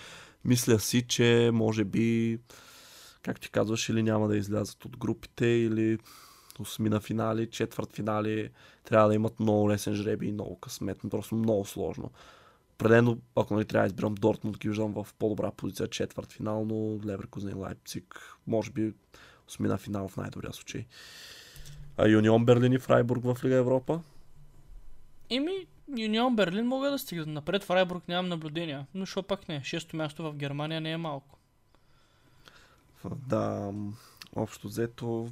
мисля 0.45 0.79
си, 0.79 1.07
че 1.07 1.49
може 1.53 1.83
би 1.83 2.39
как 3.21 3.39
ти 3.39 3.51
казваш, 3.51 3.89
или 3.89 4.03
няма 4.03 4.27
да 4.27 4.37
излязат 4.37 4.85
от 4.85 4.97
групите, 4.97 5.45
или 5.45 5.99
осмина 6.59 6.99
финали, 6.99 7.49
четвърт 7.49 7.93
финали, 7.93 8.49
трябва 8.83 9.09
да 9.09 9.15
имат 9.15 9.39
много 9.39 9.69
лесен 9.69 9.93
жреби 9.95 10.27
и 10.27 10.31
много 10.31 10.59
късмет. 10.59 10.97
Просто 11.11 11.35
много 11.35 11.65
сложно. 11.65 12.11
Определено, 12.75 13.17
ако 13.35 13.53
нали, 13.53 13.65
трябва 13.65 13.83
да 13.83 13.87
избирам 13.87 14.15
Дортмунд, 14.15 14.57
ги 14.57 14.69
виждам 14.69 14.93
в 14.93 15.07
по-добра 15.19 15.51
позиция 15.51 15.87
четвърт 15.87 16.31
финал, 16.31 16.65
но 16.65 16.99
Леверкузен 17.05 17.49
и 17.49 17.53
Лайпциг, 17.53 18.37
може 18.47 18.71
би 18.71 18.93
осмина 19.47 19.77
финал 19.77 20.07
в 20.07 20.17
най-добрия 20.17 20.53
случай. 20.53 20.85
А 21.97 22.07
Юнион 22.07 22.45
Берлин 22.45 22.73
и 22.73 22.79
Фрайбург 22.79 23.23
в 23.23 23.37
Лига 23.43 23.55
Европа? 23.55 24.01
Ими, 25.29 25.67
Юнион 25.97 26.35
Берлин 26.35 26.67
могат 26.67 26.93
да 26.93 26.99
стигнат 26.99 27.27
напред. 27.27 27.63
Фрайбург 27.63 28.07
нямам 28.07 28.29
наблюдения. 28.29 28.87
Но 28.93 29.05
що 29.05 29.23
пак 29.23 29.47
не? 29.47 29.63
Шесто 29.63 29.97
място 29.97 30.23
в 30.23 30.35
Германия 30.35 30.81
не 30.81 30.91
е 30.91 30.97
малко. 30.97 31.37
Да, 33.15 33.73
общо 34.35 34.67
взето 34.67 35.29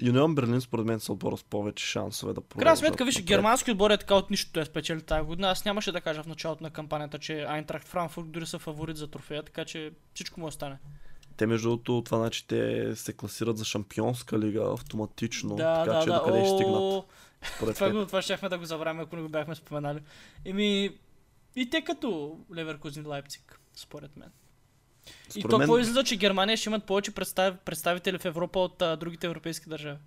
Юнион 0.00 0.34
Берлин 0.34 0.60
според 0.60 0.86
мен 0.86 1.00
са 1.00 1.12
отбора 1.12 1.36
с 1.36 1.44
повече 1.44 1.86
шансове 1.86 2.32
да 2.32 2.40
продължат. 2.40 2.62
Крайна 2.64 2.76
сметка, 2.76 3.04
виж, 3.04 3.22
германски 3.22 3.70
отбор 3.70 3.90
е 3.90 3.98
така 3.98 4.14
от 4.14 4.30
нищо 4.30 4.60
е 4.60 4.64
спечели 4.64 5.02
тази 5.02 5.26
година. 5.26 5.48
Аз 5.50 5.64
нямаше 5.64 5.92
да 5.92 6.00
кажа 6.00 6.22
в 6.22 6.26
началото 6.26 6.62
на 6.62 6.70
кампанията, 6.70 7.18
че 7.18 7.42
Айнтрахт 7.42 7.88
Франкфурт 7.88 8.30
дори 8.30 8.46
са 8.46 8.58
фаворит 8.58 8.96
за 8.96 9.06
трофея, 9.06 9.42
така 9.42 9.64
че 9.64 9.92
всичко 10.14 10.40
му 10.40 10.46
остане. 10.46 10.78
Те 11.36 11.46
между 11.46 11.68
другото 11.68 12.02
това 12.04 12.18
значи 12.18 12.46
те 12.46 12.92
се 12.96 13.12
класират 13.12 13.58
за 13.58 13.64
шампионска 13.64 14.38
лига 14.38 14.72
автоматично, 14.72 15.56
Да, 15.56 15.84
така 15.84 15.96
да, 15.96 16.02
че 16.02 16.10
да. 16.10 16.18
докъде 16.18 16.44
ще 16.44 16.48
стигнат. 16.48 17.04
Това, 17.74 17.90
го, 17.90 18.06
това 18.06 18.22
щяхме 18.22 18.48
да 18.48 18.58
го 18.58 18.64
забравим, 18.64 19.00
ако 19.00 19.16
не 19.16 19.22
го 19.22 19.28
бяхме 19.28 19.54
споменали. 19.54 19.98
Еми, 20.44 20.90
и 21.56 21.70
те 21.70 21.82
като 21.82 22.38
Леверкузин 22.54 23.06
Лайпциг, 23.06 23.60
според 23.74 24.16
мен. 24.16 24.30
И 25.36 25.40
Според 25.40 25.50
то 25.50 25.58
мен- 25.58 25.60
какво 25.60 25.78
излиза, 25.78 26.04
че 26.04 26.16
Германия 26.16 26.56
ще 26.56 26.68
имат 26.68 26.84
повече 26.84 27.14
представ... 27.14 27.54
представители 27.64 28.18
в 28.18 28.24
Европа 28.24 28.58
от 28.58 28.82
а, 28.82 28.96
другите 28.96 29.26
европейски 29.26 29.68
държави? 29.68 29.98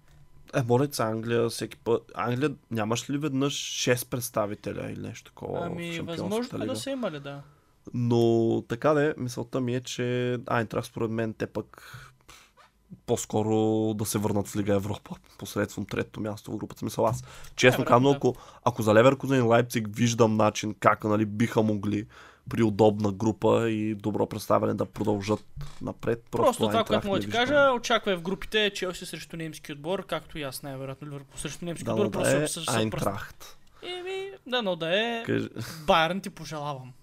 Е, 0.55 0.61
Борец 0.63 0.99
Англия 0.99 1.49
всеки 1.49 1.77
път. 1.77 2.11
Англия 2.15 2.51
нямаш 2.71 3.09
ли 3.09 3.17
веднъж 3.17 3.53
6 3.53 4.07
представителя 4.07 4.91
или 4.91 4.99
нещо 4.99 5.31
такова 5.31 5.59
Ами, 5.65 5.99
възможно 5.99 6.63
е 6.63 6.65
да 6.65 6.75
са 6.75 6.91
имали, 6.91 7.19
да. 7.19 7.41
Но 7.93 8.61
така 8.67 8.93
да 8.93 9.09
е, 9.09 9.13
мисълта 9.17 9.61
ми 9.61 9.75
е, 9.75 9.81
че 9.81 10.37
Айнтрах 10.47 10.85
според 10.85 11.11
мен 11.11 11.33
те 11.33 11.47
пък 11.47 11.91
по-скоро 13.05 13.93
да 13.93 14.05
се 14.05 14.17
върнат 14.17 14.47
в 14.47 14.55
Лига 14.55 14.73
Европа 14.73 15.15
посредством 15.37 15.85
третото 15.85 16.21
място 16.21 16.51
в 16.51 16.57
групата. 16.57 16.79
Смисъл 16.79 17.05
аз. 17.05 17.23
Честно 17.55 17.83
Е, 17.83 17.87
казано, 17.87 18.09
да. 18.09 18.15
ако, 18.15 18.35
ако 18.63 18.81
за 18.81 18.93
Леверкузен 18.93 19.37
и 19.37 19.41
Лайпциг 19.41 19.87
виждам 19.95 20.37
начин 20.37 20.75
как 20.79 21.03
нали, 21.03 21.25
биха 21.25 21.61
могли 21.61 22.07
при 22.49 22.63
удобна 22.63 23.11
група 23.11 23.69
и 23.69 23.95
добро 23.95 24.27
представяне 24.27 24.73
да 24.73 24.85
продължат 24.85 25.45
напред. 25.81 26.23
Просто, 26.31 26.45
Просто 26.45 26.67
това, 26.67 26.83
което 26.83 27.07
мога 27.07 27.19
да 27.19 27.25
ти 27.25 27.31
кажа, 27.31 27.71
очаквай 27.71 28.15
в 28.15 28.21
групите 28.21 28.71
Челси 28.71 29.05
срещу 29.05 29.37
немски 29.37 29.71
отбор, 29.71 30.05
както 30.05 30.37
и 30.37 30.43
аз 30.43 30.63
най-вероятно 30.63 31.07
Ливърпул 31.07 31.37
срещу 31.37 31.65
немски 31.65 31.83
Да, 31.85 31.91
отбор. 31.91 32.05
но 32.05 32.11
просто 32.11 32.63
да 32.63 32.71
е 32.71 32.77
Айнтрахт. 32.77 33.57
Еми, 33.83 34.31
да, 34.47 34.61
но 34.61 34.75
да 34.75 34.99
е 34.99 35.23
Кажи- 35.23 35.49
Байерн 35.87 36.21
ти 36.21 36.29
пожелавам. 36.29 36.93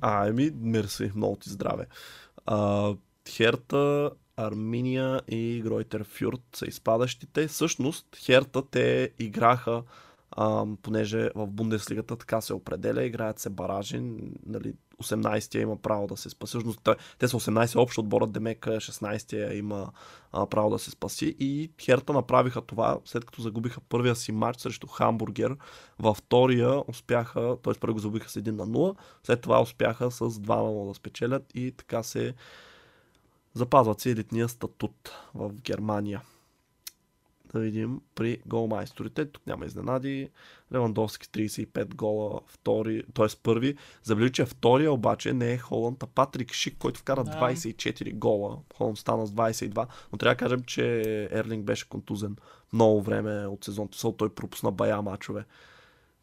А, 0.00 0.26
еми, 0.26 0.50
мерси, 0.54 1.12
много 1.14 1.36
ти 1.36 1.50
здраве. 1.50 1.86
А, 2.46 2.92
Херта, 3.28 4.10
Арминия 4.36 5.20
и 5.28 5.60
Гройтер 5.64 6.04
Фюрт 6.04 6.40
са 6.54 6.66
изпадащите. 6.66 7.48
Всъщност, 7.48 8.06
Херта 8.16 8.62
те 8.62 9.10
играха, 9.18 9.82
а, 10.30 10.66
понеже 10.82 11.30
в 11.34 11.46
Бундеслигата 11.46 12.16
така 12.16 12.40
се 12.40 12.54
определя, 12.54 13.04
играят 13.04 13.38
се 13.38 13.50
баражи, 13.50 14.00
нали, 14.46 14.74
18-я 15.02 15.62
има 15.62 15.76
право 15.76 16.06
да 16.06 16.16
се 16.16 16.30
спаси. 16.30 16.50
Всъщност, 16.50 16.88
те- 17.18 17.28
са 17.28 17.36
18 17.36 17.76
общо 17.76 18.00
отборът, 18.00 18.32
Демека 18.32 18.70
16-я 18.70 19.54
има 19.58 19.92
а, 20.32 20.46
право 20.46 20.70
да 20.70 20.78
се 20.78 20.90
спаси 20.90 21.36
и 21.38 21.70
Херта 21.80 22.12
направиха 22.12 22.60
това, 22.60 22.98
след 23.04 23.24
като 23.24 23.42
загубиха 23.42 23.80
първия 23.80 24.16
си 24.16 24.32
матч 24.32 24.60
срещу 24.60 24.86
Хамбургер. 24.86 25.56
Във 25.98 26.16
втория 26.16 26.90
успяха, 26.90 27.56
т.е. 27.62 27.72
първо 27.80 27.94
го 27.94 28.00
загубиха 28.00 28.30
с 28.30 28.34
1 28.34 28.50
на 28.50 28.66
0, 28.66 28.96
след 29.22 29.40
това 29.40 29.62
успяха 29.62 30.10
с 30.10 30.20
2 30.20 30.48
на 30.48 30.70
0 30.70 30.88
да 30.88 30.94
спечелят 30.94 31.44
и 31.54 31.72
така 31.72 32.02
се 32.02 32.34
запазват 33.54 34.00
си 34.00 34.10
елитния 34.10 34.48
статут 34.48 35.12
в 35.34 35.52
Германия. 35.52 36.22
Да 37.52 37.60
видим 37.60 38.00
при 38.14 38.38
голмайсторите. 38.46 39.24
Тук 39.24 39.46
няма 39.46 39.66
изненади. 39.66 40.28
Левандовски 40.72 41.26
35 41.26 41.94
гола, 41.94 42.40
втори, 42.46 43.02
т.е. 43.14 43.26
първи. 43.42 43.76
Забележи, 44.02 44.32
че 44.32 44.44
втория 44.44 44.92
обаче 44.92 45.32
не 45.32 45.52
е 45.52 45.58
Холанд, 45.58 46.02
а 46.02 46.06
Патрик 46.06 46.52
Шик, 46.52 46.78
който 46.78 47.00
вкара 47.00 47.24
Да. 47.24 47.30
24 47.30 48.14
гола. 48.14 48.58
Холанд 48.76 48.98
стана 48.98 49.26
с 49.26 49.32
22. 49.32 49.86
Но 50.12 50.18
трябва 50.18 50.34
да 50.34 50.38
кажем, 50.38 50.62
че 50.62 51.02
Ерлинг 51.32 51.64
беше 51.64 51.88
контузен 51.88 52.36
много 52.72 53.02
време 53.02 53.46
от 53.46 53.64
сезонта. 53.64 53.98
Сол 53.98 54.12
той 54.12 54.34
пропусна 54.34 54.72
бая 54.72 55.02
мачове. 55.02 55.44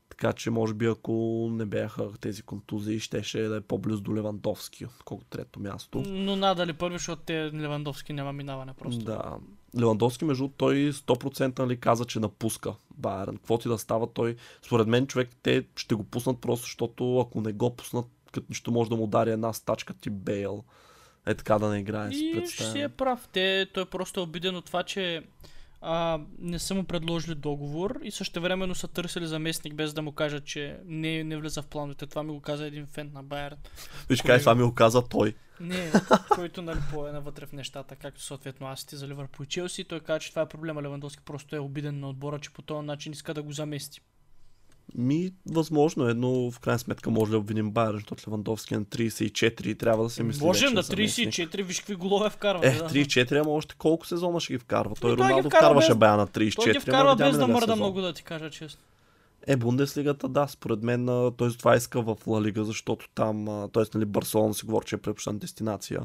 Така 0.09 0.33
че, 0.33 0.49
може 0.49 0.73
би, 0.73 0.85
ако 0.85 1.47
не 1.51 1.65
бяха 1.65 2.11
тези 2.21 2.41
контузии, 2.41 2.99
щеше 2.99 3.41
да 3.41 3.55
е 3.55 3.61
по-близо 3.61 4.01
до 4.01 4.15
Левандовски, 4.15 4.85
колкото 5.05 5.29
трето 5.29 5.59
място. 5.59 6.03
Но 6.07 6.35
надали 6.35 6.73
първи, 6.73 6.97
защото 6.97 7.21
те 7.21 7.51
Левандовски 7.53 8.13
няма 8.13 8.33
минаване 8.33 8.73
просто. 8.73 9.05
Да. 9.05 9.37
Левандовски, 9.79 10.25
между 10.25 10.47
той 10.47 10.75
100% 10.75 11.59
нали, 11.59 11.79
каза, 11.79 12.05
че 12.05 12.19
напуска 12.19 12.73
Байерн. 12.97 13.37
Какво 13.37 13.57
ти 13.57 13.67
да 13.67 13.77
става, 13.77 14.07
той, 14.07 14.35
според 14.65 14.87
мен, 14.87 15.07
човек, 15.07 15.29
те 15.43 15.65
ще 15.75 15.95
го 15.95 16.03
пуснат 16.03 16.41
просто, 16.41 16.63
защото 16.63 17.19
ако 17.19 17.41
не 17.41 17.51
го 17.51 17.75
пуснат, 17.75 18.05
като 18.31 18.45
нищо 18.49 18.71
може 18.71 18.89
да 18.89 18.95
му 18.95 19.03
удари 19.03 19.31
една 19.31 19.53
стачка 19.53 19.93
ти 19.93 20.09
Бейл. 20.09 20.63
Е 21.25 21.35
така 21.35 21.59
да 21.59 21.69
не 21.69 21.79
играе, 21.79 22.09
И 22.09 22.43
ще 22.47 22.81
е 22.81 22.89
прав. 22.89 23.29
Те, 23.31 23.67
той 23.73 23.83
е 23.83 23.85
просто 23.85 24.23
обиден 24.23 24.55
от 24.55 24.65
това, 24.65 24.83
че 24.83 25.23
а, 25.87 26.19
не 26.39 26.59
са 26.59 26.75
му 26.75 26.83
предложили 26.83 27.35
договор 27.35 27.99
и 28.03 28.11
също 28.11 28.41
времено 28.41 28.75
са 28.75 28.87
търсили 28.87 29.27
заместник, 29.27 29.75
без 29.75 29.93
да 29.93 30.01
му 30.01 30.11
кажат, 30.11 30.45
че 30.45 30.79
не, 30.85 31.23
не 31.23 31.37
влиза 31.37 31.61
в 31.61 31.67
плановете. 31.67 32.07
Това 32.07 32.23
ми 32.23 32.31
го 32.31 32.41
каза 32.41 32.65
един 32.65 32.85
фен 32.85 33.11
на 33.13 33.23
Байерн. 33.23 33.55
Виж 34.09 34.21
как 34.21 34.39
това 34.39 34.55
ми 34.55 34.63
го 34.63 34.73
каза 34.73 35.07
той. 35.07 35.35
Не, 35.59 35.91
който 36.35 36.61
нали 36.61 36.79
по 36.91 37.07
е 37.07 37.11
навътре 37.11 37.45
в 37.45 37.51
нещата, 37.51 37.95
както 37.95 38.21
съответно 38.21 38.67
аз 38.67 38.85
ти 38.85 38.95
за 38.95 39.07
Ливърпул 39.07 39.43
и 39.43 39.47
Челси. 39.47 39.83
Той 39.83 39.99
каза, 39.99 40.19
че 40.19 40.29
това 40.29 40.41
е 40.41 40.47
проблема. 40.47 40.81
Левандовски 40.81 41.23
просто 41.25 41.55
е 41.55 41.59
обиден 41.59 41.99
на 41.99 42.09
отбора, 42.09 42.39
че 42.39 42.53
по 42.53 42.61
този 42.61 42.85
начин 42.85 43.13
иска 43.13 43.33
да 43.33 43.43
го 43.43 43.51
замести. 43.51 44.01
Ми, 44.95 45.31
възможно 45.49 46.09
е, 46.09 46.13
но 46.13 46.51
в 46.51 46.59
крайна 46.59 46.79
сметка 46.79 47.09
може 47.09 47.31
да 47.31 47.37
обвиним 47.37 47.71
Байерн, 47.71 47.95
защото 47.97 48.23
Левандовски 48.29 48.73
е 48.73 48.77
на 48.77 48.85
34 48.85 49.65
и 49.67 49.75
трябва 49.75 50.03
да 50.03 50.09
се 50.09 50.23
мисли 50.23 50.45
Може 50.45 50.69
на 50.69 50.81
за 50.81 50.87
заместник. 50.87 51.29
34, 51.29 51.63
виж 51.63 51.79
какви 51.79 51.95
голове 51.95 52.29
вкарва. 52.29 52.61
Да. 52.61 52.89
34, 52.89 53.41
ама 53.41 53.51
още 53.51 53.75
колко 53.77 54.07
сезона 54.07 54.39
ще 54.39 54.53
ги 54.53 54.59
вкарва? 54.59 54.95
Той 55.01 55.11
Ами 55.11 55.17
той 55.17 55.27
Роналдо 55.27 55.49
вкара 55.49 55.61
вкарваше 55.61 55.89
без- 55.89 55.97
бая 55.97 56.17
на 56.17 56.27
34. 56.27 56.55
Той 56.63 56.73
ги 56.73 56.79
вкарва 56.79 57.15
без 57.15 57.37
да 57.37 57.47
мърда 57.47 57.59
сезон. 57.61 57.77
много, 57.77 58.01
да 58.01 58.13
ти 58.13 58.23
кажа 58.23 58.49
честно. 58.49 58.81
Е, 59.47 59.55
Бундеслигата, 59.55 60.27
да, 60.27 60.47
според 60.47 60.83
мен, 60.83 61.05
той 61.37 61.51
това 61.57 61.75
иска 61.75 62.01
в 62.01 62.17
Ла 62.27 62.41
Лига, 62.41 62.63
защото 62.63 63.05
там, 63.15 63.45
т.е. 63.73 63.83
нали, 63.95 64.05
Барселона 64.05 64.53
си 64.53 64.65
говори, 64.65 64.85
че 64.85 64.95
е 64.95 64.99
предпочитана 64.99 65.39
дестинация. 65.39 66.01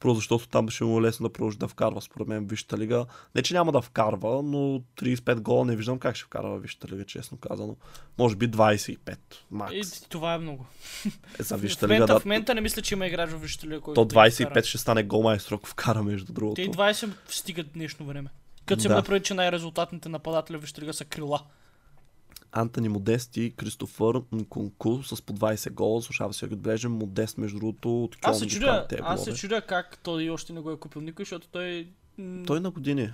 Просто 0.00 0.14
защото 0.14 0.48
там 0.48 0.68
ще 0.68 0.84
му 0.84 0.98
е 0.98 1.02
лесно 1.02 1.28
да 1.28 1.32
продължи 1.32 1.58
да 1.58 1.68
вкарва, 1.68 2.02
според 2.02 2.28
мен, 2.28 2.46
Висшата 2.46 2.78
лига. 2.78 3.06
Не, 3.34 3.42
че 3.42 3.54
няма 3.54 3.72
да 3.72 3.80
вкарва, 3.80 4.42
но 4.42 4.58
35 5.00 5.40
гола 5.40 5.64
не 5.64 5.76
виждам 5.76 5.98
как 5.98 6.16
ще 6.16 6.24
вкарва 6.24 6.58
Висшата 6.58 6.88
лига, 6.88 7.04
честно 7.04 7.38
казано. 7.38 7.76
Може 8.18 8.36
би 8.36 8.50
25, 8.50 9.16
макс. 9.50 9.74
И 9.74 10.08
това 10.08 10.34
е 10.34 10.38
много. 10.38 10.66
Е, 11.40 11.42
за 11.42 11.56
Висшата 11.56 11.86
лига, 11.86 11.94
момента, 11.94 12.12
да. 12.14 12.20
в 12.20 12.24
момента 12.24 12.54
не 12.54 12.60
мисля, 12.60 12.82
че 12.82 12.94
има 12.94 13.06
играч 13.06 13.30
в 13.30 13.38
Висшата 13.38 13.66
лига, 13.66 13.80
който 13.80 14.00
То 14.00 14.04
да 14.04 14.14
ги 14.14 14.30
25 14.30 14.50
вкара. 14.50 14.64
ще 14.64 14.78
стане 14.78 15.02
голмайстор, 15.02 15.52
ако 15.54 15.68
вкара 15.68 16.02
между 16.02 16.32
другото. 16.32 16.54
Те 16.54 16.62
и 16.62 16.70
20 16.70 17.10
стигат 17.28 17.66
днешно 17.74 18.06
време. 18.06 18.30
Като 18.66 18.82
се 18.82 18.88
Да. 18.88 18.94
да. 18.94 19.02
прави, 19.02 19.22
че 19.22 19.34
най-резултатните 19.34 20.08
нападатели 20.08 20.56
в 20.56 20.60
Висшата 20.60 20.80
лига 20.80 20.92
са 20.92 21.04
крила. 21.04 21.40
Антони 22.52 22.88
Модест 22.88 23.36
и 23.36 23.54
Кристофър 23.56 24.22
Нкунку 24.32 25.02
с 25.02 25.22
по 25.22 25.32
20 25.32 25.72
гола. 25.72 26.02
Слушава 26.02 26.32
се 26.34 26.48
ги 26.48 26.54
отбележим. 26.54 26.92
Модест, 26.92 27.38
между 27.38 27.58
другото, 27.58 28.04
от 28.04 28.16
Аз 28.22 28.38
се 28.38 28.46
чудя, 28.46 28.86
аз 29.00 29.24
се 29.24 29.34
чудя 29.34 29.60
как 29.60 29.98
той 30.02 30.30
още 30.30 30.52
не 30.52 30.60
го 30.60 30.70
е 30.70 30.76
купил 30.76 31.02
никой, 31.02 31.24
защото 31.24 31.48
той... 31.48 31.88
Той 32.46 32.60
на 32.60 32.70
години. 32.70 33.10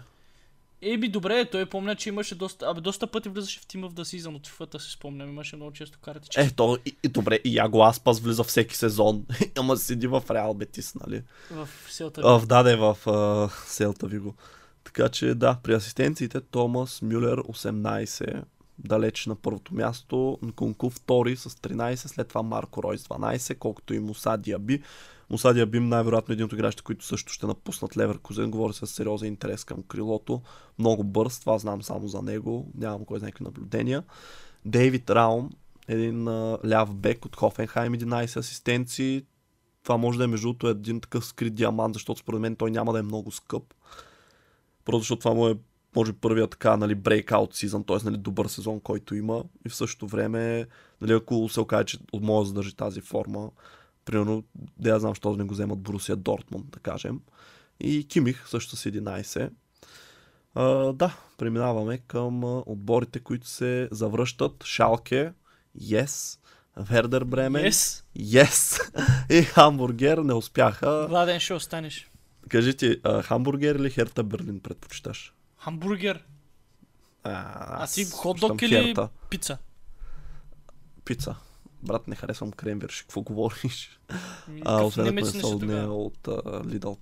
Еби, 0.86 1.08
добре, 1.08 1.44
той 1.44 1.66
помня, 1.66 1.96
че 1.96 2.08
имаше 2.08 2.34
доста... 2.34 2.66
Абе, 2.66 2.80
доста 2.80 3.06
пъти 3.06 3.28
влизаше 3.28 3.60
в 3.60 3.66
Team 3.66 3.88
of 3.88 3.90
the 3.90 4.02
Season 4.02 4.36
от 4.36 4.48
FIFA, 4.48 4.78
си 4.78 4.90
спомням. 4.90 5.28
Имаше 5.28 5.56
много 5.56 5.72
често 5.72 5.98
картички. 5.98 6.40
Е, 6.40 6.50
то 6.50 6.78
и, 6.86 6.96
и 7.02 7.08
добре, 7.08 7.40
и 7.44 7.56
Яго 7.56 7.84
Аспас 7.84 8.20
влиза 8.20 8.44
всеки 8.44 8.76
сезон. 8.76 9.26
Ама 9.58 9.76
седи 9.76 10.06
в 10.06 10.22
Реал 10.30 10.54
Бетис, 10.54 10.94
нали? 10.94 11.22
В 11.50 11.68
селта. 11.88 12.20
А, 12.24 12.38
в 12.38 12.46
даде 12.46 12.76
в 12.76 12.98
а, 13.06 13.48
Селта 13.66 14.06
Виго. 14.06 14.34
Така 14.84 15.08
че 15.08 15.34
да, 15.34 15.58
при 15.62 15.74
асистенциите 15.74 16.40
Томас 16.40 17.02
Мюлер 17.02 17.38
18, 17.38 18.42
далеч 18.78 19.26
на 19.26 19.36
първото 19.36 19.74
място. 19.74 20.38
Нкунку 20.42 20.90
втори 20.90 21.36
с 21.36 21.50
13, 21.50 21.94
след 21.94 22.28
това 22.28 22.42
Марко 22.42 22.82
Рой 22.82 22.98
с 22.98 23.04
12, 23.04 23.58
колкото 23.58 23.94
и 23.94 23.98
Муса 23.98 24.36
Диаби. 24.36 24.82
Муса 25.30 25.54
Диаби 25.54 25.80
най-вероятно 25.80 26.32
един 26.32 26.46
от 26.46 26.52
играчите, 26.52 26.82
които 26.82 27.04
също 27.04 27.32
ще 27.32 27.46
напуснат 27.46 27.96
Леверкузен. 27.96 28.50
Говори 28.50 28.72
с 28.72 28.86
сериозен 28.86 29.28
интерес 29.28 29.64
към 29.64 29.82
крилото. 29.82 30.42
Много 30.78 31.04
бърз, 31.04 31.40
това 31.40 31.58
знам 31.58 31.82
само 31.82 32.08
за 32.08 32.22
него. 32.22 32.70
Нямам 32.74 33.04
кой 33.04 33.18
знае 33.18 33.30
какви 33.30 33.44
наблюдения. 33.44 34.02
Дейвид 34.64 35.10
Раум, 35.10 35.50
един 35.88 36.28
а, 36.28 36.58
ляв 36.66 36.94
бек 36.94 37.24
от 37.24 37.36
Хофенхайм, 37.36 37.94
11 37.94 38.36
асистенции. 38.36 39.24
Това 39.82 39.96
може 39.96 40.18
да 40.18 40.24
е 40.24 40.26
между 40.26 40.46
другото 40.46 40.68
един 40.68 41.00
такъв 41.00 41.26
скрит 41.26 41.54
диамант, 41.54 41.94
защото 41.94 42.20
според 42.20 42.40
мен 42.40 42.56
той 42.56 42.70
няма 42.70 42.92
да 42.92 42.98
е 42.98 43.02
много 43.02 43.30
скъп. 43.30 43.62
Просто 44.84 44.98
защото 44.98 45.18
това 45.18 45.34
му 45.34 45.48
е 45.48 45.56
може 45.96 46.12
би 46.12 46.18
първият 46.18 46.50
така, 46.50 46.76
нали, 46.76 46.96
breakout 46.96 47.54
сезон, 47.54 47.84
т.е. 47.84 47.96
Нали, 48.04 48.16
добър 48.16 48.46
сезон, 48.46 48.80
който 48.80 49.14
има 49.14 49.44
и 49.66 49.68
в 49.68 49.74
същото 49.74 50.06
време, 50.06 50.66
нали, 51.00 51.12
ако 51.12 51.48
се 51.48 51.60
окаже, 51.60 51.84
че 51.84 51.98
от 52.12 52.22
моя 52.22 52.44
задържи 52.44 52.76
тази 52.76 53.00
форма, 53.00 53.50
примерно, 54.04 54.44
да 54.78 54.90
я 54.90 54.98
знам, 54.98 55.10
защото 55.10 55.36
да 55.36 55.42
не 55.42 55.48
го 55.48 55.54
вземат 55.54 55.78
Борусия 55.78 56.16
Дортмунд, 56.16 56.70
да 56.70 56.78
кажем. 56.78 57.20
И 57.80 58.08
Кимих 58.08 58.48
също 58.48 58.76
с 58.76 58.90
11. 58.90 59.50
А, 60.54 60.92
да, 60.92 61.16
преминаваме 61.38 61.98
към 61.98 62.44
отборите, 62.44 63.20
които 63.20 63.48
се 63.48 63.88
завръщат. 63.92 64.64
Шалке, 64.64 65.32
Yes, 65.80 66.38
Вердер 66.76 67.24
Бремен, 67.24 67.64
Yes. 67.64 68.02
Yes 68.18 68.90
и 69.40 69.42
Хамбургер 69.42 70.18
не 70.18 70.34
успяха. 70.34 71.06
Владен, 71.08 71.40
ще 71.40 71.54
останеш. 71.54 72.10
Кажи 72.48 72.74
ти, 72.74 73.00
а, 73.02 73.22
Хамбургер 73.22 73.74
или 73.74 73.90
Херта 73.90 74.22
Берлин 74.22 74.60
предпочиташ? 74.60 75.34
Хамбургер. 75.64 76.24
А, 77.22 77.82
А 77.82 77.86
си 77.86 78.04
хот-дог 78.04 78.62
или 78.62 78.74
Херта. 78.76 79.08
пица? 79.30 79.58
Пица. 81.04 81.36
Брат, 81.82 82.08
не 82.08 82.16
харесвам 82.16 82.52
кремвирш. 82.52 83.02
Какво 83.02 83.20
говориш? 83.22 84.00
А, 84.64 84.82
освен 84.82 85.06
ако 85.06 85.14
не 85.14 85.20
не 85.22 85.26
са 85.26 85.46
от 85.46 85.60
тогава? 85.60 85.94
от 85.94 86.28
Лидъл. 86.66 86.96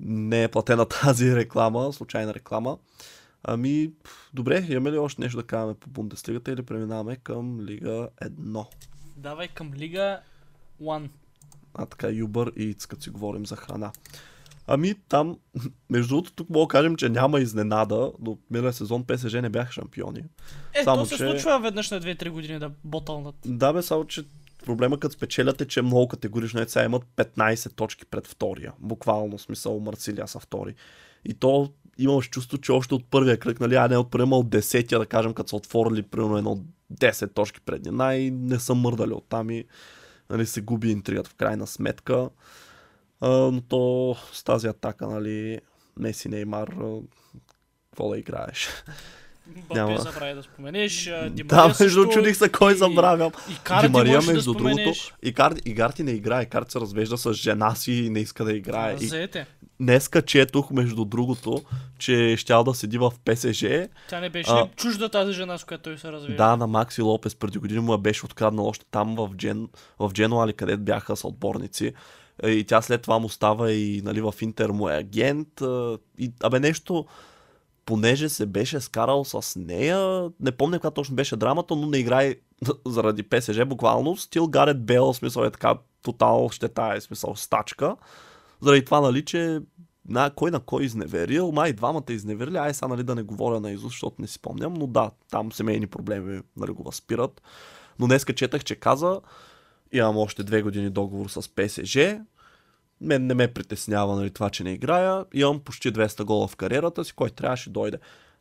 Не 0.00 0.42
е 0.42 0.48
платена 0.48 0.88
тази 1.02 1.36
реклама, 1.36 1.92
случайна 1.92 2.34
реклама. 2.34 2.78
Ами, 3.42 3.92
добре, 4.34 4.66
имаме 4.68 4.92
ли 4.92 4.98
още 4.98 5.20
нещо 5.20 5.36
да 5.36 5.46
кажем 5.46 5.74
по 5.74 5.90
Бундеслигата 5.90 6.52
или 6.52 6.62
преминаваме 6.62 7.16
към 7.16 7.60
Лига 7.60 8.08
1? 8.22 8.66
Давай 9.16 9.48
към 9.48 9.74
Лига 9.74 10.20
1. 10.82 11.10
А 11.74 11.86
така, 11.86 12.08
Юбър 12.08 12.52
и 12.56 12.64
Иц, 12.64 12.86
като 12.86 13.02
си 13.02 13.10
говорим 13.10 13.46
за 13.46 13.56
храна. 13.56 13.92
Ами 14.70 14.94
там, 15.08 15.38
между 15.90 16.08
другото, 16.08 16.32
тук 16.32 16.50
мога 16.50 16.64
да 16.64 16.68
кажем, 16.68 16.96
че 16.96 17.08
няма 17.08 17.40
изненада, 17.40 18.12
но 18.20 18.38
миналия 18.50 18.72
сезон 18.72 19.04
ПСЖ 19.04 19.32
не 19.32 19.48
бяха 19.48 19.72
шампиони. 19.72 20.24
Е, 20.74 20.84
Само, 20.84 21.02
то 21.02 21.06
се 21.06 21.16
че- 21.16 21.30
случва 21.30 21.60
веднъж 21.60 21.90
на 21.90 22.00
2-3 22.00 22.30
години 22.30 22.58
да 22.58 22.70
ботълнат. 22.84 23.34
Да 23.46 23.72
бе, 23.72 23.82
само 23.82 24.04
че 24.04 24.24
проблема 24.64 24.98
като 25.00 25.14
спечелят 25.14 25.60
е, 25.60 25.66
че 25.66 25.82
много 25.82 26.08
категорично 26.08 26.60
е, 26.60 26.68
сега 26.68 26.84
имат 26.84 27.02
15 27.16 27.74
точки 27.74 28.04
пред 28.06 28.26
втория. 28.26 28.72
Буквално 28.78 29.38
смисъл 29.38 29.80
Марсилия 29.80 30.28
са 30.28 30.40
втори. 30.40 30.74
И 31.24 31.34
то 31.34 31.72
имаш 31.98 32.28
чувство, 32.28 32.58
че 32.58 32.72
още 32.72 32.94
от 32.94 33.04
първия 33.10 33.38
кръг, 33.38 33.60
нали, 33.60 33.74
а 33.74 33.88
не 33.88 33.96
от 33.96 34.10
първия, 34.10 34.34
от 34.34 34.50
десетия, 34.50 34.98
да 34.98 35.06
кажем, 35.06 35.34
като 35.34 35.48
са 35.48 35.56
отворили 35.56 36.02
примерно 36.02 36.38
едно 36.38 36.58
10 36.94 37.34
точки 37.34 37.60
предни. 37.60 37.90
Най 37.90 38.30
не 38.30 38.58
са 38.58 38.74
мърдали 38.74 39.12
оттам 39.12 39.50
и 39.50 39.64
нали, 40.30 40.46
се 40.46 40.60
губи 40.60 40.90
интригата 40.90 41.30
в 41.30 41.34
крайна 41.34 41.66
сметка. 41.66 42.28
А, 43.20 43.28
но 43.28 43.60
то 43.60 44.16
с 44.32 44.44
тази 44.44 44.66
атака, 44.66 45.06
нали, 45.06 45.60
Меси 45.98 46.28
Неймар, 46.28 46.68
какво 47.90 48.10
да 48.10 48.18
играеш? 48.18 48.68
Бапе 49.68 49.74
Няма. 49.74 49.98
забрави 49.98 50.34
да 50.34 50.42
споменеш. 50.42 51.06
а, 51.06 51.30
Ди 51.30 51.42
Да, 51.42 51.62
между 51.62 51.74
също 51.74 52.06
чудих 52.06 52.36
се 52.36 52.48
кой 52.48 52.72
и- 52.72 52.76
забравям. 52.76 53.32
И 53.50 53.56
Карди 53.64 53.86
Ди 53.86 53.92
Мария, 53.92 54.14
можеш 54.14 54.28
между 54.28 54.52
да 54.52 54.58
другото, 54.58 54.74
споменеш. 54.74 55.14
Игар, 55.22 55.54
Игарти 55.64 56.02
не 56.02 56.10
играе. 56.10 56.42
Игарти 56.42 56.72
се 56.72 56.80
развежда 56.80 57.18
с 57.18 57.32
жена 57.32 57.74
си 57.74 57.92
и 57.92 58.10
не 58.10 58.20
иска 58.20 58.44
да 58.44 58.52
играе. 58.52 58.96
И 59.00 59.06
Заете. 59.06 59.46
днеска 59.80 60.22
четох, 60.22 60.70
между 60.70 61.04
другото, 61.04 61.62
че 61.98 62.34
щял 62.38 62.64
да 62.64 62.74
седи 62.74 62.98
в 62.98 63.12
ПСЖ. 63.24 63.64
Тя 64.08 64.20
не 64.20 64.30
беше 64.30 64.50
А. 64.50 64.64
ли 64.64 64.70
чужда 64.76 65.08
тази 65.08 65.32
жена, 65.32 65.58
с 65.58 65.64
която 65.64 65.82
той 65.82 65.98
се 65.98 66.12
развива? 66.12 66.36
Да, 66.36 66.56
на 66.56 66.66
Макси 66.66 67.02
Лопес 67.02 67.34
преди 67.34 67.58
години 67.58 67.80
му 67.80 67.92
я 67.92 67.98
беше 67.98 68.24
откраднал 68.26 68.66
още 68.66 68.86
там 68.90 69.16
в, 69.16 69.30
Джен, 69.36 69.68
в 69.98 70.10
Дженуа, 70.12 70.52
където 70.52 70.82
бяха 70.82 71.16
с 71.16 71.24
отборници. 71.24 71.92
Е, 72.42 72.50
И 72.50 72.64
тя 72.64 72.82
след 72.82 73.02
това 73.02 73.18
му 73.18 73.28
става 73.28 73.72
и 73.72 74.02
нали, 74.04 74.20
в 74.20 74.34
Интер 74.40 74.68
му 74.68 74.88
е 74.88 74.96
агент. 74.96 75.60
а, 75.60 75.98
И, 76.18 76.32
абе 76.42 76.60
нещо, 76.60 77.06
понеже 77.84 78.28
се 78.28 78.46
беше 78.46 78.80
скарал 78.80 79.24
с 79.24 79.58
нея, 79.60 80.30
не 80.40 80.52
помня 80.52 80.76
каква 80.76 80.90
точно 80.90 81.16
беше 81.16 81.36
драмата, 81.36 81.76
но 81.76 81.86
не 81.86 81.98
играе 81.98 82.34
заради 82.86 83.22
ПСЖ 83.22 83.64
буквално. 83.66 84.16
Стил 84.16 84.46
Гарет 84.48 84.84
Бел, 84.84 85.14
смисъл 85.14 85.42
е 85.42 85.50
така, 85.50 85.74
тотал 86.02 86.48
щета 86.52 86.92
е, 86.96 87.00
смисъл 87.00 87.36
стачка. 87.36 87.96
Заради 88.60 88.84
това, 88.84 89.00
нали, 89.00 89.24
че 89.24 89.60
на, 90.08 90.30
кой 90.30 90.50
на 90.50 90.60
кой 90.60 90.84
изневерил, 90.84 91.52
май 91.52 91.72
двамата 91.72 92.04
изневерили, 92.08 92.56
ай 92.56 92.74
сега 92.74 92.88
нали, 92.88 93.02
да 93.02 93.14
не 93.14 93.22
говоря 93.22 93.60
на 93.60 93.70
Изус, 93.70 93.92
защото 93.92 94.22
не 94.22 94.26
си 94.26 94.34
спомням, 94.34 94.74
но 94.74 94.86
да, 94.86 95.10
там 95.30 95.52
семейни 95.52 95.86
проблеми 95.86 96.40
нали, 96.56 96.72
го 96.72 96.82
възпират. 96.82 97.42
Но 97.98 98.06
днеска 98.06 98.34
четах, 98.34 98.64
че 98.64 98.74
каза, 98.74 99.20
имам 99.92 100.16
още 100.16 100.42
две 100.42 100.62
години 100.62 100.90
договор 100.90 101.28
с 101.28 101.48
ПСЖ, 101.54 101.98
мен 103.00 103.26
не 103.26 103.34
ме 103.34 103.48
притеснява 103.48 104.16
нали, 104.16 104.30
това, 104.30 104.50
че 104.50 104.64
не 104.64 104.72
играя, 104.72 105.24
имам 105.34 105.60
почти 105.60 105.92
200 105.92 106.24
гола 106.24 106.48
в 106.48 106.56
кариерата 106.56 107.04
си, 107.04 107.12
кой 107.12 107.30
трябваше 107.30 107.70
дойде. 107.70 107.98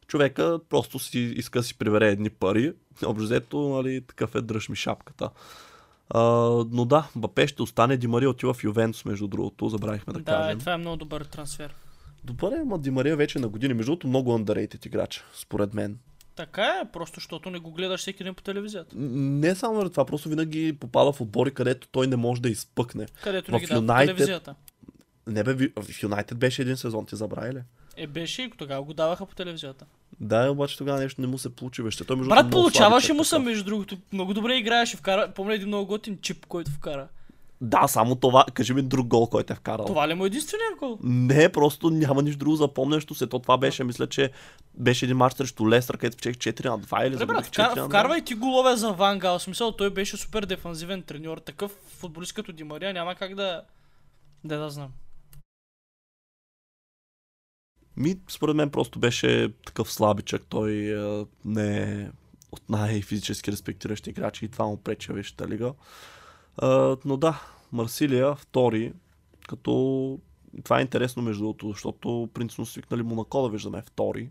Човека 0.08 0.60
просто 0.70 1.00
си 1.00 1.20
иска 1.20 1.60
да 1.60 1.64
си 1.64 1.78
прибере 1.78 2.10
едни 2.10 2.30
пари, 2.30 2.74
общо 3.06 3.24
взето, 3.24 3.60
нали, 3.60 4.02
такъв 4.02 4.36
е 4.36 4.42
дръж 4.42 4.70
ми 4.70 4.76
шапката. 4.76 5.30
А, 6.10 6.22
но 6.72 6.86
да, 6.86 7.08
Бапе 7.16 7.48
ще 7.48 7.62
остане, 7.62 7.98
Димария 7.98 8.30
отива 8.30 8.54
в 8.54 8.64
Ювентус, 8.64 9.06
между 9.06 9.28
другото, 9.28 9.70
забравихме 9.70 10.14
да, 10.14 10.20
Да, 10.20 10.26
кажем. 10.26 10.58
е, 10.58 10.60
това 10.60 10.74
е 10.74 10.78
много 10.78 10.98
добър 10.98 11.22
трансфер. 11.26 11.76
Добър 12.24 12.52
е, 12.52 12.60
ама 12.62 12.80
Димария 12.80 13.16
вече 13.16 13.40
на 13.40 13.48
години. 13.48 13.74
Между 13.74 13.92
другото, 13.92 14.08
много 14.08 14.38
underrated 14.40 14.86
играч, 14.86 15.24
според 15.36 15.74
мен. 15.74 15.98
Така 16.38 16.82
е, 16.84 16.92
просто 16.94 17.20
защото 17.20 17.50
не 17.50 17.60
го 17.60 17.72
гледаш 17.72 18.02
всеки 18.02 18.24
ден 18.24 18.36
по 18.36 18.44
телевизията. 18.44 18.96
Не 18.98 19.56
само 19.56 19.76
заради 19.76 19.92
това, 19.92 20.06
просто 20.06 20.30
винаги 20.30 20.78
попада 20.80 21.12
в 21.12 21.22
отбори, 21.22 21.54
където 21.54 21.88
той 21.92 22.08
не 22.08 22.16
може 22.16 22.42
да 22.42 22.50
изпъкне. 22.50 23.06
Където 23.24 23.52
не 23.52 23.60
ги 23.60 23.66
дадат 23.66 23.88
по 23.88 23.94
United- 23.94 24.06
телевизията. 24.06 24.56
Не 25.28 25.44
бе, 25.44 25.54
в 25.54 26.04
Юнайтед 26.04 26.38
беше 26.38 26.62
един 26.62 26.78
сезон, 26.78 27.06
ти 27.06 27.16
забрави 27.16 27.54
ли? 27.54 27.62
Е, 27.98 28.08
беше 28.08 28.42
и 28.42 28.52
тогава 28.58 28.84
го 28.84 28.94
даваха 28.94 29.26
по 29.26 29.36
телевизията. 29.36 29.86
Да, 30.20 30.52
обаче 30.52 30.78
тогава 30.78 31.00
нещо 31.00 31.22
не 31.22 31.28
му 31.28 31.38
се 31.38 31.56
получи 31.56 31.82
веще. 31.82 32.04
Той 32.04 32.16
между 32.16 32.30
Брат, 32.30 32.52
получаваше 32.52 33.14
му 33.14 33.24
се, 33.24 33.40
между 33.40 33.64
другото. 33.64 33.98
Много 34.14 34.34
добре 34.34 34.56
играеше. 34.56 34.98
Вкара, 34.98 35.32
помня 35.36 35.56
един 35.56 35.68
много 35.68 35.86
готин 35.86 36.18
чип, 36.22 36.46
който 36.46 36.72
вкара. 36.72 37.08
Да, 37.62 37.88
само 37.88 38.16
това. 38.16 38.46
Кажи 38.54 38.74
ми 38.74 38.82
друг 38.82 39.08
гол, 39.08 39.28
който 39.28 39.54
е 39.54 39.56
вкарал. 39.56 39.86
Това 39.86 40.08
ли 40.08 40.14
му 40.14 40.24
е 40.24 40.28
единствения 40.28 40.68
гол? 40.80 40.98
Не, 41.04 41.50
просто 41.50 41.90
няма 41.90 42.22
нищо 42.22 42.40
друго 42.40 42.56
запомнящо 42.56 43.16
се. 43.16 43.28
То 43.28 43.40
това 43.40 43.58
беше, 43.58 43.84
мисля, 43.84 44.08
че 44.08 44.32
беше 44.74 45.06
един 45.06 45.18
мач 45.18 45.34
срещу 45.34 45.70
Лестър, 45.70 45.98
където 45.98 46.14
спечех 46.14 46.54
4 46.54 46.66
на 46.66 46.80
2 46.80 47.08
или 47.08 47.18
Добре, 47.18 47.26
загубих 47.26 47.50
4 47.50 47.52
вкар, 47.52 47.78
на 47.78 47.84
2. 47.84 47.88
вкарвай 47.88 48.22
ти 48.22 48.36
голове 48.36 48.76
за 48.76 48.92
Ван 48.92 49.20
Гал. 49.20 49.40
Смисъл, 49.40 49.72
той 49.72 49.90
беше 49.90 50.18
супер 50.18 50.46
дефанзивен 50.46 51.04
треньор. 51.04 51.38
Такъв 51.38 51.72
футболист 51.72 52.34
като 52.34 52.52
Ди 52.52 52.64
Мария 52.64 52.94
няма 52.94 53.16
как 53.16 53.36
да... 53.36 53.62
Да, 54.44 54.58
да 54.58 54.70
знам. 54.70 54.90
Ми, 57.98 58.16
според 58.30 58.56
мен 58.56 58.70
просто 58.70 59.00
беше 59.00 59.54
такъв 59.66 59.92
слабичък. 59.92 60.44
Той 60.50 60.96
а, 60.96 61.26
не 61.46 61.78
е 61.78 62.10
от 62.52 62.70
най-физически 62.70 63.52
респектиращи 63.52 64.10
играчи 64.10 64.46
и 64.46 64.50
това 64.50 64.66
му 64.66 64.78
пречи 64.78 65.12
в 65.12 65.16
Висшата 65.16 65.48
лига. 65.48 65.74
Но 67.06 67.18
да, 67.18 67.42
Марсилия 67.72 68.36
втори, 68.36 68.94
като 69.48 70.20
това 70.64 70.80
е 70.80 70.82
интересно 70.82 71.24
между 71.24 71.44
другото, 71.44 71.70
защото 71.70 72.30
принципно 72.34 72.66
свикнали 72.66 73.04
Монако 73.04 73.42
да 73.42 73.50
виждаме 73.50 73.82
втори, 73.82 74.30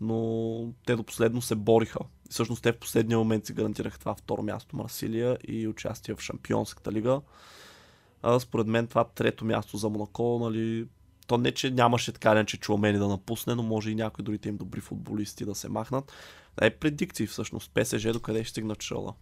но 0.00 0.72
те 0.86 0.96
до 0.96 1.02
последно 1.02 1.42
се 1.42 1.54
бориха. 1.54 1.98
Всъщност 2.30 2.62
те 2.62 2.72
в 2.72 2.78
последния 2.78 3.18
момент 3.18 3.46
си 3.46 3.52
гарантираха 3.52 3.98
това 3.98 4.14
второ 4.14 4.42
място 4.42 4.76
Марсилия 4.76 5.38
и 5.48 5.68
участие 5.68 6.14
в 6.14 6.20
Шампионската 6.20 6.92
лига. 6.92 7.20
А, 8.22 8.40
според 8.40 8.66
мен 8.66 8.86
това 8.86 9.04
трето 9.04 9.44
място 9.44 9.76
за 9.76 9.88
Монако, 9.88 10.38
нали, 10.42 10.86
то 11.26 11.38
не, 11.38 11.52
че 11.52 11.70
нямаше 11.70 12.12
така 12.12 12.34
не, 12.34 12.46
че 12.46 12.56
Чуамени 12.56 12.98
да 12.98 13.08
напусне, 13.08 13.54
но 13.54 13.62
може 13.62 13.90
и 13.90 13.94
някои 13.94 14.24
другите 14.24 14.48
им 14.48 14.56
добри 14.56 14.80
футболисти 14.80 15.44
да 15.44 15.54
се 15.54 15.68
махнат. 15.68 16.12
Да 16.56 16.66
е 16.66 16.70
предикции 16.70 17.26
всъщност. 17.26 17.70
ПСЖ 17.74 18.02
до 18.12 18.20
къде 18.20 18.44
ще 18.44 18.50
стигнат 18.50 18.78
чела. 18.78 19.14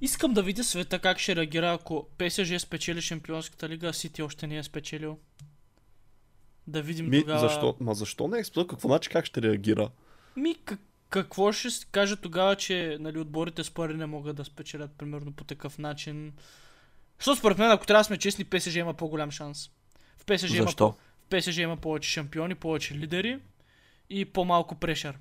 Искам 0.00 0.32
да 0.32 0.42
видя 0.42 0.64
света 0.64 0.98
как 0.98 1.18
ще 1.18 1.36
реагира, 1.36 1.72
ако 1.72 2.08
ПСЖ 2.18 2.58
спечели 2.58 3.00
Шампионската 3.00 3.68
лига, 3.68 3.88
а 3.88 3.92
Сити 3.92 4.22
още 4.22 4.46
не 4.46 4.56
е 4.56 4.62
спечелил. 4.62 5.18
Да 6.66 6.82
видим 6.82 7.08
Ми, 7.08 7.20
тогава... 7.20 7.40
защо? 7.40 7.76
Ма 7.80 7.94
защо 7.94 8.28
не 8.28 8.36
е 8.36 8.40
експлод? 8.40 8.68
Какво 8.68 8.88
значи 8.88 9.08
как 9.08 9.24
ще 9.24 9.42
реагира? 9.42 9.90
Ми, 10.36 10.54
как, 10.64 10.80
какво 11.08 11.52
ще 11.52 11.86
каже 11.92 12.16
тогава, 12.16 12.56
че 12.56 12.96
нали, 13.00 13.18
отборите 13.18 13.64
с 13.64 13.70
пари 13.70 13.94
не 13.94 14.06
могат 14.06 14.36
да 14.36 14.44
спечелят, 14.44 14.92
примерно 14.92 15.32
по 15.32 15.44
такъв 15.44 15.78
начин? 15.78 16.32
Защото 17.18 17.38
според 17.38 17.58
мен, 17.58 17.70
ако 17.70 17.86
трябва 17.86 18.00
да 18.00 18.04
сме 18.04 18.18
честни, 18.18 18.44
ПСЖ 18.44 18.74
има 18.76 18.94
по-голям 18.94 19.30
шанс. 19.30 19.70
В 20.16 20.24
ПСЖ, 20.24 20.50
има, 20.50 20.72
по- 20.76 20.94
ПСЖ 21.30 21.56
има 21.56 21.76
повече 21.76 22.10
шампиони, 22.10 22.54
повече 22.54 22.94
лидери 22.94 23.38
и 24.10 24.24
по-малко 24.24 24.74
прешър. 24.74 25.18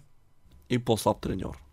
И 0.69 0.79
по-слаб 0.79 1.21
треньор. 1.21 1.68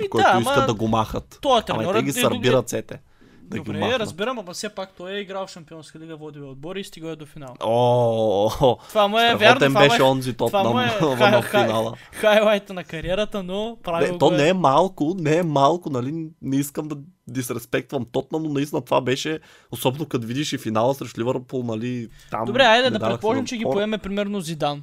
Еми 0.00 0.08
който 0.10 0.30
да, 0.32 0.38
иска 0.40 0.52
ама 0.56 0.66
да 0.66 0.74
го 0.74 0.88
махат. 0.88 1.38
той 1.42 1.58
е 1.58 1.62
Ама 1.68 1.92
те 1.92 2.02
ги 2.02 2.12
сърби 2.12 2.52
ръцете. 2.52 3.00
Да 3.42 3.58
ги 3.58 3.64
Добре, 3.64 3.78
махнат. 3.80 4.00
разбирам, 4.00 4.38
ама 4.38 4.52
все 4.52 4.68
пак 4.68 4.92
той 4.96 5.12
е 5.12 5.20
играл 5.20 5.46
в 5.46 5.50
Шампионска 5.50 5.98
лига, 5.98 6.16
водил 6.16 6.40
е 6.40 6.44
отбори 6.44 6.80
и 6.80 6.84
стига 6.84 7.16
до 7.16 7.26
финал. 7.26 7.54
О, 7.60 8.76
Това 8.88 9.08
му 9.08 9.18
е 9.18 9.34
вярно, 9.34 9.60
това 9.60 9.80
беше 9.80 9.96
е, 9.96 10.02
онзи 10.02 10.32
топ 10.34 10.48
това 10.48 10.62
му 10.62 10.74
на, 10.74 10.84
е 10.86 10.98
в 11.00 11.42
финала. 11.42 11.94
хайлайта 12.12 12.74
на 12.74 12.84
кариерата, 12.84 13.42
но 13.42 13.76
правил 13.82 14.12
Не, 14.12 14.18
то 14.18 14.30
не 14.30 14.48
е 14.48 14.52
малко, 14.52 15.14
не 15.18 15.36
е 15.36 15.42
малко, 15.42 15.90
нали, 15.90 16.26
не 16.42 16.56
искам 16.56 16.88
да 16.88 16.96
дисреспектвам 17.28 18.04
Тотна, 18.04 18.38
но 18.38 18.48
наистина 18.48 18.80
това 18.80 19.00
беше, 19.00 19.40
особено 19.70 20.06
като 20.06 20.26
видиш 20.26 20.52
и 20.52 20.58
финала 20.58 20.94
срещу 20.94 21.20
Ливърпул, 21.20 21.62
нали, 21.62 22.08
там 22.30 22.44
Добре, 22.44 22.62
айде 22.62 22.90
да 22.90 23.00
предположим, 23.00 23.46
че 23.46 23.56
ги 23.56 23.64
поеме 23.64 23.98
примерно 23.98 24.40
Зидан. 24.40 24.82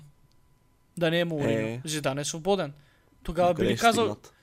Да 0.98 1.12
не 1.12 1.20
е 1.20 1.26
Морино. 1.26 1.50
Е. 1.50 1.82
Зидан 1.86 2.18
е 2.18 2.26
свободен. 2.26 2.74
Тогава 3.24 3.54
би 3.54 3.66
ли 3.66 3.78
казал, 3.78 4.04
стигнат? 4.06 4.34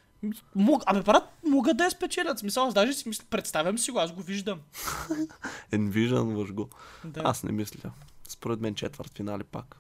Мог, 0.55 0.83
абе 0.87 1.03
брат, 1.03 1.25
могат 1.47 1.77
да 1.77 1.85
я 1.85 1.91
спечелят. 1.91 2.39
Смисъл, 2.39 2.65
аз 2.67 2.75
даже 2.75 2.93
си 2.93 3.09
мисля, 3.09 3.25
представям 3.31 3.79
си 3.79 3.91
го, 3.91 3.99
аз 3.99 4.13
го 4.13 4.23
виждам. 4.23 4.61
Envision 5.73 6.53
го. 6.53 6.69
Да. 7.05 7.23
Аз 7.25 7.43
не 7.43 7.53
мисля. 7.53 7.91
Според 8.29 8.61
мен 8.61 8.75
четвърт 8.75 9.13
финали 9.15 9.45
пак. 9.45 9.77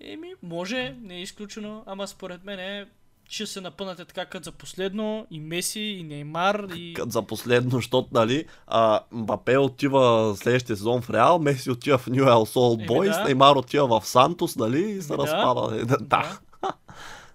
Еми, 0.00 0.34
може, 0.42 0.96
не 1.02 1.14
е 1.14 1.22
изключено, 1.22 1.82
ама 1.86 2.08
според 2.08 2.44
мен 2.44 2.58
е, 2.58 2.86
че 3.28 3.46
се 3.46 3.60
напънате 3.60 4.04
така 4.04 4.26
като 4.26 4.44
за 4.44 4.52
последно 4.52 5.26
и 5.30 5.40
Меси, 5.40 5.80
и 5.80 6.02
Неймар, 6.02 6.66
и... 6.76 6.94
Като 6.96 7.10
за 7.10 7.22
последно, 7.22 7.70
защото, 7.70 8.08
нали, 8.12 8.44
а, 8.66 9.00
Мбапе 9.12 9.58
отива 9.58 10.34
следващия 10.36 10.76
сезон 10.76 11.02
в 11.02 11.10
Реал, 11.10 11.38
Меси 11.38 11.70
отива 11.70 11.98
в 11.98 12.56
Олд 12.56 12.78
Еми 12.78 12.86
Бойс. 12.86 13.16
Неймар 13.24 13.56
отива 13.56 14.00
в 14.00 14.06
Сантос, 14.06 14.56
нали, 14.56 14.80
и 14.80 15.02
се 15.02 15.12
Еми 15.12 15.22
да. 15.22 15.26
разпада. 15.26 15.86
Да, 15.86 15.96
да. 15.96 16.38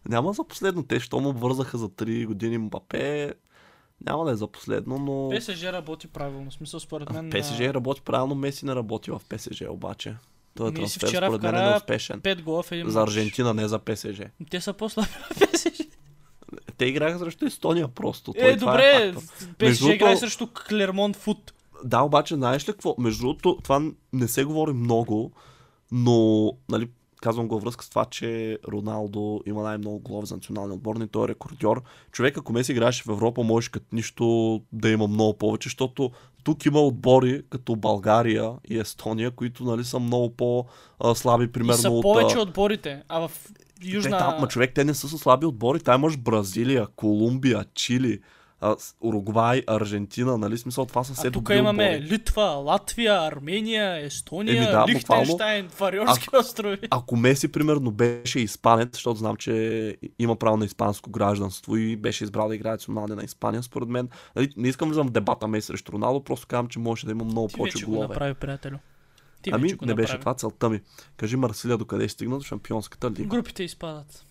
Няма 0.07 0.33
за 0.33 0.43
последно. 0.43 0.83
Те, 0.83 0.99
що 0.99 1.19
му 1.19 1.31
вързаха 1.31 1.77
за 1.77 1.89
3 1.89 2.25
години 2.25 2.57
Мбапе, 2.57 3.33
няма 4.05 4.25
да 4.25 4.31
е 4.31 4.35
за 4.35 4.47
последно, 4.47 4.97
но... 4.97 5.37
ПСЖ 5.37 5.63
работи 5.63 6.07
правилно. 6.07 6.51
В 6.51 6.53
смисъл, 6.53 6.79
според 6.79 7.13
мен... 7.13 7.29
ПСЖ 7.29 7.59
работи 7.59 8.01
правилно, 8.01 8.35
Меси 8.35 8.65
не 8.65 8.75
работи 8.75 9.11
в 9.11 9.21
ПСЖ 9.29 9.63
обаче. 9.69 10.15
Той 10.55 10.71
Меси 10.71 10.99
трансфер 10.99 11.23
според 11.23 11.41
мен 11.41 11.55
е 11.55 11.69
неуспешен. 11.69 12.21
5 12.21 12.43
гола 12.43 12.63
в 12.63 12.71
един 12.71 12.89
За. 12.89 13.01
Аржентина, 13.01 13.53
не 13.53 13.67
за 13.67 13.79
ПСЖ. 13.79 14.21
Те 14.49 14.61
са 14.61 14.73
по-слаби 14.73 15.09
в 15.09 15.39
ПСЖ. 15.39 15.81
Те 16.77 16.85
играха 16.85 17.19
срещу 17.19 17.45
Естония 17.45 17.87
просто. 17.87 18.33
Е, 18.35 18.57
това 18.57 18.71
добре, 18.71 19.13
фактът. 19.13 19.57
ПСЖ 19.57 19.81
играе 19.81 20.17
срещу 20.17 20.47
Клермон 20.69 21.13
Фут. 21.13 21.53
Да, 21.83 22.01
обаче, 22.01 22.35
знаеш 22.35 22.69
ли 22.69 22.71
какво? 22.71 22.95
Между 22.97 23.21
другото, 23.21 23.57
това 23.63 23.81
не 24.13 24.27
се 24.27 24.43
говори 24.43 24.73
много, 24.73 25.31
но, 25.91 26.51
нали, 26.69 26.89
казвам 27.21 27.47
го 27.47 27.55
във 27.55 27.63
връзка 27.63 27.85
с 27.85 27.89
това, 27.89 28.05
че 28.05 28.59
Роналдо 28.67 29.41
има 29.45 29.63
най-много 29.63 29.99
голове 29.99 30.25
за 30.25 30.35
националния 30.35 30.75
отбор, 30.75 30.95
и 30.95 31.07
той 31.07 31.25
е 31.25 31.27
рекордьор. 31.27 31.83
Човек, 32.11 32.37
ако 32.37 32.53
Меси 32.53 32.71
играеше 32.71 33.03
в 33.03 33.09
Европа, 33.09 33.43
може 33.43 33.71
като 33.71 33.85
нищо 33.91 34.61
да 34.71 34.89
има 34.89 35.07
много 35.07 35.37
повече, 35.37 35.69
защото 35.69 36.11
тук 36.43 36.65
има 36.65 36.81
отбори 36.81 37.41
като 37.49 37.75
България 37.75 38.51
и 38.69 38.79
Естония, 38.79 39.31
които 39.31 39.63
нали, 39.63 39.83
са 39.83 39.99
много 39.99 40.29
по-слаби, 40.29 41.43
И 41.43 41.51
примерно 41.51 41.77
са 41.77 41.89
от... 41.89 42.01
повече 42.01 42.37
а, 42.37 42.41
отборите. 42.41 43.03
А 43.09 43.27
в 43.27 43.31
Южна... 43.83 44.17
Те, 44.17 44.23
там, 44.23 44.41
ма 44.41 44.47
човек, 44.47 44.71
те 44.75 44.83
не 44.83 44.93
са 44.93 45.17
слаби 45.17 45.45
отбори. 45.45 45.79
Там 45.79 46.01
имаш 46.01 46.17
Бразилия, 46.17 46.87
Колумбия, 46.95 47.65
Чили, 47.73 48.19
а, 48.61 48.75
Уругвай, 49.01 49.63
Аржентина, 49.67 50.37
нали? 50.37 50.57
Смисъл, 50.57 50.85
това 50.85 51.03
са 51.03 51.13
все 51.13 51.27
А 51.27 51.31
тук 51.31 51.49
имаме 51.49 51.83
отбори. 51.83 52.11
Литва, 52.11 52.41
Латвия, 52.43 53.13
Армения, 53.13 54.05
Естония, 54.05 54.57
Еми 54.57 54.65
да, 54.65 54.85
Лихтенштайн, 54.87 55.69
Фариорски 55.69 56.27
острови. 56.39 56.87
Ако 56.91 57.15
Меси, 57.15 57.47
примерно, 57.47 57.91
беше 57.91 58.39
испанец, 58.39 58.89
защото 58.93 59.17
знам, 59.19 59.35
че 59.35 59.97
има 60.19 60.35
право 60.35 60.57
на 60.57 60.65
испанско 60.65 61.09
гражданство 61.09 61.77
и 61.77 61.95
беше 61.95 62.23
избрал 62.23 62.47
да 62.47 62.55
играе 62.55 62.71
националния 62.71 63.15
на 63.15 63.23
Испания, 63.23 63.63
според 63.63 63.89
мен. 63.89 64.09
Нали, 64.35 64.53
не 64.57 64.67
искам 64.67 64.87
да 64.87 64.93
влизам 64.93 65.07
в 65.07 65.11
дебата 65.11 65.47
Меси 65.47 65.67
срещу 65.67 65.91
Роналдо, 65.91 66.23
просто 66.23 66.47
казвам, 66.47 66.67
че 66.67 66.79
може 66.79 67.05
да 67.05 67.11
има 67.11 67.23
много 67.23 67.47
Ти 67.47 67.55
повече 67.55 67.75
вече 67.75 67.85
го 67.85 67.91
голове. 67.91 68.07
направи, 68.07 68.33
приятелю. 68.33 68.77
Ти 69.41 69.49
ами, 69.53 69.73
не 69.81 69.93
беше 69.93 70.13
направи. 70.13 70.19
това 70.19 70.33
целта 70.33 70.69
ми. 70.69 70.81
Кажи 71.17 71.35
Марсилия 71.35 71.77
докъде 71.77 72.03
е 72.03 72.09
стигнал 72.09 72.39
в 72.39 72.43
Шампионската 72.43 73.11
лига. 73.11 73.25
Групите 73.25 73.63
изпадат. 73.63 74.25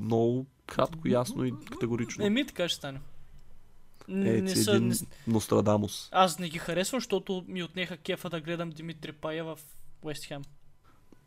Много 0.00 0.46
кратко, 0.74 1.08
ясно 1.08 1.44
и 1.44 1.52
категорично. 1.70 2.24
Еми, 2.24 2.46
така 2.46 2.68
ще 2.68 2.76
стане. 2.76 3.00
Н- 4.08 4.28
Е, 4.28 4.42
не 4.42 4.56
са, 4.56 4.72
един 4.72 4.88
не, 4.88 4.94
Нострадамус. 5.26 6.08
аз 6.12 6.38
не 6.38 6.48
ги 6.48 6.58
харесвам, 6.58 7.00
защото 7.00 7.44
ми 7.48 7.62
отнеха 7.62 7.96
кефа 7.96 8.30
да 8.30 8.40
гледам 8.40 8.70
Димитри 8.70 9.12
Пая 9.12 9.44
в 9.44 9.58
Уест 10.02 10.24
Хем. 10.24 10.42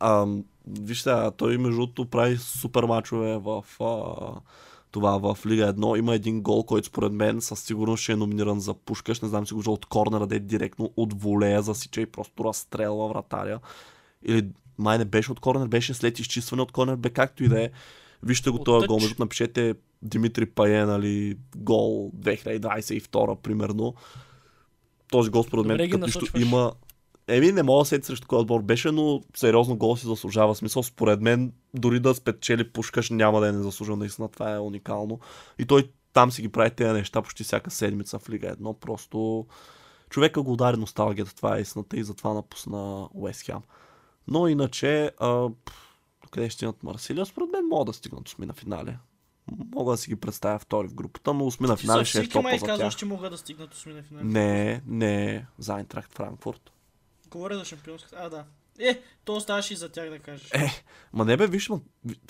А, 0.00 0.26
виж 0.66 1.00
сега, 1.00 1.30
той 1.30 1.58
между 1.58 1.76
другото 1.76 2.06
прави 2.06 2.36
супер 2.36 2.84
мачове 2.84 3.36
в 3.36 3.64
а, 3.80 4.40
това 4.90 5.18
в 5.18 5.46
Лига 5.46 5.74
1. 5.74 5.98
Има 5.98 6.14
един 6.14 6.42
гол, 6.42 6.64
който 6.64 6.86
според 6.88 7.12
мен 7.12 7.40
със 7.40 7.60
сигурност 7.60 8.02
ще 8.02 8.12
е 8.12 8.16
номиниран 8.16 8.60
за 8.60 8.74
пушкаш. 8.74 9.20
Не 9.20 9.28
знам 9.28 9.46
си 9.46 9.54
го 9.54 9.62
от 9.66 9.86
корнера, 9.86 10.26
де 10.26 10.38
директно 10.38 10.92
от 10.96 11.22
волея 11.22 11.62
засича 11.62 12.00
и 12.00 12.06
просто 12.06 12.44
разстрелва 12.44 13.08
вратаря. 13.08 13.60
Или 14.22 14.48
май 14.78 14.98
не 14.98 15.04
беше 15.04 15.32
от 15.32 15.40
корнер, 15.40 15.66
беше 15.68 15.94
след 15.94 16.18
изчистване 16.18 16.62
от 16.62 16.72
корнер, 16.72 16.96
бе 16.96 17.10
както 17.10 17.44
и 17.44 17.48
да 17.48 17.62
е. 17.62 17.70
Вижте 18.26 18.50
го 18.50 18.58
този 18.58 18.86
гол, 18.86 19.00
между 19.00 19.14
напишете 19.18 19.74
Димитри 20.02 20.46
Пае, 20.46 20.86
нали, 20.86 21.36
гол 21.56 22.10
2022 22.16 23.40
примерно. 23.40 23.94
Този 25.10 25.30
гол 25.30 25.42
според 25.42 25.66
мен 25.66 25.90
като 25.90 26.06
нищо 26.06 26.26
има 26.38 26.72
Еми, 27.28 27.52
не 27.52 27.62
мога 27.62 27.80
да 27.80 27.84
сети 27.84 28.06
срещу 28.06 28.26
кой 28.28 28.38
отбор 28.38 28.62
беше, 28.62 28.90
но 28.90 29.22
сериозно 29.36 29.76
гол 29.76 29.96
си 29.96 30.06
заслужава. 30.06 30.54
Смисъл, 30.54 30.82
според 30.82 31.20
мен, 31.20 31.52
дори 31.74 32.00
да 32.00 32.14
спечели 32.14 32.72
пушкаш, 32.72 33.10
няма 33.10 33.40
да 33.40 33.48
е 33.48 33.52
незаслужено. 33.52 33.96
Наистина, 33.96 34.28
това 34.28 34.54
е 34.54 34.58
уникално. 34.58 35.20
И 35.58 35.64
той 35.64 35.90
там 36.12 36.32
си 36.32 36.42
ги 36.42 36.48
прави 36.48 36.70
тези 36.70 36.92
неща 36.92 37.22
почти 37.22 37.44
всяка 37.44 37.70
седмица 37.70 38.18
в 38.18 38.30
Лига 38.30 38.56
1. 38.56 38.78
Просто 38.78 39.46
човека 40.10 40.42
го 40.42 40.52
удари 40.52 40.76
носталгията. 40.76 41.34
Това 41.34 41.58
е 41.58 41.60
истината 41.60 41.96
и 41.96 42.04
затова 42.04 42.34
напусна 42.34 43.08
Уест 43.14 43.42
Хем. 43.42 43.60
Но 44.28 44.48
иначе, 44.48 45.10
а, 45.18 45.48
къде 46.36 46.50
ще 46.50 46.54
стигнат 46.54 46.82
Марсилия? 46.82 47.26
Според 47.26 47.50
мен 47.50 47.66
могат 47.66 47.86
да 47.86 47.92
стигнат 47.92 48.24
до 48.24 48.28
осми 48.28 48.46
на 48.46 48.52
финале. 48.52 48.98
Мога 49.74 49.90
да 49.90 49.96
си 49.96 50.10
ги 50.10 50.16
представя 50.16 50.58
втори 50.58 50.88
в 50.88 50.94
групата, 50.94 51.34
но 51.34 51.46
осми 51.46 51.66
на 51.66 51.76
Ти 51.76 51.80
финале 51.80 52.04
ще 52.04 52.18
е 52.18 52.28
топа 52.28 52.42
май 52.42 52.58
за 52.58 52.66
казваш, 52.66 52.94
тях. 52.94 52.98
че 52.98 53.04
могат 53.04 53.32
да 53.32 53.38
стигнат 53.38 53.74
осми 53.74 53.94
на 53.94 54.02
финал. 54.02 54.24
Не, 54.24 54.82
не, 54.86 55.46
за 55.58 55.74
Айнтрахт 55.74 56.12
Франкфурт. 56.12 56.72
Говоря 57.30 57.58
за 57.58 57.64
шампионската. 57.64 58.16
А, 58.18 58.28
да. 58.28 58.44
Е, 58.78 59.00
то 59.24 59.40
ставаше 59.40 59.72
и 59.72 59.76
за 59.76 59.88
тях 59.88 60.10
да 60.10 60.18
кажеш. 60.18 60.50
Е, 60.52 60.84
ма 61.12 61.24
не 61.24 61.36
бе, 61.36 61.46
виж, 61.46 61.68
ма, 61.68 61.80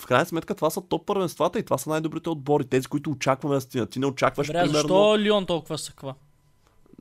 в 0.00 0.06
крайна 0.06 0.26
сметка 0.26 0.54
това 0.54 0.70
са 0.70 0.80
топ 0.80 1.06
първенствата 1.06 1.58
и 1.58 1.64
това 1.64 1.78
са 1.78 1.90
най-добрите 1.90 2.28
отбори, 2.30 2.64
тези, 2.64 2.86
които 2.86 3.10
очакваме 3.10 3.54
да 3.54 3.60
стигнат. 3.60 3.90
Ти 3.90 3.98
не 3.98 4.06
очакваш, 4.06 4.46
Добре, 4.46 4.58
примерно... 4.60 4.72
защо 4.72 5.18
Лион 5.18 5.46
толкова 5.46 5.78
съква? 5.78 6.14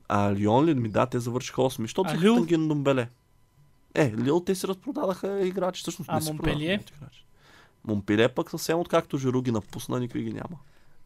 А 0.08 0.34
Лион 0.34 0.64
ли? 0.64 0.74
Ми 0.74 0.88
да, 0.88 1.06
те 1.06 1.20
завършиха 1.20 1.60
8. 1.60 1.80
Защото 1.80 2.10
А 2.10 2.14
са 2.14 2.20
Лил? 2.20 2.34
Тангин 2.34 2.68
Домбеле. 2.68 3.08
Е, 3.96 4.12
Лил 4.16 4.40
те 4.40 4.54
си 4.54 4.68
разпродадаха 4.68 5.46
играчи, 5.46 5.80
всъщност 5.82 6.10
А 6.10 6.14
не 6.14 6.20
си 6.20 6.32
Монпелие? 6.32 6.74
играчи. 6.96 7.26
Монпелие 7.84 8.28
пък 8.28 8.50
съвсем 8.50 8.78
откакто 8.78 9.18
Жиру 9.18 9.42
ги 9.42 9.50
напусна, 9.52 10.00
никой 10.00 10.22
ги 10.22 10.32
няма. 10.32 10.58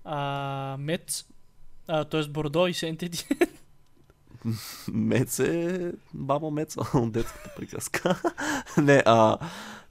А, 0.05 0.77
Мец, 0.79 1.25
а, 1.89 2.05
т.е. 2.05 2.23
Бордо 2.29 2.67
и 2.67 2.75
Сентеди. 2.75 3.25
Мец 4.93 5.39
е 5.39 5.93
баба 6.15 6.51
Меца 6.51 6.81
от 6.95 7.13
детската 7.13 7.51
приказка. 7.57 8.23
не, 8.79 9.03
а, 9.07 9.39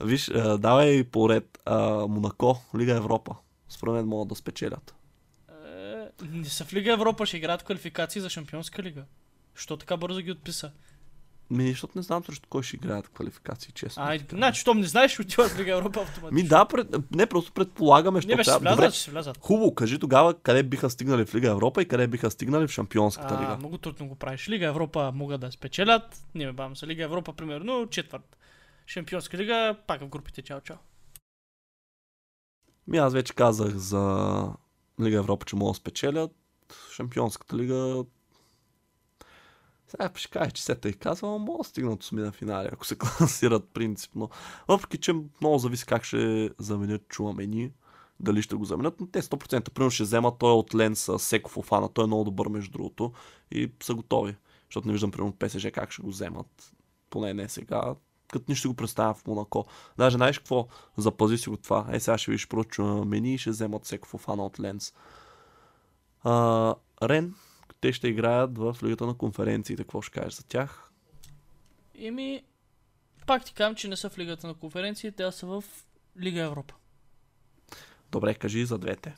виж, 0.03 0.29
а, 0.29 0.57
давай 0.57 1.03
поред. 1.03 1.59
А, 1.65 2.07
Монако, 2.07 2.61
Лига 2.77 2.95
Европа. 2.95 3.35
Според 3.69 3.93
мен 3.93 4.07
могат 4.07 4.27
да 4.27 4.35
спечелят. 4.35 4.95
Е, 5.49 6.07
не 6.29 6.45
са 6.45 6.65
в 6.65 6.73
Лига 6.73 6.93
Европа, 6.93 7.25
ще 7.25 7.37
играят 7.37 7.63
квалификации 7.63 8.21
за 8.21 8.29
Шампионска 8.29 8.83
лига. 8.83 9.03
Що 9.55 9.77
така 9.77 9.97
бързо 9.97 10.21
ги 10.21 10.31
отписа? 10.31 10.71
Ми, 11.51 11.69
защото 11.69 11.93
не 11.95 12.01
знам 12.01 12.23
срещу 12.23 12.49
кой 12.49 12.63
ще 12.63 12.75
играят 12.75 13.09
квалификации, 13.09 13.71
честно. 13.73 14.03
Ай, 14.03 14.19
значи, 14.29 14.61
щом 14.61 14.79
не 14.79 14.87
знаеш, 14.87 15.11
ще 15.11 15.21
отиват 15.21 15.51
в 15.51 15.59
Лига 15.59 15.71
Европа 15.71 16.01
автоматично. 16.01 16.35
Ми 16.43 16.43
да, 16.43 16.65
пред, 16.65 16.87
не 17.11 17.25
просто 17.25 17.51
предполагаме, 17.51 18.19
бе, 18.19 18.21
ще 18.21 18.35
влязат, 18.35 18.63
Добре, 18.63 18.91
ще 18.91 19.11
влязат. 19.11 19.37
хубаво, 19.41 19.75
кажи 19.75 19.99
тогава 19.99 20.33
къде 20.33 20.63
биха 20.63 20.89
стигнали 20.89 21.25
в 21.25 21.35
Лига 21.35 21.49
Европа 21.49 21.81
и 21.81 21.87
къде 21.87 22.07
биха 22.07 22.31
стигнали 22.31 22.67
в 22.67 22.71
Шампионската 22.71 23.33
А, 23.33 23.41
лига. 23.41 23.57
много 23.57 23.77
трудно 23.77 24.07
го 24.07 24.15
правиш. 24.15 24.49
Лига 24.49 24.65
Европа 24.65 25.11
могат 25.15 25.41
да 25.41 25.51
спечелят. 25.51 26.23
Не 26.35 26.45
ме 26.45 26.51
бавам 26.51 26.75
се. 26.75 26.87
Лига 26.87 27.03
Европа, 27.03 27.33
примерно, 27.33 27.87
четвърт. 27.87 28.37
Шампионска 28.87 29.37
лига, 29.37 29.75
пак 29.87 30.01
в 30.01 30.07
групите. 30.07 30.41
Чао, 30.41 30.61
чао. 30.61 30.77
Ми 32.87 32.97
аз 32.97 33.13
вече 33.13 33.33
казах 33.33 33.75
за 33.75 34.43
Лига 35.01 35.17
Европа, 35.17 35.45
че 35.45 35.55
могат 35.55 35.71
да 35.73 35.77
спечелят. 35.77 36.31
Шампионската 36.95 37.57
лига 37.57 38.03
сега 39.89 40.09
ще 40.15 40.29
кажа, 40.29 40.51
че 40.51 40.63
се 40.63 40.75
тъй 40.75 40.93
казвам, 40.93 41.31
но 41.31 41.39
могат 41.39 41.59
да 41.59 41.69
стигнат 41.69 42.03
сми 42.03 42.21
на 42.21 42.31
финали, 42.31 42.69
ако 42.71 42.85
се 42.85 42.97
класират 42.99 43.69
принципно. 43.73 44.29
Въпреки, 44.67 44.97
че 44.97 45.13
много 45.41 45.57
зависи 45.57 45.85
как 45.85 46.03
ще 46.03 46.49
заменят 46.59 47.07
Чуамени, 47.07 47.71
дали 48.19 48.41
ще 48.41 48.55
го 48.55 48.65
заменят, 48.65 48.99
но 48.99 49.07
те 49.07 49.21
100% 49.21 49.69
примерно 49.69 49.91
ще 49.91 50.03
вземат 50.03 50.39
той 50.39 50.51
от 50.51 50.75
Ленс 50.75 51.09
Секов 51.17 51.57
Офана, 51.57 51.89
той 51.89 52.03
е 52.03 52.07
много 52.07 52.23
добър 52.23 52.47
между 52.47 52.71
другото 52.71 53.11
и 53.51 53.71
са 53.83 53.95
готови. 53.95 54.35
Защото 54.69 54.87
не 54.87 54.93
виждам 54.93 55.11
примерно 55.11 55.35
ПСЖ 55.39 55.67
как 55.73 55.91
ще 55.91 56.01
го 56.01 56.09
вземат. 56.09 56.73
поне 57.09 57.33
не 57.33 57.49
сега, 57.49 57.95
като 58.31 58.45
нищо 58.49 58.69
го 58.69 58.75
представя 58.75 59.13
в 59.13 59.27
Монако. 59.27 59.65
Даже 59.97 60.17
знаеш 60.17 60.37
какво? 60.37 60.67
Запази 60.97 61.37
си 61.37 61.49
го 61.49 61.57
това. 61.57 61.87
Е, 61.91 61.99
сега 61.99 62.17
ще 62.17 62.31
видиш 62.31 62.47
прочу 62.47 62.83
мени 62.83 63.33
и 63.33 63.37
ще 63.37 63.49
вземат 63.49 63.85
всеко 63.85 64.17
фана 64.17 64.45
от 64.45 64.59
Ленс. 64.59 64.93
А, 66.23 66.75
Рен, 67.03 67.35
те 67.81 67.93
ще 67.93 68.07
играят 68.07 68.57
в 68.57 68.77
Лигата 68.83 69.05
на 69.05 69.13
конференциите. 69.13 69.83
Какво 69.83 70.01
ще 70.01 70.19
кажеш 70.19 70.33
за 70.33 70.43
тях? 70.43 70.91
Еми, 71.99 72.43
пак 73.27 73.45
ти 73.45 73.53
казвам, 73.53 73.75
че 73.75 73.87
не 73.87 73.97
са 73.97 74.09
в 74.09 74.17
Лигата 74.17 74.47
на 74.47 74.53
конференциите, 74.53 75.23
а 75.23 75.31
са 75.31 75.45
в 75.45 75.63
Лига 76.19 76.41
Европа. 76.41 76.73
Добре, 78.11 78.33
кажи 78.35 78.65
за 78.65 78.77
двете. 78.77 79.15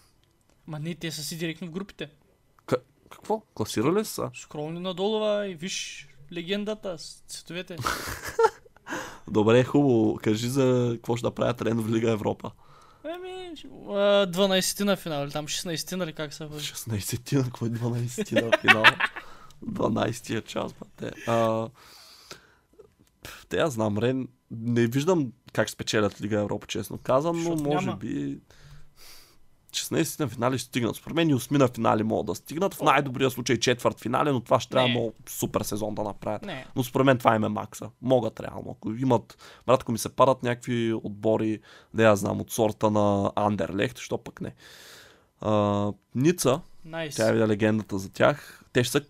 Ма 0.67 0.79
не, 0.79 0.95
те 0.95 1.11
са 1.11 1.23
си 1.23 1.37
директно 1.37 1.67
в 1.67 1.71
групите. 1.71 2.09
К- 2.65 2.81
какво? 3.09 3.39
Класирали 3.39 4.05
са? 4.05 4.31
Скролни 4.33 4.79
надолу 4.79 5.43
и 5.43 5.55
виж 5.55 6.07
легендата 6.31 6.97
с 6.97 7.23
цветовете. 7.27 7.77
Добре, 9.27 9.63
хубаво. 9.63 10.19
Кажи 10.23 10.47
за 10.47 10.91
какво 10.95 11.15
ще 11.15 11.27
да 11.27 11.31
правят 11.31 11.61
Рен 11.61 11.81
в 11.81 11.89
Лига 11.89 12.11
Европа. 12.11 12.51
Еми, 13.05 13.30
12 13.57 14.83
на 14.83 14.95
финал, 14.95 15.23
или 15.23 15.31
там 15.31 15.47
16 15.47 15.95
нали 15.95 16.13
как 16.13 16.33
са 16.33 16.47
върши. 16.47 16.73
16 16.73 17.37
на 17.37 17.43
какво 17.43 17.65
е 17.65 17.69
12 17.69 18.41
на 18.51 18.57
финал? 18.57 18.83
12 19.65 20.45
час, 20.45 20.73
бате. 20.73 21.11
А, 21.27 21.67
те 23.49 23.57
аз 23.57 23.73
знам, 23.73 23.97
Рен, 23.97 24.27
не 24.51 24.87
виждам 24.87 25.31
как 25.53 25.69
спечелят 25.69 26.21
Лига 26.21 26.39
Европа, 26.39 26.67
честно 26.67 26.97
казвам, 26.97 27.35
но 27.37 27.43
Защото 27.51 27.69
може 27.69 27.85
няма. 27.85 27.97
би 27.97 28.39
16 29.71 30.19
на 30.19 30.27
финали 30.27 30.57
ще 30.57 30.67
стигнат. 30.67 30.95
Според 30.95 31.15
мен 31.15 31.29
и 31.29 31.35
8 31.35 31.51
на 31.51 31.67
финали 31.67 32.03
могат 32.03 32.25
да 32.25 32.35
стигнат. 32.35 32.73
В 32.73 32.81
най-добрия 32.81 33.29
случай 33.29 33.59
четвърт 33.59 33.99
финали, 33.99 34.31
но 34.31 34.39
това 34.39 34.59
ще 34.59 34.69
трябва 34.69 34.87
Не. 34.87 34.93
много 34.93 35.13
супер 35.29 35.61
сезон 35.61 35.95
да 35.95 36.03
направят. 36.03 36.41
Не, 36.41 36.65
Но 36.75 36.83
според 36.83 37.05
мен 37.05 37.17
това 37.17 37.35
им 37.35 37.43
е 37.43 37.49
макса. 37.49 37.89
Могат 38.01 38.39
реално. 38.39 38.71
Ако 38.71 38.91
имат, 38.91 39.37
брат, 39.67 39.81
ако 39.81 39.91
ми 39.91 39.97
се 39.97 40.09
падат 40.09 40.43
някакви 40.43 40.93
отбори, 40.93 41.59
да 41.93 42.03
я 42.03 42.15
знам, 42.15 42.41
от 42.41 42.51
сорта 42.51 42.91
на 42.91 43.31
Андерлехт, 43.35 43.97
що 43.99 44.17
пък 44.17 44.41
не. 44.41 44.53
А, 45.41 45.91
Ница, 46.15 46.61
найс. 46.85 47.15
тя 47.15 47.29
е 47.29 47.47
легендата 47.47 47.97
за 47.99 48.09
тях. 48.09 48.63
Те 48.73 48.83
ще 48.83 48.91
са, 48.91 49.01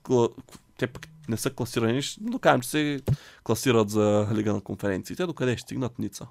те 0.77 0.87
пък 0.87 1.07
не 1.29 1.37
са 1.37 1.49
класирани, 1.49 2.01
но 2.21 2.39
кажем, 2.39 2.61
че 2.61 2.69
се 2.69 3.01
класират 3.43 3.89
за 3.89 4.27
Лига 4.33 4.53
на 4.53 4.61
конференциите. 4.61 5.25
Докъде 5.25 5.57
ще 5.57 5.61
стигнат 5.61 5.99
Ница? 5.99 6.27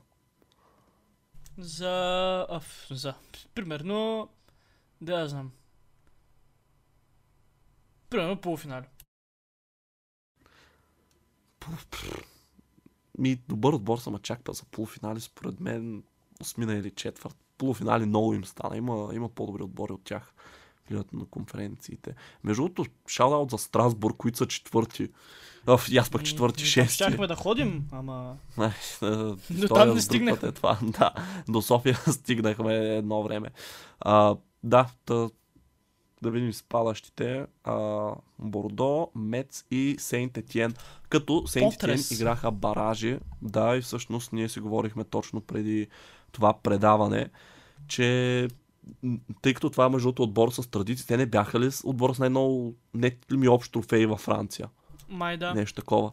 За... 1.58 2.46
Аф, 2.50 2.86
за... 2.90 3.14
Примерно... 3.54 4.28
Да, 5.00 5.20
я 5.20 5.28
знам. 5.28 5.52
Примерно 8.10 8.40
полуфинали. 8.40 8.86
Ми, 13.18 13.36
добър 13.48 13.72
отбор 13.72 13.98
съм 13.98 14.18
чаква 14.18 14.54
за 14.54 14.64
полуфинали, 14.64 15.20
според 15.20 15.60
мен 15.60 16.02
осмина 16.40 16.74
или 16.74 16.90
четвърт. 16.90 17.36
Полуфинали 17.58 18.06
много 18.06 18.34
им 18.34 18.44
стана. 18.44 18.76
Има, 18.76 19.14
има 19.14 19.28
по-добри 19.28 19.62
отбори 19.62 19.92
от 19.92 20.04
тях 20.04 20.34
в 20.90 21.04
на 21.12 21.26
конференциите. 21.26 22.14
Между 22.44 22.62
другото, 22.62 22.90
шаут 23.06 23.50
за 23.50 23.58
Страсбург, 23.58 24.16
които 24.16 24.38
са 24.38 24.46
четвърти. 24.46 25.08
Оф, 25.66 25.88
и 25.90 25.96
аз 25.96 26.10
пък 26.10 26.24
четвърти, 26.24 26.62
М, 26.62 26.66
м, 26.66 26.70
шести. 26.70 26.94
Щяхме 26.94 27.26
да 27.26 27.34
ходим, 27.36 27.84
ама... 27.92 28.36
Е, 29.02 29.68
там 29.68 29.94
не 29.94 30.00
стигнахме. 30.00 30.48
Е 30.48 30.52
това. 30.52 30.78
Да, 30.98 31.12
до 31.48 31.62
София 31.62 31.94
стигнахме 32.10 32.74
едно 32.74 33.22
време. 33.22 33.48
А, 34.00 34.36
да, 34.62 34.86
та, 35.04 35.28
да 36.22 36.30
видим 36.30 36.52
спадащите. 36.52 37.46
А, 37.64 38.08
Бордо, 38.38 39.08
Мец 39.14 39.64
и 39.70 39.96
Сейнт 39.98 40.36
Етиен. 40.36 40.74
Като 41.08 41.46
Сейнт 41.46 41.74
Етиен 41.74 42.00
играха 42.10 42.50
баражи. 42.50 43.18
Да, 43.42 43.76
и 43.76 43.80
всъщност 43.80 44.32
ние 44.32 44.48
си 44.48 44.60
говорихме 44.60 45.04
точно 45.04 45.40
преди 45.40 45.88
това 46.32 46.52
предаване, 46.52 47.30
че 47.88 48.48
тъй 49.42 49.54
като 49.54 49.70
това 49.70 49.86
е 49.86 49.88
между 49.88 50.12
отбор 50.18 50.50
с 50.50 50.70
традиции, 50.70 51.06
те 51.06 51.16
не 51.16 51.26
бяха 51.26 51.60
ли 51.60 51.70
отбор 51.84 52.14
с 52.14 52.18
най-много 52.18 52.74
не 52.94 53.16
ми 53.30 53.48
общ 53.48 53.72
трофеи 53.72 54.06
във 54.06 54.20
Франция? 54.20 54.68
Май 55.10 55.36
да. 55.36 55.54
нещо 55.54 55.74
такова. 55.74 56.12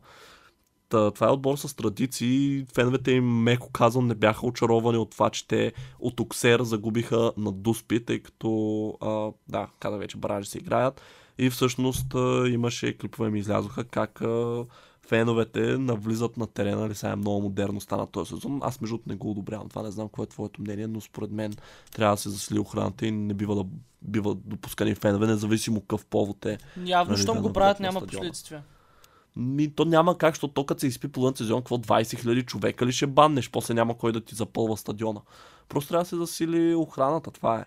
Та, 0.89 1.11
това 1.11 1.27
е 1.27 1.31
отбор 1.31 1.57
с 1.57 1.75
традиции. 1.75 2.65
Феновете 2.75 3.11
им, 3.11 3.25
меко 3.25 3.71
казвам, 3.71 4.07
не 4.07 4.15
бяха 4.15 4.47
очаровани 4.47 4.97
от 4.97 5.11
това, 5.11 5.29
че 5.29 5.47
те 5.47 5.73
от 5.99 6.19
Оксер 6.19 6.61
загубиха 6.61 7.31
на 7.37 7.51
Дуспи, 7.51 8.05
тъй 8.05 8.19
като, 8.19 8.87
а, 9.01 9.31
да, 9.49 9.67
каза 9.79 9.97
вече, 9.97 10.17
баражи 10.17 10.49
се 10.49 10.57
играят. 10.57 11.01
И 11.37 11.49
всъщност 11.49 12.15
а, 12.15 12.49
имаше 12.49 12.97
клипове 12.97 13.29
ми 13.29 13.39
излязоха 13.39 13.83
как 13.83 14.21
а, 14.21 14.65
феновете 15.07 15.77
навлизат 15.77 16.37
на 16.37 16.47
терена, 16.47 16.81
нали 16.81 16.95
сега 16.95 17.11
е 17.11 17.15
много 17.15 17.41
модерно 17.41 17.81
стана 17.81 18.07
този 18.07 18.29
сезон. 18.29 18.59
Аз 18.63 18.81
между 18.81 18.95
другото 18.95 19.09
не 19.09 19.15
го 19.15 19.31
одобрявам. 19.31 19.69
Това 19.69 19.83
не 19.83 19.91
знам 19.91 20.09
кое 20.09 20.23
е 20.23 20.27
твоето 20.27 20.61
мнение, 20.61 20.87
но 20.87 21.01
според 21.01 21.31
мен 21.31 21.53
трябва 21.91 22.15
да 22.15 22.21
се 22.21 22.29
засили 22.29 22.59
охраната 22.59 23.05
и 23.05 23.11
не 23.11 23.33
бива 23.33 23.55
да 23.55 23.65
бива 24.01 24.35
допускани 24.35 24.95
фенове, 24.95 25.27
независимо 25.27 25.81
какъв 25.81 26.05
повод 26.05 26.45
е. 26.45 26.57
Явно, 26.85 27.11
Нали, 27.11 27.21
щом 27.21 27.35
да 27.35 27.41
го 27.41 27.53
правят, 27.53 27.79
няма 27.79 28.01
последствия. 28.01 28.63
Ми, 29.37 29.75
то 29.75 29.85
няма 29.85 30.17
как, 30.17 30.35
защото 30.35 30.53
то 30.53 30.65
като 30.65 30.79
се 30.79 30.87
изпи 30.87 31.07
половин 31.07 31.35
сезон, 31.35 31.61
какво 31.61 31.77
20 31.77 32.01
000 32.01 32.45
човека 32.45 32.85
ли 32.85 32.91
ще 32.91 33.07
баннеш, 33.07 33.51
после 33.51 33.73
няма 33.73 33.97
кой 33.97 34.11
да 34.11 34.21
ти 34.21 34.35
запълва 34.35 34.77
стадиона. 34.77 35.21
Просто 35.69 35.89
трябва 35.89 36.03
да 36.03 36.09
се 36.09 36.15
засили 36.15 36.75
охраната, 36.75 37.31
това 37.31 37.59
е. 37.59 37.65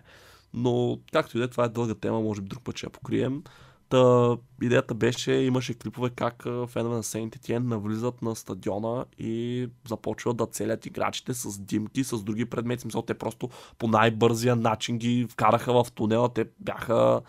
Но, 0.53 0.99
както 1.13 1.37
и 1.37 1.39
да 1.39 1.45
е, 1.45 1.47
това 1.47 1.65
е 1.65 1.69
дълга 1.69 1.95
тема, 1.95 2.21
може 2.21 2.41
би 2.41 2.49
друг 2.49 2.63
път 2.63 2.77
ще 2.77 2.85
я 2.85 2.89
покрием. 2.89 3.43
Та, 3.89 4.37
идеята 4.61 4.93
беше, 4.93 5.31
имаше 5.31 5.73
клипове 5.73 6.09
как 6.09 6.43
фенове 6.67 6.95
на 6.95 7.03
Сейнт 7.03 7.35
Етиен 7.35 7.67
навлизат 7.67 8.21
на 8.21 8.35
стадиона 8.35 9.05
и 9.19 9.67
започват 9.87 10.37
да 10.37 10.45
целят 10.45 10.85
играчите 10.85 11.33
с 11.33 11.59
димки, 11.59 12.03
с 12.03 12.23
други 12.23 12.45
предмети. 12.45 12.81
Смисъл, 12.81 13.01
те 13.01 13.13
просто 13.13 13.49
по 13.77 13.87
най-бързия 13.87 14.55
начин 14.55 14.97
ги 14.97 15.27
вкараха 15.29 15.83
в 15.83 15.91
тунела. 15.91 16.29
Те 16.29 16.45
бяха 16.59 17.21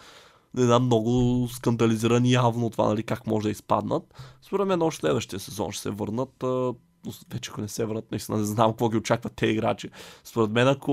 не 0.54 0.62
знам, 0.62 0.84
много 0.84 1.10
скандализирани 1.48 2.32
явно 2.32 2.66
от 2.66 2.72
това, 2.72 2.88
нали, 2.88 3.02
как 3.02 3.26
може 3.26 3.44
да 3.44 3.50
изпаднат. 3.50 4.14
Според 4.42 4.66
мен 4.66 4.82
още 4.82 5.00
следващия 5.00 5.40
сезон 5.40 5.72
ще 5.72 5.82
се 5.82 5.90
върнат. 5.90 6.42
а, 6.42 6.74
но 7.06 7.12
Вече 7.30 7.50
ако 7.50 7.60
не 7.60 7.68
се 7.68 7.84
върнат, 7.84 8.10
наистина 8.10 8.38
не 8.38 8.44
знам 8.44 8.70
какво 8.70 8.88
ги 8.88 8.96
очакват 8.96 9.32
те 9.32 9.46
играчи. 9.46 9.90
Според 10.24 10.50
мен, 10.50 10.68
ако 10.68 10.92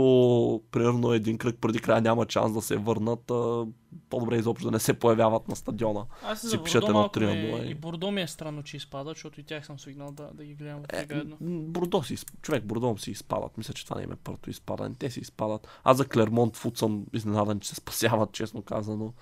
примерно 0.72 1.14
един 1.14 1.38
кръг 1.38 1.58
преди 1.62 1.80
края 1.80 2.02
няма 2.02 2.26
шанс 2.30 2.54
да 2.54 2.62
се 2.62 2.78
върнат, 2.78 3.32
а, 3.32 3.66
по-добре 4.10 4.38
изобщо 4.38 4.66
да 4.66 4.72
не 4.72 4.80
се 4.80 4.94
появяват 4.94 5.48
на 5.48 5.56
стадиона. 5.56 6.06
Аз 6.24 6.42
си 6.42 6.58
пишат 6.58 6.84
едно 6.84 6.94
малко 6.94 7.10
3 7.12 7.26
на 7.26 7.32
ми, 7.32 7.42
0 7.54 7.66
и- 7.66 7.72
и 7.72 7.76
Бордо 7.76 8.12
ми 8.12 8.22
е 8.22 8.28
странно, 8.28 8.64
че 8.64 8.78
изпада, 8.78 9.10
защото 9.10 9.40
и 9.40 9.44
тях 9.44 9.66
съм 9.66 9.80
свикнал 9.80 10.12
да, 10.12 10.30
да 10.34 10.46
ги 10.46 10.54
гледам 10.54 10.82
в 10.82 10.94
Е, 10.94 11.08
Бордо 11.42 12.04
си, 12.04 12.16
човек, 12.42 12.64
Бордо 12.64 12.96
си 12.98 13.12
изпадат. 13.12 13.58
Мисля, 13.58 13.74
че 13.74 13.86
това 13.86 13.98
не 13.98 14.04
им 14.04 14.12
е 14.12 14.16
първото 14.16 14.50
изпадане. 14.50 14.96
Те 15.00 15.10
си 15.10 15.20
изпадат. 15.20 15.68
Аз 15.84 15.98
за 15.98 16.06
Клермонт 16.06 16.58
Фут 16.58 16.78
съм 16.78 17.06
изненадан, 17.14 17.60
че 17.60 17.70
се 17.70 17.76
спасяват, 17.76 18.32
честно 18.32 18.62
казано. 18.62 19.14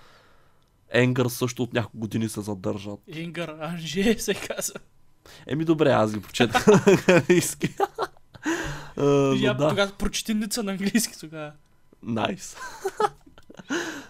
Енгър 0.90 1.28
също 1.28 1.62
от 1.62 1.72
няколко 1.72 1.98
години 1.98 2.28
се 2.28 2.40
задържат. 2.40 3.00
Ингър, 3.08 3.56
Анже 3.60 4.14
се 4.18 4.34
казва. 4.34 4.74
Еми 5.46 5.64
добре, 5.64 5.90
аз 5.90 6.14
ги 6.14 6.20
прочетах 6.20 6.66
на 7.06 7.14
английски. 7.14 7.68
Я 9.36 9.54
да, 9.54 9.68
тогава 9.68 9.92
прочети 9.92 10.34
ница 10.34 10.62
на 10.62 10.70
английски 10.72 11.18
тогава. 11.20 11.52
найс. 12.02 12.56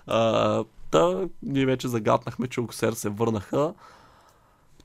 А, 0.06 0.64
Та, 0.90 1.14
ние 1.42 1.66
вече 1.66 1.88
загатнахме, 1.88 2.46
че 2.48 2.60
Оксер 2.60 2.92
се 2.92 3.08
върнаха. 3.08 3.74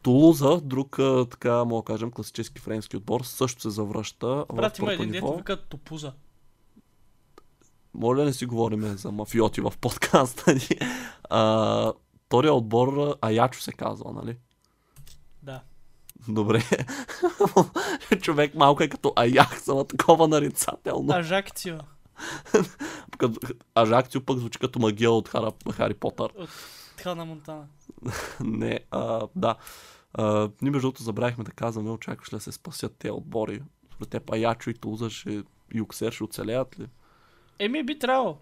Тулуза, 0.01 0.61
друг, 0.63 0.97
така 1.31 1.63
мога 1.63 1.81
да 1.83 1.93
кажем, 1.93 2.11
класически 2.11 2.61
френски 2.61 2.97
отбор, 2.97 3.21
също 3.21 3.61
се 3.61 3.69
завръща 3.69 4.45
Брат, 4.53 4.79
има 4.79 4.93
един 4.93 5.11
ниво. 5.11 5.37
вика 5.37 5.57
Топуза. 5.57 6.13
Моля 7.93 8.17
да 8.17 8.25
не 8.25 8.33
си 8.33 8.45
говорим 8.45 8.97
за 8.97 9.11
мафиоти 9.11 9.61
в 9.61 9.73
подкаста 9.81 10.53
ни. 10.53 10.79
А, 11.29 11.93
Втория 12.25 12.53
отбор, 12.53 13.17
Аячо 13.21 13.61
се 13.61 13.71
казва, 13.71 14.11
нали? 14.13 14.37
Да. 15.43 15.61
Добре. 16.27 16.63
Човек 18.21 18.55
малко 18.55 18.83
е 18.83 18.87
като 18.87 19.13
Аякс, 19.15 19.67
ама 19.67 19.87
такова 19.87 20.27
нарицателно. 20.27 21.13
Ажакцио. 21.13 21.77
Ажакцио 23.75 24.21
пък 24.21 24.37
звучи 24.37 24.59
като 24.59 24.79
магия 24.79 25.11
от 25.11 25.29
Хара, 25.29 25.51
Хари 25.71 25.93
Потър. 25.93 26.29
От 26.35 26.49
Хана 27.01 27.25
Монтана. 27.25 27.67
Не, 28.39 28.79
а, 28.91 29.27
да. 29.35 29.55
А, 30.13 30.49
ние 30.61 30.71
между 30.71 30.87
другото 30.87 31.03
забравихме 31.03 31.43
да 31.43 31.51
казваме, 31.51 31.89
очакваш 31.89 32.33
ли 32.33 32.37
да 32.37 32.41
се 32.41 32.51
спасят 32.51 32.95
те 32.99 33.11
отбори. 33.11 33.61
Според 33.93 34.09
теб 34.09 34.33
Аячо 34.33 34.69
и 34.69 34.73
Тулза 34.73 35.09
ще, 35.09 35.43
и 35.73 35.81
Оксер 35.81 36.11
ще 36.11 36.23
оцелеят 36.23 36.79
ли? 36.79 36.87
Еми 37.59 37.83
би 37.83 37.99
трябвало. 37.99 38.37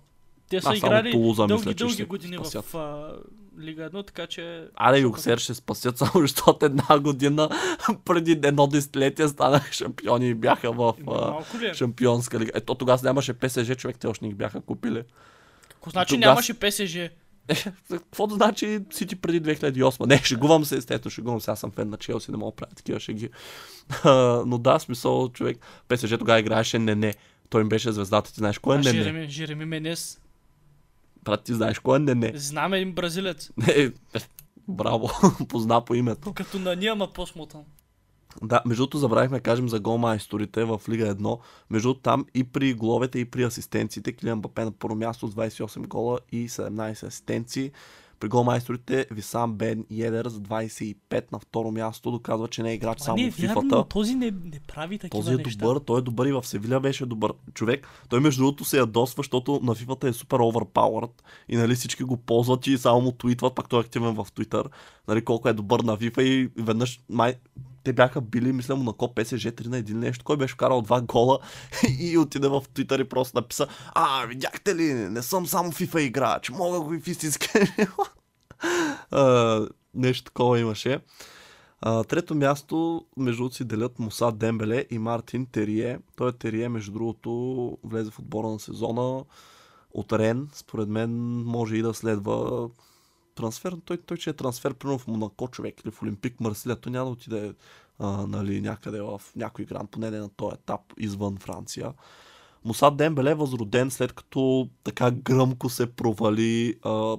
Те 0.50 0.62
са 0.62 0.64
само 0.64 0.76
играли 0.76 1.12
Тулуза 1.12 1.48
дълги, 1.48 1.68
мисля, 1.68 1.74
дълги 1.74 2.04
години 2.04 2.36
спасят. 2.36 2.66
в 2.66 2.78
а, 2.78 3.14
Лига 3.60 3.90
1, 3.90 4.08
така 4.08 4.28
че... 4.28 4.68
Аре. 4.76 5.06
Оксер 5.06 5.38
ще 5.38 5.54
спасят 5.54 5.98
само 5.98 6.12
защото 6.16 6.66
една 6.66 7.00
година 7.00 7.50
преди 8.06 8.32
едно 8.32 8.68
десетилетие 8.68 9.28
станаха 9.28 9.74
шампиони 9.74 10.30
и 10.30 10.34
бяха 10.34 10.72
в 10.72 10.94
а, 11.08 11.66
е? 11.66 11.74
шампионска 11.74 12.40
лига. 12.40 12.52
Ето 12.56 12.76
тогава 12.76 13.00
нямаше 13.04 13.34
ПСЖ, 13.34 13.76
човек, 13.76 13.98
те 14.00 14.08
още 14.08 14.26
не 14.26 14.30
ги 14.30 14.36
бяха 14.36 14.62
купили. 14.62 15.04
Какво 15.70 15.90
значи 15.90 16.16
Тогас- 16.16 16.26
нямаше 16.26 16.54
ПСЖ? 16.54 16.98
Какво 17.90 18.28
да 18.28 18.36
значи 18.36 18.80
Сити 18.92 19.16
преди 19.16 19.42
2008? 19.42 20.06
Не, 20.06 20.18
шегувам 20.18 20.66
се, 20.66 20.76
естествено, 20.76 21.12
шегувам 21.12 21.42
се. 21.42 21.52
Аз 21.52 21.60
съм 21.60 21.72
фен 21.72 21.90
на 21.90 21.98
Челси, 21.98 22.32
не 22.32 22.38
мога 22.38 22.52
да 22.52 22.56
правя 22.56 22.76
такива 22.76 23.00
шеги. 23.00 23.30
Но 24.46 24.58
да, 24.58 24.80
смисъл, 24.80 25.30
човек, 25.30 25.58
ПСЖ 25.88 26.18
тогава 26.20 26.40
играеше 26.40 26.80
не, 26.80 26.96
не. 26.96 27.14
Той 27.52 27.62
им 27.62 27.70
беше 27.70 27.92
звездата. 27.92 28.34
Ти 28.34 28.38
знаеш 28.38 28.60
кой 28.60 28.76
е 28.76 28.80
не, 28.80 28.94
не? 28.94 28.98
Жереми, 28.98 29.30
Жереми 29.30 29.66
Менес. 29.66 30.22
Брат, 31.24 31.44
ти 31.44 31.54
знаеш 31.54 31.80
кой 31.80 31.96
е 31.96 32.00
не, 32.00 32.16
не. 32.16 32.32
Знаме 32.36 32.78
един 32.78 32.94
бразилец. 32.94 33.52
Не, 33.58 33.92
браво, 34.68 35.10
позна 35.50 35.86
по 35.86 35.96
името. 35.96 36.34
Като 36.34 36.60
на 36.60 36.76
ние, 36.76 36.90
ама 36.90 37.14
по-смотан. 37.14 37.62
Да, 38.44 38.62
между 38.66 38.82
другото 38.82 38.98
забравихме 38.98 39.38
да 39.38 39.44
кажем 39.44 39.70
за 39.70 39.80
голмайсторите 39.80 40.64
в 40.64 40.82
Лига 40.90 41.16
1. 41.16 41.40
Между 41.70 41.94
там 41.94 42.26
и 42.34 42.44
при 42.44 42.74
головете 42.74 43.20
и 43.20 43.26
при 43.26 43.44
асистенциите 43.44 44.14
Килиан 44.14 44.42
Бапе 44.42 44.66
на 44.66 44.72
първо 44.72 44.96
място 44.96 45.28
с 45.28 45.36
28 45.36 45.88
гола 45.88 46.20
и 46.32 46.50
17 46.50 47.08
асистенции. 47.08 47.72
При 48.22 48.28
голмайсторите 48.28 49.06
Висам 49.12 49.54
Бен 49.54 49.86
Йедер 49.90 50.26
с 50.26 50.40
25 50.40 51.32
на 51.32 51.40
второ 51.40 51.72
място 51.72 52.12
доказва, 52.12 52.48
че 52.48 52.64
не 52.64 52.72
е 52.72 52.74
играч 52.74 53.00
само 53.00 53.32
в 53.32 53.32
фифата. 53.32 53.86
този 53.90 54.16
не, 54.16 54.32
не 54.32 54.60
прави 54.68 55.00
такива 55.00 55.24
Този 55.24 55.34
е 55.34 55.38
неща. 55.38 55.66
добър, 55.66 55.80
той 55.80 56.00
е 56.00 56.02
добър 56.02 56.28
и 56.28 56.32
в 56.32 56.44
Севиля 56.44 56.80
беше 56.80 57.06
добър 57.06 57.34
човек. 57.54 57.88
Той 58.10 58.20
между 58.20 58.42
другото 58.42 58.66
се 58.66 58.78
ядосва, 58.78 59.20
защото 59.20 59.60
на 59.64 59.76
FIFA 59.76 60.10
е 60.10 60.14
супер 60.14 60.38
overpowered 60.38 61.22
и 61.50 61.58
нали 61.58 61.76
всички 61.76 62.04
го 62.04 62.18
ползват 62.18 62.68
и 62.68 62.78
само 62.78 63.02
му 63.02 63.12
твитват, 63.12 63.56
пак 63.56 63.70
той 63.70 63.80
е 63.80 63.82
активен 63.82 64.14
в 64.14 64.26
Twitter, 64.36 64.66
нали 65.08 65.26
колко 65.26 65.50
е 65.50 65.54
добър 65.54 65.80
на 65.80 65.98
FIFA 65.98 66.22
и 66.22 66.50
веднъж 66.58 67.02
май 67.10 67.36
те 67.84 67.94
бяха 67.94 68.22
били, 68.22 68.54
мисля 68.54 68.76
му 68.76 68.84
на 68.84 68.94
коп 68.94 69.16
PSG 69.18 69.62
3 69.62 69.68
на 69.68 69.78
един 69.78 70.00
нещо, 70.00 70.26
кой 70.26 70.38
беше 70.38 70.54
вкарал 70.54 70.82
два 70.82 71.02
гола 71.02 71.40
и 72.00 72.18
отиде 72.18 72.48
в 72.48 72.62
Twitter 72.74 73.02
и 73.02 73.10
просто 73.10 73.38
написа 73.38 73.68
А, 73.94 74.26
видяхте 74.26 74.76
ли, 74.76 74.94
не 74.94 75.22
съм 75.22 75.48
само 75.48 75.72
FIFA 75.72 76.00
играч, 76.00 76.50
мога 76.50 76.80
го 76.80 76.94
и 76.94 77.00
в 77.00 77.08
истински. 77.08 77.50
Нещо 79.94 80.24
такова 80.24 80.60
имаше. 80.60 81.00
А, 81.82 82.04
трето 82.04 82.36
място, 82.36 83.06
между 83.18 83.50
си 83.50 83.66
делят 83.66 84.00
Муса 84.00 84.32
Дембеле 84.32 84.86
и 84.90 85.00
Мартин 85.00 85.46
Терие. 85.46 86.00
Той 86.16 86.30
е 86.30 86.32
Терие, 86.32 86.70
между 86.70 86.92
другото, 86.92 87.78
влезе 87.84 88.12
в 88.12 88.20
отбора 88.20 88.48
на 88.48 88.60
сезона 88.60 89.24
от 89.94 90.14
Рен. 90.14 90.50
Според 90.54 90.90
мен 90.90 91.12
може 91.44 91.76
и 91.76 91.82
да 91.82 91.94
следва 91.94 92.70
трансфер. 93.36 93.78
Той, 93.86 93.98
той 93.98 94.18
че 94.18 94.30
е 94.30 94.34
трансфер, 94.34 94.74
примерно 94.74 95.00
в 95.00 95.08
Монако 95.08 95.48
човек 95.48 95.82
или 95.82 95.92
в 95.92 96.02
Олимпик 96.02 96.40
Марсилия. 96.40 96.76
Той 96.76 96.92
няма 96.92 97.06
да 97.06 97.12
отиде 97.12 97.54
а, 98.00 98.28
нали, 98.28 98.62
някъде 98.62 99.02
в 99.02 99.22
някой 99.36 99.66
гран, 99.66 99.88
поне 99.88 100.12
не 100.12 100.20
на 100.20 100.30
този 100.30 100.54
етап 100.54 100.82
извън 100.98 101.38
Франция. 101.38 101.94
Муса 102.66 102.92
Дембеле 102.92 103.32
е 103.32 103.36
възроден 103.36 103.92
след 103.92 104.14
като 104.14 104.70
така 104.84 105.12
гръмко 105.12 105.70
се 105.70 105.96
провали 105.96 106.76
а, 106.84 107.18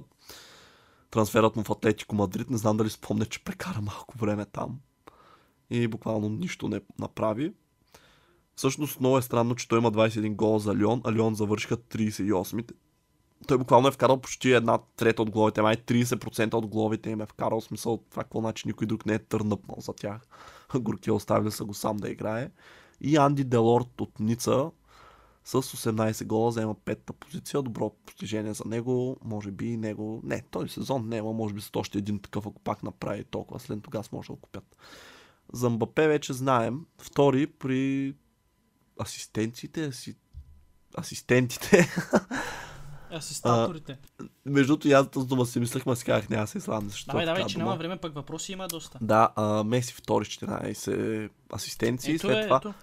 трансферът 1.11 1.55
му 1.55 1.63
в 1.63 1.69
Атлетико 1.69 2.15
Мадрид. 2.15 2.49
Не 2.49 2.57
знам 2.57 2.77
дали 2.77 2.89
спомня, 2.89 3.25
че 3.25 3.43
прекара 3.43 3.81
малко 3.81 4.17
време 4.17 4.45
там. 4.45 4.79
И 5.69 5.87
буквално 5.87 6.29
нищо 6.29 6.67
не 6.67 6.81
направи. 6.99 7.53
Всъщност 8.55 8.99
много 8.99 9.17
е 9.17 9.21
странно, 9.21 9.55
че 9.55 9.67
той 9.67 9.79
има 9.79 9.91
21 9.91 10.35
гола 10.35 10.59
за 10.59 10.75
Лион, 10.75 11.01
а 11.03 11.11
Лион 11.11 11.35
завършиха 11.35 11.77
38-те. 11.77 12.73
Той 13.47 13.57
буквално 13.57 13.87
е 13.87 13.91
вкарал 13.91 14.21
почти 14.21 14.51
една 14.51 14.79
трета 14.95 15.21
от 15.21 15.29
головите, 15.29 15.61
май 15.61 15.75
30% 15.75 16.53
от 16.53 16.67
головите 16.67 17.09
им 17.09 17.21
е 17.21 17.25
вкарал. 17.25 17.61
Смисъл 17.61 17.97
това 17.97 18.23
какво 18.23 18.39
значи 18.39 18.67
никой 18.67 18.87
друг 18.87 19.05
не 19.05 19.13
е 19.13 19.19
търнъпнал 19.19 19.77
за 19.79 19.93
тях. 19.93 20.21
Горкия 20.75 21.13
оставили 21.13 21.51
са 21.51 21.65
го 21.65 21.73
сам 21.73 21.97
да 21.97 22.09
играе. 22.09 22.49
И 23.01 23.17
Анди 23.17 23.43
Делорт 23.43 24.01
от 24.01 24.19
Ница 24.19 24.71
с 25.45 25.61
18 25.61 26.25
гола 26.25 26.51
заема 26.51 26.75
петата 26.85 27.13
позиция. 27.13 27.61
Добро 27.61 27.91
постижение 28.05 28.53
за 28.53 28.63
него. 28.65 29.17
Може 29.23 29.51
би 29.51 29.65
и 29.65 29.77
него... 29.77 30.21
Не, 30.23 30.41
този 30.51 30.69
сезон 30.69 31.09
не, 31.09 31.21
но 31.21 31.33
може 31.33 31.53
би 31.53 31.61
с 31.61 31.69
още 31.75 31.97
един 31.97 32.19
такъв, 32.19 32.45
ако 32.47 32.61
пак 32.61 32.83
направи 32.83 33.23
толкова. 33.23 33.59
След 33.59 33.83
тогава 33.83 34.03
може 34.11 34.27
да 34.27 34.33
го 34.33 34.39
купят. 34.39 34.77
За 35.53 35.69
Мбапе 35.69 36.07
вече 36.07 36.33
знаем. 36.33 36.85
Втори 36.97 37.47
при 37.47 38.15
асистенциите, 38.99 39.85
аси... 39.85 40.15
асистентите. 40.97 41.87
Асистаторите. 43.13 43.97
Между 44.45 44.77
другото, 44.77 44.89
аз 44.89 45.23
с 45.23 45.25
дома 45.25 45.45
си 45.45 45.59
мислех, 45.59 45.85
ма 45.85 45.95
си 45.95 46.05
казах, 46.05 46.29
няма 46.29 46.43
да 46.43 46.47
се. 46.47 46.59
Защо 46.59 47.11
Давай, 47.11 47.25
давай, 47.25 47.45
че 47.45 47.53
дума. 47.53 47.65
няма 47.65 47.77
време, 47.77 47.97
пък 47.97 48.15
въпроси 48.15 48.51
има 48.51 48.67
доста. 48.67 48.97
Да, 49.01 49.29
а, 49.35 49.63
Меси 49.63 49.93
втори 49.93 50.25
с 50.25 50.27
14 50.27 51.29
асистенции. 51.55 52.13
Ето 52.15 52.21
След 52.27 52.37
е, 52.37 52.43
това 52.43 52.57
ето. 52.57 52.73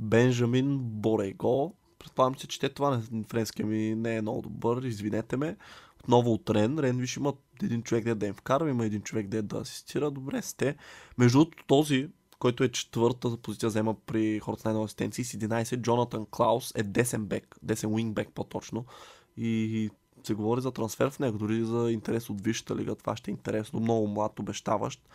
Бенджамин 0.00 0.78
Борего. 0.78 1.74
Предполагам 1.98 2.38
се, 2.38 2.46
че 2.46 2.60
те 2.60 2.68
това 2.68 3.02
не, 3.10 3.24
френския 3.24 3.66
ми 3.66 3.94
не 3.94 4.16
е 4.16 4.22
много 4.22 4.42
добър, 4.42 4.82
извинете 4.82 5.36
ме. 5.36 5.56
Отново 6.00 6.32
от 6.32 6.50
Рен. 6.50 6.78
Рен 6.78 6.96
виж 6.96 7.16
има 7.16 7.32
един 7.62 7.82
човек 7.82 8.04
де 8.04 8.14
да 8.14 8.26
им 8.26 8.34
вкарва, 8.34 8.70
има 8.70 8.86
един 8.86 9.02
човек 9.02 9.28
де 9.28 9.42
да 9.42 9.58
асистира. 9.58 10.10
Добре 10.10 10.42
сте. 10.42 10.76
Между 11.18 11.38
другото 11.38 11.64
този, 11.66 12.08
който 12.38 12.64
е 12.64 12.68
четвърта 12.68 13.36
позиция, 13.36 13.68
взема 13.68 13.94
при 14.06 14.40
хората 14.40 14.60
с 14.60 14.64
най-много 14.64 14.84
асистенции 14.84 15.24
с 15.24 15.32
11. 15.32 15.80
Джонатан 15.80 16.26
Клаус 16.30 16.72
е 16.74 16.82
десен 16.82 17.26
бек, 17.26 17.56
десен 17.62 17.92
уингбек 17.92 18.28
по-точно. 18.34 18.84
И 19.36 19.90
се 20.24 20.34
говори 20.34 20.60
за 20.60 20.72
трансфер 20.72 21.10
в 21.10 21.18
него, 21.18 21.38
дори 21.38 21.64
за 21.64 21.90
интерес 21.92 22.30
от 22.30 22.40
Висшата 22.40 22.76
лига. 22.76 22.94
Това 22.94 23.16
ще 23.16 23.30
е 23.30 23.32
интересно. 23.32 23.80
Много 23.80 24.06
млад, 24.06 24.38
обещаващ. 24.38 25.08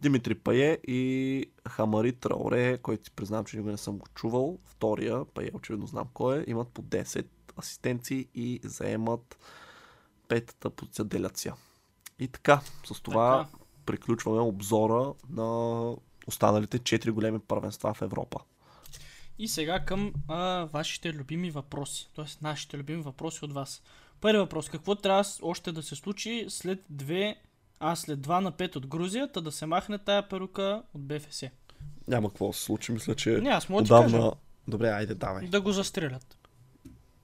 Димитри 0.00 0.34
Пае 0.34 0.78
и 0.86 1.46
Хамари 1.68 2.12
Траоре, 2.12 2.78
който 2.78 3.04
си 3.04 3.10
признавам, 3.10 3.44
че 3.44 3.56
никога 3.56 3.72
не 3.72 3.78
съм 3.78 3.98
го 3.98 4.06
чувал. 4.14 4.58
Втория, 4.64 5.24
Пае 5.24 5.50
очевидно 5.54 5.86
знам 5.86 6.06
кой 6.14 6.38
е, 6.38 6.44
имат 6.46 6.68
по 6.68 6.82
10 6.82 7.26
асистенции 7.58 8.26
и 8.34 8.60
заемат 8.64 9.38
петата 10.28 10.70
позиция 10.70 11.04
деляция. 11.04 11.54
И 12.18 12.28
така, 12.28 12.60
с 12.86 13.00
това 13.00 13.44
Така. 13.44 13.64
приключваме 13.86 14.40
обзора 14.40 15.14
на 15.30 15.90
останалите 16.26 16.78
4 16.78 17.10
големи 17.10 17.38
първенства 17.38 17.94
в 17.94 18.02
Европа. 18.02 18.40
И 19.38 19.48
сега 19.48 19.80
към 19.80 20.12
а, 20.28 20.64
вашите 20.72 21.12
любими 21.12 21.50
въпроси. 21.50 22.08
Тоест 22.14 22.42
нашите 22.42 22.78
любими 22.78 23.02
въпроси 23.02 23.44
от 23.44 23.52
вас. 23.52 23.82
Първи 24.20 24.38
въпрос. 24.38 24.68
Какво 24.68 24.94
трябва 24.94 25.24
още 25.42 25.72
да 25.72 25.82
се 25.82 25.94
случи 25.94 26.46
след 26.48 26.78
2, 26.92 27.34
а 27.80 27.96
след 27.96 28.18
2 28.18 28.40
на 28.40 28.52
5 28.52 28.76
от 28.76 28.86
Грузия, 28.86 29.32
та 29.32 29.40
да 29.40 29.52
се 29.52 29.66
махне 29.66 29.98
тая 29.98 30.28
перука 30.28 30.82
от 30.94 31.02
БФС? 31.06 31.42
Няма 32.08 32.28
какво 32.28 32.46
да 32.46 32.52
се 32.52 32.62
случи, 32.62 32.92
мисля, 32.92 33.14
че 33.14 33.30
Не, 33.30 33.50
аз 33.50 33.68
мога 33.68 33.84
ти 33.84 33.92
отдавна... 33.92 34.18
кажа. 34.18 34.30
Добре, 34.68 34.88
айде, 34.88 35.14
давай. 35.14 35.46
Да 35.46 35.60
го 35.60 35.72
застрелят. 35.72 36.36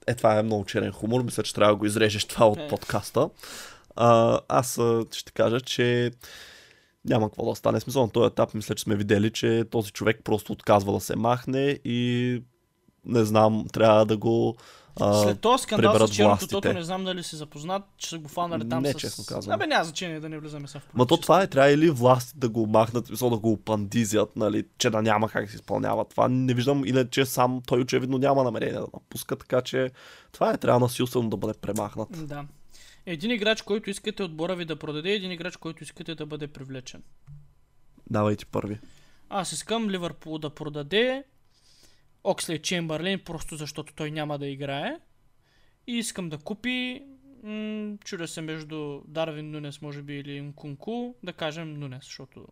Е, 0.07 0.15
това 0.15 0.39
е 0.39 0.43
много 0.43 0.65
черен 0.65 0.91
хумор. 0.91 1.23
Мисля, 1.23 1.43
че 1.43 1.53
трябва 1.53 1.73
да 1.73 1.77
го 1.77 1.85
изрежеш 1.85 2.25
това 2.25 2.47
от 2.47 2.57
Е. 2.59 2.67
подкаста. 2.67 3.29
А, 3.95 4.39
аз 4.47 4.79
ще 5.11 5.31
кажа, 5.31 5.61
че 5.61 6.11
няма 7.05 7.29
какво 7.29 7.49
да 7.49 7.55
стане. 7.55 7.79
Смисъл 7.79 8.01
на 8.01 8.09
този 8.09 8.27
етап 8.27 8.53
мисля, 8.53 8.75
че 8.75 8.83
сме 8.83 8.95
видели, 8.95 9.31
че 9.31 9.65
този 9.71 9.91
човек 9.91 10.21
просто 10.23 10.53
отказва 10.53 10.93
да 10.93 10.99
се 10.99 11.15
махне 11.15 11.79
и 11.85 12.41
не 13.05 13.25
знам, 13.25 13.65
трябва 13.73 14.05
да 14.05 14.17
го... 14.17 14.55
А, 14.99 15.13
След 15.13 15.39
този 15.39 15.63
скандал 15.63 16.07
с 16.07 16.11
черното 16.11 16.47
тото, 16.47 16.73
не 16.73 16.83
знам 16.83 17.03
дали 17.03 17.23
си 17.23 17.35
запознат, 17.35 17.83
че 17.97 18.09
са 18.09 18.17
го 18.17 18.29
фанали 18.29 18.69
там 18.69 18.83
Не, 18.83 18.93
с... 18.93 18.97
честно 18.97 19.25
казвам. 19.25 19.55
Абе, 19.55 19.67
няма 19.67 19.83
значение 19.83 20.19
да 20.19 20.29
не 20.29 20.39
влизаме 20.39 20.67
са 20.67 20.79
в 20.79 20.93
Ма 20.93 21.05
то 21.05 21.17
това 21.17 21.41
е, 21.41 21.47
трябва 21.47 21.71
или 21.71 21.89
власти 21.89 22.33
да 22.35 22.49
го 22.49 22.67
махнат, 22.67 23.07
смисъл 23.07 23.29
да 23.29 23.37
го 23.37 23.51
опандизят, 23.51 24.35
нали, 24.35 24.63
че 24.77 24.89
да 24.89 25.01
няма 25.01 25.29
как 25.29 25.49
се 25.49 25.55
изпълнява. 25.55 26.05
Това 26.05 26.27
не 26.27 26.53
виждам, 26.53 26.85
иначе 26.85 27.25
сам 27.25 27.61
той 27.67 27.81
очевидно 27.81 28.17
няма 28.17 28.43
намерение 28.43 28.73
да 28.73 28.87
напуска, 28.93 29.35
така 29.35 29.61
че 29.61 29.91
това 30.31 30.53
е, 30.53 30.57
трябва 30.57 30.79
насилствено 30.79 31.29
да 31.29 31.37
бъде 31.37 31.53
премахнат. 31.61 32.27
Да. 32.27 32.45
Един 33.05 33.31
играч, 33.31 33.61
който 33.61 33.89
искате 33.89 34.23
отбора 34.23 34.55
ви 34.55 34.65
да 34.65 34.75
продаде, 34.75 35.09
и 35.09 35.15
един 35.15 35.31
играч, 35.31 35.57
който 35.57 35.83
искате 35.83 36.15
да 36.15 36.25
бъде 36.25 36.47
привлечен. 36.47 37.03
Давайте 38.09 38.45
първи. 38.45 38.79
Аз 39.29 39.51
искам 39.51 39.89
Ливърпул 39.89 40.37
да 40.37 40.49
продаде 40.49 41.23
Оксли 42.23 42.59
Чембърлин, 42.59 43.19
просто 43.19 43.55
защото 43.57 43.93
той 43.93 44.11
няма 44.11 44.39
да 44.39 44.47
играе. 44.47 44.99
И 45.87 45.97
искам 45.97 46.29
да 46.29 46.37
купи, 46.37 47.03
м- 47.43 47.97
чудя 48.05 48.27
се 48.27 48.41
между 48.41 49.01
Дарвин 49.07 49.51
Нунес, 49.51 49.81
може 49.81 50.01
би, 50.01 50.13
или 50.13 50.41
Нкунку, 50.41 51.13
да 51.23 51.33
кажем 51.33 51.73
Нунес, 51.73 52.03
защото 52.03 52.47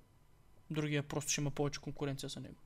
другия 0.72 1.04
просто 1.04 1.32
ще 1.32 1.41
има 1.41 1.52
повече 1.52 1.80
конкуренция 1.80 2.30
за 2.30 2.39
него. 2.39 2.62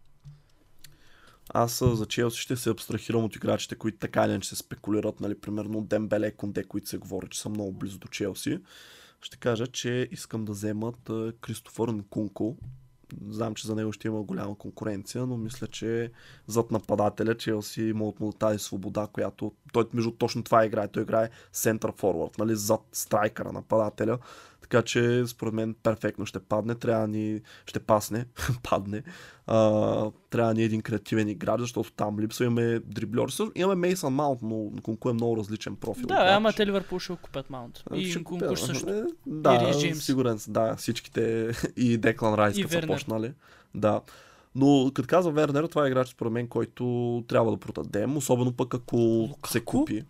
Аз 1.49 1.83
за 1.83 2.05
Челси 2.05 2.41
ще 2.41 2.55
се 2.55 2.69
абстрахирам 2.69 3.23
от 3.23 3.35
играчите, 3.35 3.75
които 3.75 3.97
така 3.97 4.25
или 4.25 4.43
се 4.43 4.55
спекулират, 4.55 5.19
нали, 5.19 5.39
примерно 5.39 5.81
Дембеле, 5.81 6.31
Конде, 6.31 6.63
които 6.63 6.89
се 6.89 6.97
говори, 6.97 7.27
че 7.29 7.41
са 7.41 7.49
много 7.49 7.71
близо 7.71 7.99
до 7.99 8.07
Челси. 8.07 8.59
Ще 9.21 9.37
кажа, 9.37 9.67
че 9.67 10.07
искам 10.11 10.45
да 10.45 10.51
вземат 10.51 11.09
Кристофър 11.41 11.87
Нкунко 11.87 12.57
Знам, 13.29 13.55
че 13.55 13.67
за 13.67 13.75
него 13.75 13.91
ще 13.91 14.07
има 14.07 14.23
голяма 14.23 14.57
конкуренция, 14.57 15.25
но 15.25 15.37
мисля, 15.37 15.67
че 15.67 16.11
зад 16.47 16.71
нападателя 16.71 17.37
Челси 17.37 17.81
има 17.81 18.05
от 18.05 18.39
тази 18.39 18.59
свобода, 18.59 19.07
която 19.13 19.51
той 19.73 19.85
между 19.93 20.11
точно 20.11 20.43
това 20.43 20.65
играе. 20.65 20.87
Той 20.87 21.03
играе 21.03 21.29
център 21.51 21.93
форвард, 21.97 22.37
нали, 22.37 22.55
зад 22.55 22.81
страйкера 22.91 23.51
нападателя. 23.51 24.17
Така 24.61 24.81
че 24.81 25.23
според 25.27 25.53
мен 25.53 25.75
перфектно 25.83 26.25
ще 26.25 26.39
падне, 26.39 26.75
трябва 26.75 27.07
ни, 27.07 27.41
ще 27.65 27.79
пасне, 27.79 28.25
падне. 28.63 29.03
А, 29.47 30.11
трябва 30.29 30.53
ни 30.53 30.63
един 30.63 30.81
креативен 30.81 31.27
играч, 31.27 31.59
защото 31.59 31.91
там 31.91 32.19
липсва 32.19 32.45
имаме 32.45 32.79
дриблер. 32.79 33.25
Имаме 33.55 33.75
Мейсън 33.75 34.13
Маунт, 34.13 34.39
но 34.41 34.71
Кунку 34.83 35.09
е 35.09 35.13
много 35.13 35.37
различен 35.37 35.75
профил. 35.75 36.07
Да, 36.07 36.13
играч. 36.13 36.31
ама 36.31 36.53
те 36.53 36.65
Ливърпул 36.65 36.99
ще 36.99 37.15
купят 37.15 37.49
Маунт. 37.49 37.83
И 37.93 38.15
Нкунку 38.19 38.57
също. 38.57 38.89
е, 38.89 39.03
Да, 39.25 39.71
И 39.85 39.95
сигурен 39.95 40.39
съм. 40.39 40.53
Да, 40.53 40.75
всичките 40.75 41.51
и 41.77 41.97
Деклан 41.97 42.33
Райс, 42.33 42.57
като 42.61 42.69
са 42.69 42.87
почнали. 42.87 43.33
Да. 43.75 44.01
Но 44.55 44.91
като 44.93 45.07
казва 45.07 45.31
Вернер, 45.31 45.63
това 45.63 45.85
е 45.85 45.87
играч 45.87 46.07
според 46.07 46.33
мен, 46.33 46.47
който 46.47 47.23
трябва 47.27 47.51
да 47.51 47.57
продадем, 47.57 48.17
особено 48.17 48.51
пък 48.51 48.73
ако 48.73 48.95
Лукако? 48.97 49.49
се 49.49 49.59
купи. 49.59 50.03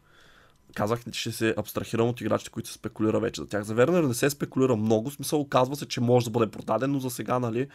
Казах, 0.75 1.03
че 1.11 1.19
ще 1.19 1.31
се 1.31 1.53
абстрахирам 1.57 2.07
от 2.09 2.21
играчите, 2.21 2.51
които 2.51 2.69
се 2.69 2.75
спекулира 2.75 3.19
вече 3.19 3.41
за 3.41 3.47
тях. 3.47 3.63
За 3.63 3.73
Вернер 3.73 4.03
не 4.03 4.13
се 4.13 4.29
спекулира 4.29 4.75
много, 4.75 5.09
в 5.09 5.13
смисъл 5.13 5.39
оказва 5.39 5.75
се, 5.75 5.85
че 5.85 6.01
може 6.01 6.25
да 6.25 6.31
бъде 6.31 6.51
продаден, 6.51 6.91
но 6.91 6.99
за 6.99 7.09
сега, 7.09 7.39
нали, 7.39 7.67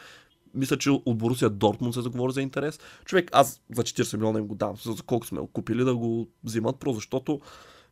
мисля, 0.55 0.79
че 0.79 0.91
от 0.91 1.19
Борусия 1.19 1.51
Дортмунд 1.51 1.95
се 1.95 2.01
заговори 2.01 2.33
за 2.33 2.43
интерес. 2.43 2.81
Човек, 3.05 3.31
аз 3.33 3.63
за 3.75 3.83
40 3.83 4.17
милиона 4.17 4.39
им 4.39 4.47
го 4.47 4.55
дам. 4.55 4.77
За 4.77 5.03
колко 5.03 5.27
сме 5.27 5.41
купили 5.53 5.85
да 5.85 5.97
го 5.97 6.29
взимат, 6.45 6.77
просто 6.79 6.95
защото 6.95 7.41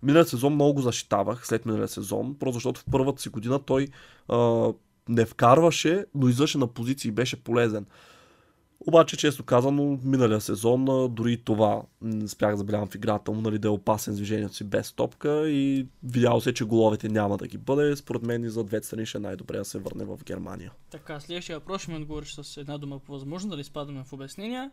миналия 0.03 0.25
сезон 0.25 0.55
много 0.55 0.75
го 0.75 0.81
защитавах, 0.81 1.47
след 1.47 1.67
миналия 1.67 1.89
сезон, 1.89 2.37
просто 2.39 2.55
защото 2.55 2.81
в 2.81 2.85
първата 2.91 3.23
си 3.23 3.29
година 3.29 3.59
той 3.59 3.89
а, 4.29 4.73
не 5.09 5.27
вкарваше, 5.27 6.05
но 6.15 6.29
излъше 6.29 6.59
на 6.59 6.67
позиции 6.67 7.09
и 7.09 7.13
беше 7.13 7.45
полезен. 7.45 7.87
Обаче, 8.81 9.17
често 9.17 9.45
казано, 9.45 9.99
миналия 10.05 10.41
сезон, 10.41 10.85
дори 11.15 11.33
и 11.33 11.37
това 11.37 11.83
не 12.03 12.29
спях 12.29 12.51
да 12.51 12.57
забелявам 12.57 12.89
в 12.89 12.95
играта 12.95 13.33
му, 13.33 13.41
нали, 13.41 13.59
да 13.59 13.69
е 13.69 13.71
опасен 13.71 14.15
с 14.15 14.17
движението 14.17 14.55
си 14.55 14.65
без 14.65 14.93
топка 14.93 15.49
и 15.51 15.87
видял 16.03 16.41
се, 16.41 16.55
че 16.55 16.65
головете 16.65 17.09
няма 17.09 17.37
да 17.37 17.47
ги 17.47 17.59
бъде. 17.59 17.97
Според 17.97 18.23
мен 18.23 18.45
и 18.45 18.49
за 18.49 18.65
двете 18.65 18.87
страни 18.87 19.07
ще 19.07 19.19
е 19.19 19.21
най-добре 19.21 19.59
да 19.59 19.65
се 19.65 19.79
върне 19.79 20.05
в 20.05 20.19
Германия. 20.25 20.73
Така, 20.91 21.21
следващия 21.21 21.59
въпрос 21.59 21.83
ще 21.83 21.91
ми 21.91 21.97
отговориш 21.97 22.35
с 22.35 22.57
една 22.57 22.79
дума 22.79 22.99
по 22.99 23.13
възможност, 23.13 23.51
дали 23.51 23.61
изпадаме 23.61 24.05
в 24.05 24.13
обяснения. 24.13 24.71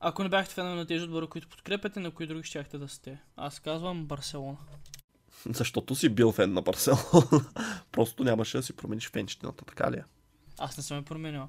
Ако 0.00 0.22
не 0.22 0.28
бяхте 0.28 0.54
фенове 0.54 0.74
на 0.74 0.86
тези 0.86 1.04
отбори, 1.04 1.26
които 1.26 1.48
подкрепяте, 1.48 2.00
на 2.00 2.10
кои 2.10 2.26
други 2.26 2.42
щяхте 2.42 2.78
да 2.78 2.88
сте? 2.88 3.18
Аз 3.36 3.60
казвам 3.60 4.06
Барселона. 4.06 4.56
Защото 5.50 5.94
си 5.94 6.08
бил 6.08 6.32
фен 6.32 6.52
на 6.52 6.62
Барселона. 6.62 7.26
Просто 7.92 8.24
нямаше 8.24 8.56
да 8.56 8.62
си 8.62 8.72
промениш 8.72 9.10
фенчетината, 9.10 9.64
така 9.64 9.90
ли 9.90 9.96
е? 9.96 10.04
Аз 10.58 10.76
не 10.76 10.82
съм 10.82 10.96
я 10.96 11.04
променил. 11.04 11.48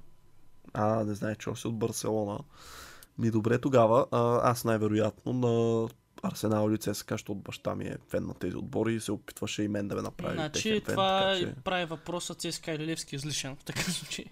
А, 0.73 1.03
не 1.03 1.13
знае, 1.13 1.35
че 1.35 1.49
още 1.49 1.67
от 1.67 1.77
Барселона. 1.77 2.39
Ми 3.17 3.31
добре 3.31 3.57
тогава. 3.57 4.05
А, 4.11 4.51
аз 4.51 4.65
най-вероятно 4.65 5.33
на 5.33 5.87
Арсенал 6.23 6.69
или 6.69 6.77
ЦСКА, 6.77 7.13
защото 7.13 7.35
баща 7.35 7.75
ми 7.75 7.85
е 7.85 7.97
фен 8.09 8.25
на 8.25 8.33
тези 8.33 8.55
отбори 8.55 8.93
и 8.93 8.99
се 8.99 9.11
опитваше 9.11 9.63
и 9.63 9.67
мен 9.67 9.87
да 9.87 9.95
ме 9.95 10.01
направи 10.01 10.33
Значи 10.33 10.71
фен, 10.71 10.81
това 10.81 11.33
така, 11.33 11.39
че... 11.39 11.55
прави 11.63 11.85
въпроса 11.85 12.35
ЦСКА 12.35 12.71
или 12.71 12.87
Левски 12.87 13.15
излишен 13.15 13.55
в 13.55 13.63
такъв 13.63 13.93
случай. 13.93 14.25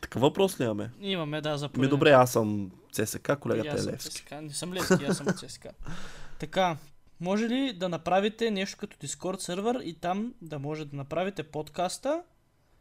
Такъв 0.00 0.22
въпрос 0.22 0.60
ли 0.60 0.64
имаме? 0.64 0.90
Имаме, 1.00 1.40
да, 1.40 1.58
за 1.58 1.70
Ми 1.76 1.88
добре, 1.88 2.10
аз 2.10 2.32
съм 2.32 2.70
ЦСКА, 2.92 3.36
колегата 3.36 3.82
е 3.82 3.92
Левски. 3.92 4.10
ЦСКА. 4.10 4.42
Не 4.42 4.52
съм 4.52 4.72
Левски, 4.72 5.04
аз 5.04 5.16
съм 5.16 5.26
ЦСКА. 5.26 5.70
Така, 6.38 6.76
може 7.20 7.48
ли 7.48 7.72
да 7.72 7.88
направите 7.88 8.50
нещо 8.50 8.78
като 8.78 8.96
Discord 8.96 9.40
сервер 9.40 9.80
и 9.84 9.94
там 9.94 10.34
да 10.42 10.58
може 10.58 10.84
да 10.84 10.96
направите 10.96 11.42
подкаста 11.42 12.22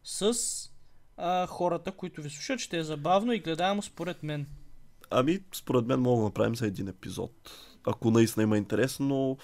с 0.04 0.34
а, 1.18 1.48
хората, 1.48 1.92
които 1.92 2.22
ви 2.22 2.30
слушат? 2.30 2.60
Ще 2.60 2.78
е 2.78 2.84
забавно 2.84 3.34
и 3.34 3.40
гледаемо 3.40 3.82
според 3.82 4.24
мен. 4.24 4.46
Ами, 5.12 5.40
според 5.56 5.86
мен 5.86 6.00
мога 6.00 6.18
да 6.18 6.24
направим 6.24 6.56
за 6.56 6.68
един 6.68 6.88
епизод. 6.88 7.32
Ако 7.88 8.12
наистина 8.12 8.44
има 8.44 8.58
интерес, 8.58 9.00
но... 9.00 9.38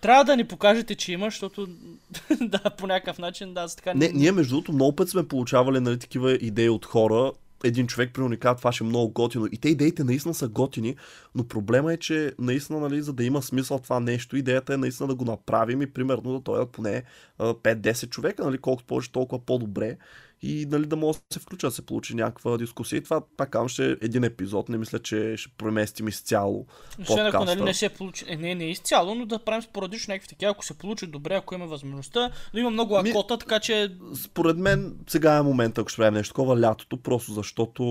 Трябва 0.00 0.24
да 0.24 0.36
ни 0.36 0.44
покажете, 0.44 0.94
че 0.94 1.12
има, 1.12 1.26
защото 1.26 1.68
да, 2.40 2.70
по 2.78 2.86
някакъв 2.86 3.18
начин, 3.18 3.54
да, 3.54 3.68
така 3.68 3.94
Не, 3.94 4.08
ние 4.08 4.32
между 4.32 4.54
другото 4.54 4.72
много 4.72 4.96
пъти 4.96 5.10
сме 5.10 5.28
получавали 5.28 5.80
нали, 5.80 5.98
такива 5.98 6.32
идеи 6.32 6.68
от 6.68 6.86
хора. 6.86 7.32
Един 7.64 7.86
човек 7.86 8.18
ни 8.18 8.36
казва, 8.36 8.56
това 8.56 8.72
ще 8.72 8.84
е 8.84 8.86
много 8.86 9.12
готино. 9.12 9.46
И 9.52 9.58
те 9.58 9.68
идеите 9.68 10.04
наистина 10.04 10.34
са 10.34 10.48
готини, 10.48 10.96
но 11.34 11.48
проблема 11.48 11.92
е, 11.92 11.96
че 11.96 12.32
наистина, 12.38 12.80
нали, 12.80 13.02
за 13.02 13.12
да 13.12 13.24
има 13.24 13.42
смисъл 13.42 13.78
това 13.78 14.00
нещо, 14.00 14.36
идеята 14.36 14.74
е 14.74 14.76
наистина 14.76 15.08
да 15.08 15.14
го 15.14 15.24
направим 15.24 15.82
и 15.82 15.92
примерно 15.92 16.32
да 16.32 16.40
дойдат 16.40 16.70
поне 16.70 17.02
а, 17.38 17.54
5-10 17.54 18.08
човека, 18.08 18.44
нали, 18.44 18.58
колкото 18.58 18.86
повече, 18.86 19.12
толкова 19.12 19.44
по-добре. 19.44 19.96
И 20.42 20.66
нали, 20.70 20.86
да 20.86 20.96
може 20.96 21.18
да 21.18 21.24
се 21.32 21.40
включа, 21.40 21.66
да 21.66 21.70
се 21.70 21.86
получи 21.86 22.14
някаква 22.14 22.58
дискусия. 22.58 22.96
И 22.96 23.02
това, 23.02 23.20
пак 23.36 23.50
казвам, 23.50 23.68
ще 23.68 23.90
е 23.90 23.96
един 24.00 24.24
епизод. 24.24 24.68
Не 24.68 24.78
мисля, 24.78 24.98
че 24.98 25.36
ще 25.36 25.50
преместим 25.58 26.08
изцяло 26.08 26.66
Освен 27.00 27.26
ако 27.26 27.44
нали, 27.44 27.62
не 27.62 27.74
се 27.74 27.88
получи, 27.88 28.24
е, 28.28 28.36
не, 28.36 28.54
не 28.54 28.70
изцяло, 28.70 29.14
но 29.14 29.26
да 29.26 29.38
правим 29.38 29.62
спорадично 29.62 30.12
някакви 30.12 30.28
такива, 30.28 30.50
ако 30.50 30.64
се 30.64 30.78
получи 30.78 31.06
добре, 31.06 31.34
ако 31.34 31.54
има 31.54 31.66
възможността, 31.66 32.30
но 32.54 32.60
има 32.60 32.70
много 32.70 32.96
акота, 32.96 33.38
така 33.38 33.60
че 33.60 33.96
Според 34.24 34.56
мен 34.56 34.96
сега 35.08 35.36
е 35.36 35.42
момента, 35.42 35.80
ако 35.80 35.90
ще 35.90 35.96
правим 35.96 36.14
нещо 36.14 36.32
такова 36.32 36.60
лятото, 36.60 36.96
просто 36.96 37.32
защото 37.32 37.82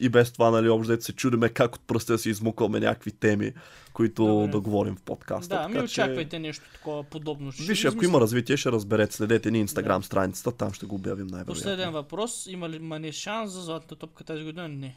и 0.00 0.08
без 0.08 0.32
това, 0.32 0.50
нали, 0.50 0.68
общо 0.68 1.00
се 1.00 1.12
чудиме 1.12 1.48
как 1.48 1.74
от 1.74 1.86
пръста 1.86 2.18
си 2.18 2.30
измукваме 2.30 2.80
някакви 2.80 3.12
теми, 3.12 3.52
които 3.94 4.24
Добре. 4.26 4.48
да 4.48 4.60
говорим 4.60 4.96
в 4.96 5.02
подкаста. 5.02 5.54
да, 5.54 5.68
ми 5.68 5.74
така 5.74 5.84
очаквайте 5.84 6.38
нещо 6.38 6.64
такова 6.72 7.02
подобно. 7.04 7.52
Ще 7.52 7.62
Виж, 7.62 7.84
ако 7.84 8.04
има 8.04 8.20
развитие, 8.20 8.56
ще 8.56 8.72
разберете. 8.72 9.14
Следете 9.14 9.50
ни 9.50 9.58
инстаграм 9.58 10.02
страницата, 10.04 10.52
там 10.52 10.72
ще 10.72 10.86
го 10.86 10.94
обявим 10.94 11.26
най-вероятно. 11.26 11.54
Последен 11.54 11.92
въпрос. 11.92 12.46
Има 12.46 12.68
ли 12.68 12.78
Мане 12.78 13.12
шанс 13.12 13.52
за 13.52 13.62
златната 13.62 13.96
топка 13.96 14.24
тази 14.24 14.44
година? 14.44 14.68
Не. 14.68 14.96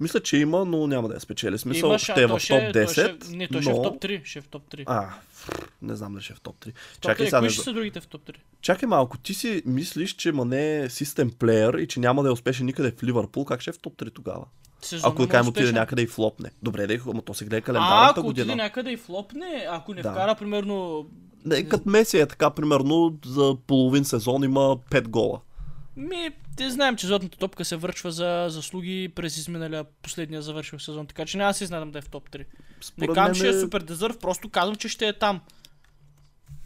Мисля, 0.00 0.20
че 0.20 0.36
има, 0.36 0.64
но 0.64 0.86
няма 0.86 1.08
да 1.08 1.14
я 1.14 1.20
спечели. 1.20 1.58
Смисъл, 1.58 1.88
Има 1.88 1.98
ще 1.98 2.06
шанс, 2.06 2.18
е 2.18 2.26
в 2.26 2.28
топ 2.28 2.40
ще- 2.40 2.72
той 2.72 2.82
10, 2.84 2.92
Ще, 3.24 3.36
не, 3.36 3.48
той 3.48 3.56
но... 3.56 3.62
ще 3.62 3.70
е 3.70 3.74
в 3.74 3.82
топ 3.82 4.02
3. 4.02 4.24
Ще 4.24 4.38
е 4.38 4.42
в 4.42 4.48
топ 4.48 4.70
3. 4.70 4.84
А, 4.86 5.10
не 5.82 5.96
знам 5.96 6.12
дали 6.12 6.22
ще 6.22 6.32
е 6.32 6.36
в 6.36 6.40
топ 6.40 6.56
3. 6.56 6.64
топ 6.64 6.74
Чакай 7.00 7.26
3. 7.26 7.28
сега, 7.28 7.40
Кои 7.40 7.50
ще 7.50 7.62
са 7.62 7.72
другите 7.72 8.00
в 8.00 8.06
топ 8.06 8.22
3? 8.22 8.34
Чакай 8.60 8.86
малко, 8.86 9.18
ти 9.18 9.34
си 9.34 9.62
мислиш, 9.66 10.12
че 10.12 10.32
Мане 10.32 10.78
е 10.78 10.90
систем 10.90 11.30
плеер 11.30 11.74
и 11.74 11.86
че 11.88 12.00
няма 12.00 12.22
да 12.22 12.28
е 12.28 12.32
успешен 12.32 12.66
никъде 12.66 12.90
в 12.92 13.02
Ливърпул, 13.02 13.44
как 13.44 13.60
ще 13.60 13.70
е 13.70 13.74
в 13.74 13.78
топ 13.78 13.96
3 13.96 14.14
тогава? 14.14 14.44
Сезон 14.82 15.12
Ако 15.12 15.22
да 15.22 15.28
кажем 15.28 15.48
отиде 15.48 15.72
някъде 15.72 16.02
и 16.02 16.06
флопне. 16.06 16.50
Добре, 16.62 16.86
да, 16.86 16.98
ама 17.10 17.22
то 17.22 17.34
се 17.34 17.44
гледа 17.44 17.56
А, 17.56 17.62
календарната 17.62 18.20
ако 18.20 18.28
отиде 18.28 18.54
някъде 18.54 18.90
и 18.90 18.96
флопне, 18.96 19.66
ако 19.70 19.94
не 19.94 20.02
Да. 20.02 20.12
вкара 20.12 20.34
примерно... 20.34 21.06
Не, 21.44 21.68
като 21.68 21.88
Меси 21.88 22.18
е 22.18 22.26
така, 22.26 22.50
примерно, 22.50 23.18
за 23.26 23.56
половин 23.66 24.04
сезон 24.04 24.44
има 24.44 24.76
5 24.76 25.08
гола. 25.08 25.40
Ми, 25.96 26.30
те 26.56 26.70
знаем, 26.70 26.96
че 26.96 27.06
златната 27.06 27.38
топка 27.38 27.64
се 27.64 27.76
вършва 27.76 28.12
за 28.12 28.46
заслуги 28.50 29.12
през 29.14 29.36
изминалия 29.36 29.84
последния 30.02 30.42
завършил 30.42 30.78
сезон, 30.78 31.06
така 31.06 31.26
че 31.26 31.38
няма 31.38 31.54
се 31.54 31.64
изненадам 31.64 31.90
да 31.90 31.98
е 31.98 32.02
в 32.02 32.08
топ 32.08 32.30
3. 32.30 32.38
Не 32.38 32.44
Според 32.80 33.08
казвам, 33.14 33.24
мен, 33.24 33.34
че 33.34 33.46
е 33.46 33.50
е, 33.50 33.60
супер 33.60 33.80
дезърв, 33.80 34.18
просто 34.18 34.48
казвам, 34.48 34.76
че 34.76 34.88
ще 34.88 35.08
е 35.08 35.12
там. 35.12 35.40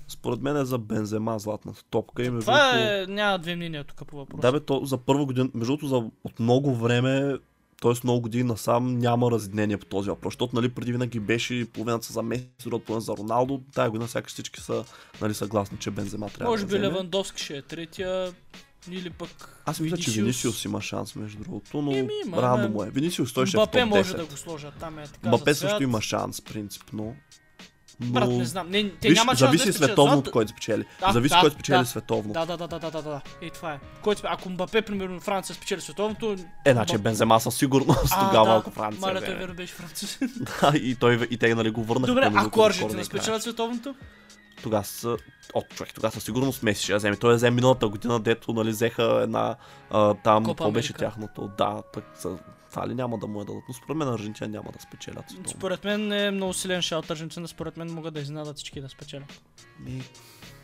според 0.09 0.41
мен 0.41 0.57
е 0.57 0.65
за 0.65 0.79
Бензема 0.79 1.39
златната 1.39 1.85
топка. 1.91 2.25
И 2.25 2.31
между 2.31 2.41
Това 2.41 2.79
е... 2.79 3.07
Няма 3.07 3.39
две 3.39 3.57
мнения 3.57 3.85
тук 3.85 4.07
по 4.07 4.17
въпроса. 4.17 4.41
Да, 4.41 4.53
бе, 4.53 4.61
то 4.61 4.85
за 4.85 4.99
първа 4.99 5.25
година, 5.25 5.49
между 5.55 5.87
за 5.87 5.97
от 6.25 6.41
много 6.41 6.75
време, 6.75 7.39
т.е. 7.83 7.93
много 8.05 8.21
години 8.21 8.45
насам, 8.45 8.99
няма 8.99 9.31
разединение 9.31 9.77
по 9.77 9.87
този 9.87 10.11
въпрос. 10.11 10.33
Защото, 10.35 10.57
нали, 10.57 10.69
преди 10.69 10.93
винаги 10.93 11.21
беше 11.21 11.67
половината 11.73 12.07
са 12.07 12.13
за 12.13 12.23
Меси, 12.23 12.49
другата 12.65 12.85
половина 12.85 13.01
за 13.01 13.13
Роналдо. 13.17 13.63
Тая 13.75 13.91
година 13.91 14.09
сякаш 14.09 14.33
всички 14.33 14.61
са 14.61 14.85
нали, 15.21 15.35
съгласни, 15.35 15.79
че 15.79 15.91
Бензема 15.91 16.29
трябва 16.29 16.53
Може 16.53 16.63
да 16.63 16.67
би 16.67 16.79
вземе. 16.79 16.87
Левандовски 16.87 17.43
ще 17.43 17.57
е 17.57 17.63
третия, 17.63 18.33
или 18.91 19.11
пък 19.11 19.63
Аз 19.67 19.81
мисля, 19.81 19.97
че 19.97 20.11
Винисиус. 20.11 20.65
Има 20.65 20.81
шанс, 20.81 21.15
между 21.15 21.39
другото, 21.39 21.83
но 21.83 21.93
Еми, 21.93 22.13
има, 22.27 22.43
рано 22.43 22.69
му 22.69 22.85
е. 22.85 22.91
Винисиус 22.91 23.33
той 23.33 23.47
ще 23.47 23.57
е 23.57 23.61
в 23.61 23.63
топ 23.63 23.75
Мбапе 23.75 23.81
10. 23.81 23.85
може 23.85 24.17
да 24.17 24.25
го 24.27 24.37
сложат 24.37 24.75
там 24.81 24.99
е 24.99 25.05
така 25.05 25.29
Мбапе 25.29 25.55
също 25.55 25.83
има 25.83 26.01
шанс, 26.01 26.41
принципно. 26.41 27.17
Но... 28.01 28.13
Брат, 28.13 28.29
не 28.29 28.45
знам. 28.45 28.71
Не, 28.71 28.91
те 28.91 29.09
Виж, 29.09 29.19
няма 29.19 29.35
зависи 29.35 29.67
да 29.67 29.73
световно 29.73 30.19
от 30.19 30.31
който 30.31 30.51
спечели. 30.51 30.85
Да, 31.01 31.13
зависи 31.13 31.35
да, 31.35 31.41
който 31.41 31.55
спечели 31.55 31.79
да. 31.79 31.85
световно. 31.85 32.33
Да, 32.33 32.47
да, 32.47 32.57
да, 32.57 32.69
да, 32.69 32.79
да, 32.79 32.91
да, 32.91 33.03
да. 33.03 33.21
И 33.43 33.51
това 33.51 33.73
е. 33.73 33.79
Който, 34.03 34.23
ако 34.25 34.51
Мбапе, 34.51 34.83
примерно, 34.83 35.21
Франция 35.21 35.57
спечели 35.57 35.81
световното... 35.81 36.37
Е, 36.65 36.73
значи 36.73 36.95
Мбап- 36.95 36.99
Бензема 36.99 37.41
със 37.41 37.55
сигурност 37.57 38.13
А, 38.13 38.29
тогава, 38.29 38.53
да, 38.53 38.57
ако 38.57 38.71
Франция 38.71 39.01
Маля, 39.01 39.21
той 39.25 39.35
верно 39.35 39.55
беше 39.55 39.75
француз. 39.75 40.19
Да, 40.61 40.73
и, 40.77 40.95
той, 40.95 41.29
и 41.31 41.37
те 41.37 41.55
нали 41.55 41.71
го 41.71 41.85
върнаха. 41.85 42.07
Добре, 42.07 42.31
ако 42.35 42.63
Аржентина 42.63 43.05
спечелят 43.05 43.43
световното? 43.43 43.95
Тогава 44.63 44.85
са... 44.85 45.17
От 45.55 45.69
човек, 45.69 45.95
тогава 45.95 46.13
със 46.13 46.25
сигурност 46.25 46.63
Меси 46.63 46.83
ще 46.83 46.93
я 46.93 46.99
вземе. 46.99 47.17
Той 47.17 47.31
я 47.31 47.37
взе 47.37 47.51
миналата 47.51 47.89
година, 47.89 48.21
дето 48.21 48.53
нали, 48.53 48.71
взеха 48.71 49.21
една 49.23 49.57
а, 49.91 50.15
там, 50.15 50.45
Копа 50.45 50.55
какво 50.55 50.71
беше 50.71 50.93
тяхното? 50.93 51.51
Да, 51.59 51.83
пък 51.93 52.05
за... 52.21 52.39
това 52.73 52.89
ли 52.89 52.95
няма 52.95 53.19
да 53.19 53.27
му 53.27 53.43
е 53.43 53.45
дадат. 53.45 53.63
Но 53.69 53.75
според 53.75 53.97
мен 53.97 54.09
Аржентина 54.09 54.49
няма 54.49 54.73
да 54.73 54.81
спечелят. 54.81 55.31
световно. 55.31 55.49
Според 55.49 55.85
мен 55.85 56.13
е 56.13 56.31
много 56.31 56.53
силен 56.53 56.83
шаут 56.83 57.11
Аржентина, 57.11 57.49
според 57.49 57.77
мен 57.77 57.93
могат 57.93 58.15
да 58.15 58.21
изненадат 58.21 58.57
всички 58.57 58.81
да 58.81 58.89
спечелят. 58.89 59.43
Ми, 59.81 60.03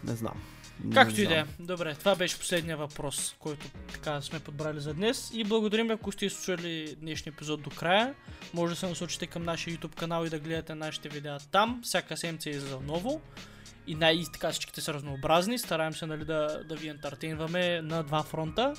не 0.04 0.14
знам. 0.14 0.42
Не 0.84 0.94
Както 0.94 1.20
и 1.20 1.26
да 1.26 1.38
е. 1.38 1.44
Добре, 1.58 1.94
това 1.94 2.14
беше 2.14 2.38
последния 2.38 2.76
въпрос, 2.76 3.36
който 3.38 3.66
така 3.92 4.20
сме 4.22 4.40
подбрали 4.40 4.80
за 4.80 4.94
днес. 4.94 5.30
И 5.34 5.44
благодарим, 5.44 5.90
ако 5.90 6.12
сте 6.12 6.26
изслушали 6.26 6.96
днешния 7.00 7.32
епизод 7.32 7.62
до 7.62 7.70
края. 7.70 8.14
Може 8.54 8.74
да 8.74 8.80
се 8.80 8.88
насочите 8.88 9.26
към 9.26 9.42
нашия 9.42 9.76
YouTube 9.76 9.94
канал 9.94 10.24
и 10.24 10.30
да 10.30 10.38
гледате 10.38 10.74
нашите 10.74 11.08
видеа 11.08 11.38
там. 11.50 11.80
Всяка 11.84 12.16
седмица 12.16 12.50
е 12.50 12.52
за 12.52 12.80
ново. 12.80 13.20
И 13.86 13.94
най- 13.94 14.14
и 14.14 14.24
така 14.32 14.50
всичките 14.50 14.80
са 14.80 14.94
разнообразни. 14.94 15.58
Стараем 15.58 15.92
се 15.92 16.06
нали, 16.06 16.24
да, 16.24 16.64
да 16.68 16.76
ви 16.76 16.88
ентертейнваме 16.88 17.82
на 17.82 18.02
два 18.02 18.22
фронта. 18.22 18.74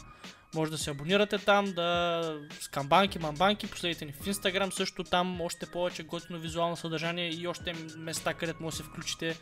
Може 0.55 0.71
да 0.71 0.77
се 0.77 0.89
абонирате 0.89 1.37
там, 1.37 1.65
да 1.65 2.39
с 2.59 2.67
камбанки, 2.67 3.19
мамбанки, 3.19 3.67
последите 3.67 4.05
ни 4.05 4.11
в 4.11 4.25
Instagram, 4.25 4.69
също 4.69 5.03
там 5.03 5.41
още 5.41 5.65
повече 5.65 6.03
готино 6.03 6.39
визуално 6.39 6.75
съдържание 6.75 7.29
и 7.29 7.47
още 7.47 7.73
места, 7.97 8.33
където 8.33 8.63
може 8.63 8.77
да 8.77 8.83
се 8.83 8.89
включите 8.89 9.37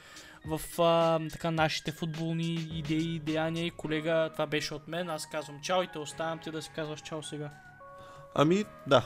в 0.46 0.82
а, 0.82 1.20
така 1.30 1.52
нашите 1.52 1.92
футболни 1.92 2.54
идеи 2.54 3.16
и 3.16 3.20
деяния. 3.20 3.66
И 3.66 3.72
колега, 3.72 4.30
това 4.34 4.46
беше 4.46 4.74
от 4.74 4.88
мен. 4.88 5.10
Аз 5.10 5.30
казвам 5.30 5.62
чао 5.62 5.84
и 5.84 5.88
те 5.88 6.00
оставям 6.00 6.40
ти 6.40 6.52
да 6.52 6.62
си 6.62 6.70
казваш 6.76 7.02
чао 7.02 7.24
сега. 7.24 7.50
Ами, 8.36 8.66
да. 8.88 9.06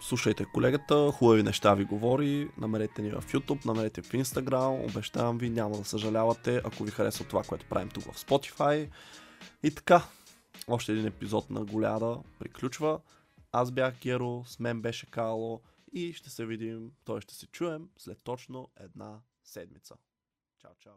Слушайте 0.00 0.44
колегата, 0.54 1.10
хубави 1.12 1.42
неща 1.42 1.74
ви 1.74 1.84
говори, 1.84 2.48
намерете 2.58 3.02
ни 3.02 3.10
в 3.10 3.22
YouTube, 3.22 3.66
намерете 3.66 4.02
в 4.02 4.12
Instagram, 4.12 4.84
обещавам 4.90 5.38
ви, 5.38 5.50
няма 5.50 5.78
да 5.78 5.84
съжалявате, 5.84 6.60
ако 6.64 6.84
ви 6.84 6.90
харесва 6.90 7.24
това, 7.24 7.42
което 7.42 7.66
правим 7.66 7.88
тук 7.88 8.04
в 8.04 8.24
Spotify. 8.26 8.88
И 9.62 9.70
така, 9.70 10.02
още 10.68 10.92
един 10.92 11.06
епизод 11.06 11.50
на 11.50 11.64
Голяда 11.64 12.22
приключва. 12.38 13.00
Аз 13.52 13.72
бях 13.72 13.98
Геро, 14.00 14.44
с 14.46 14.58
мен 14.58 14.82
беше 14.82 15.10
Кало 15.10 15.60
и 15.92 16.12
ще 16.12 16.30
се 16.30 16.46
видим, 16.46 16.92
той 17.04 17.20
ще 17.20 17.34
се 17.34 17.46
чуем 17.46 17.88
след 17.96 18.18
точно 18.24 18.68
една 18.80 19.20
седмица. 19.44 19.94
Чао, 20.58 20.74
чао. 20.78 20.92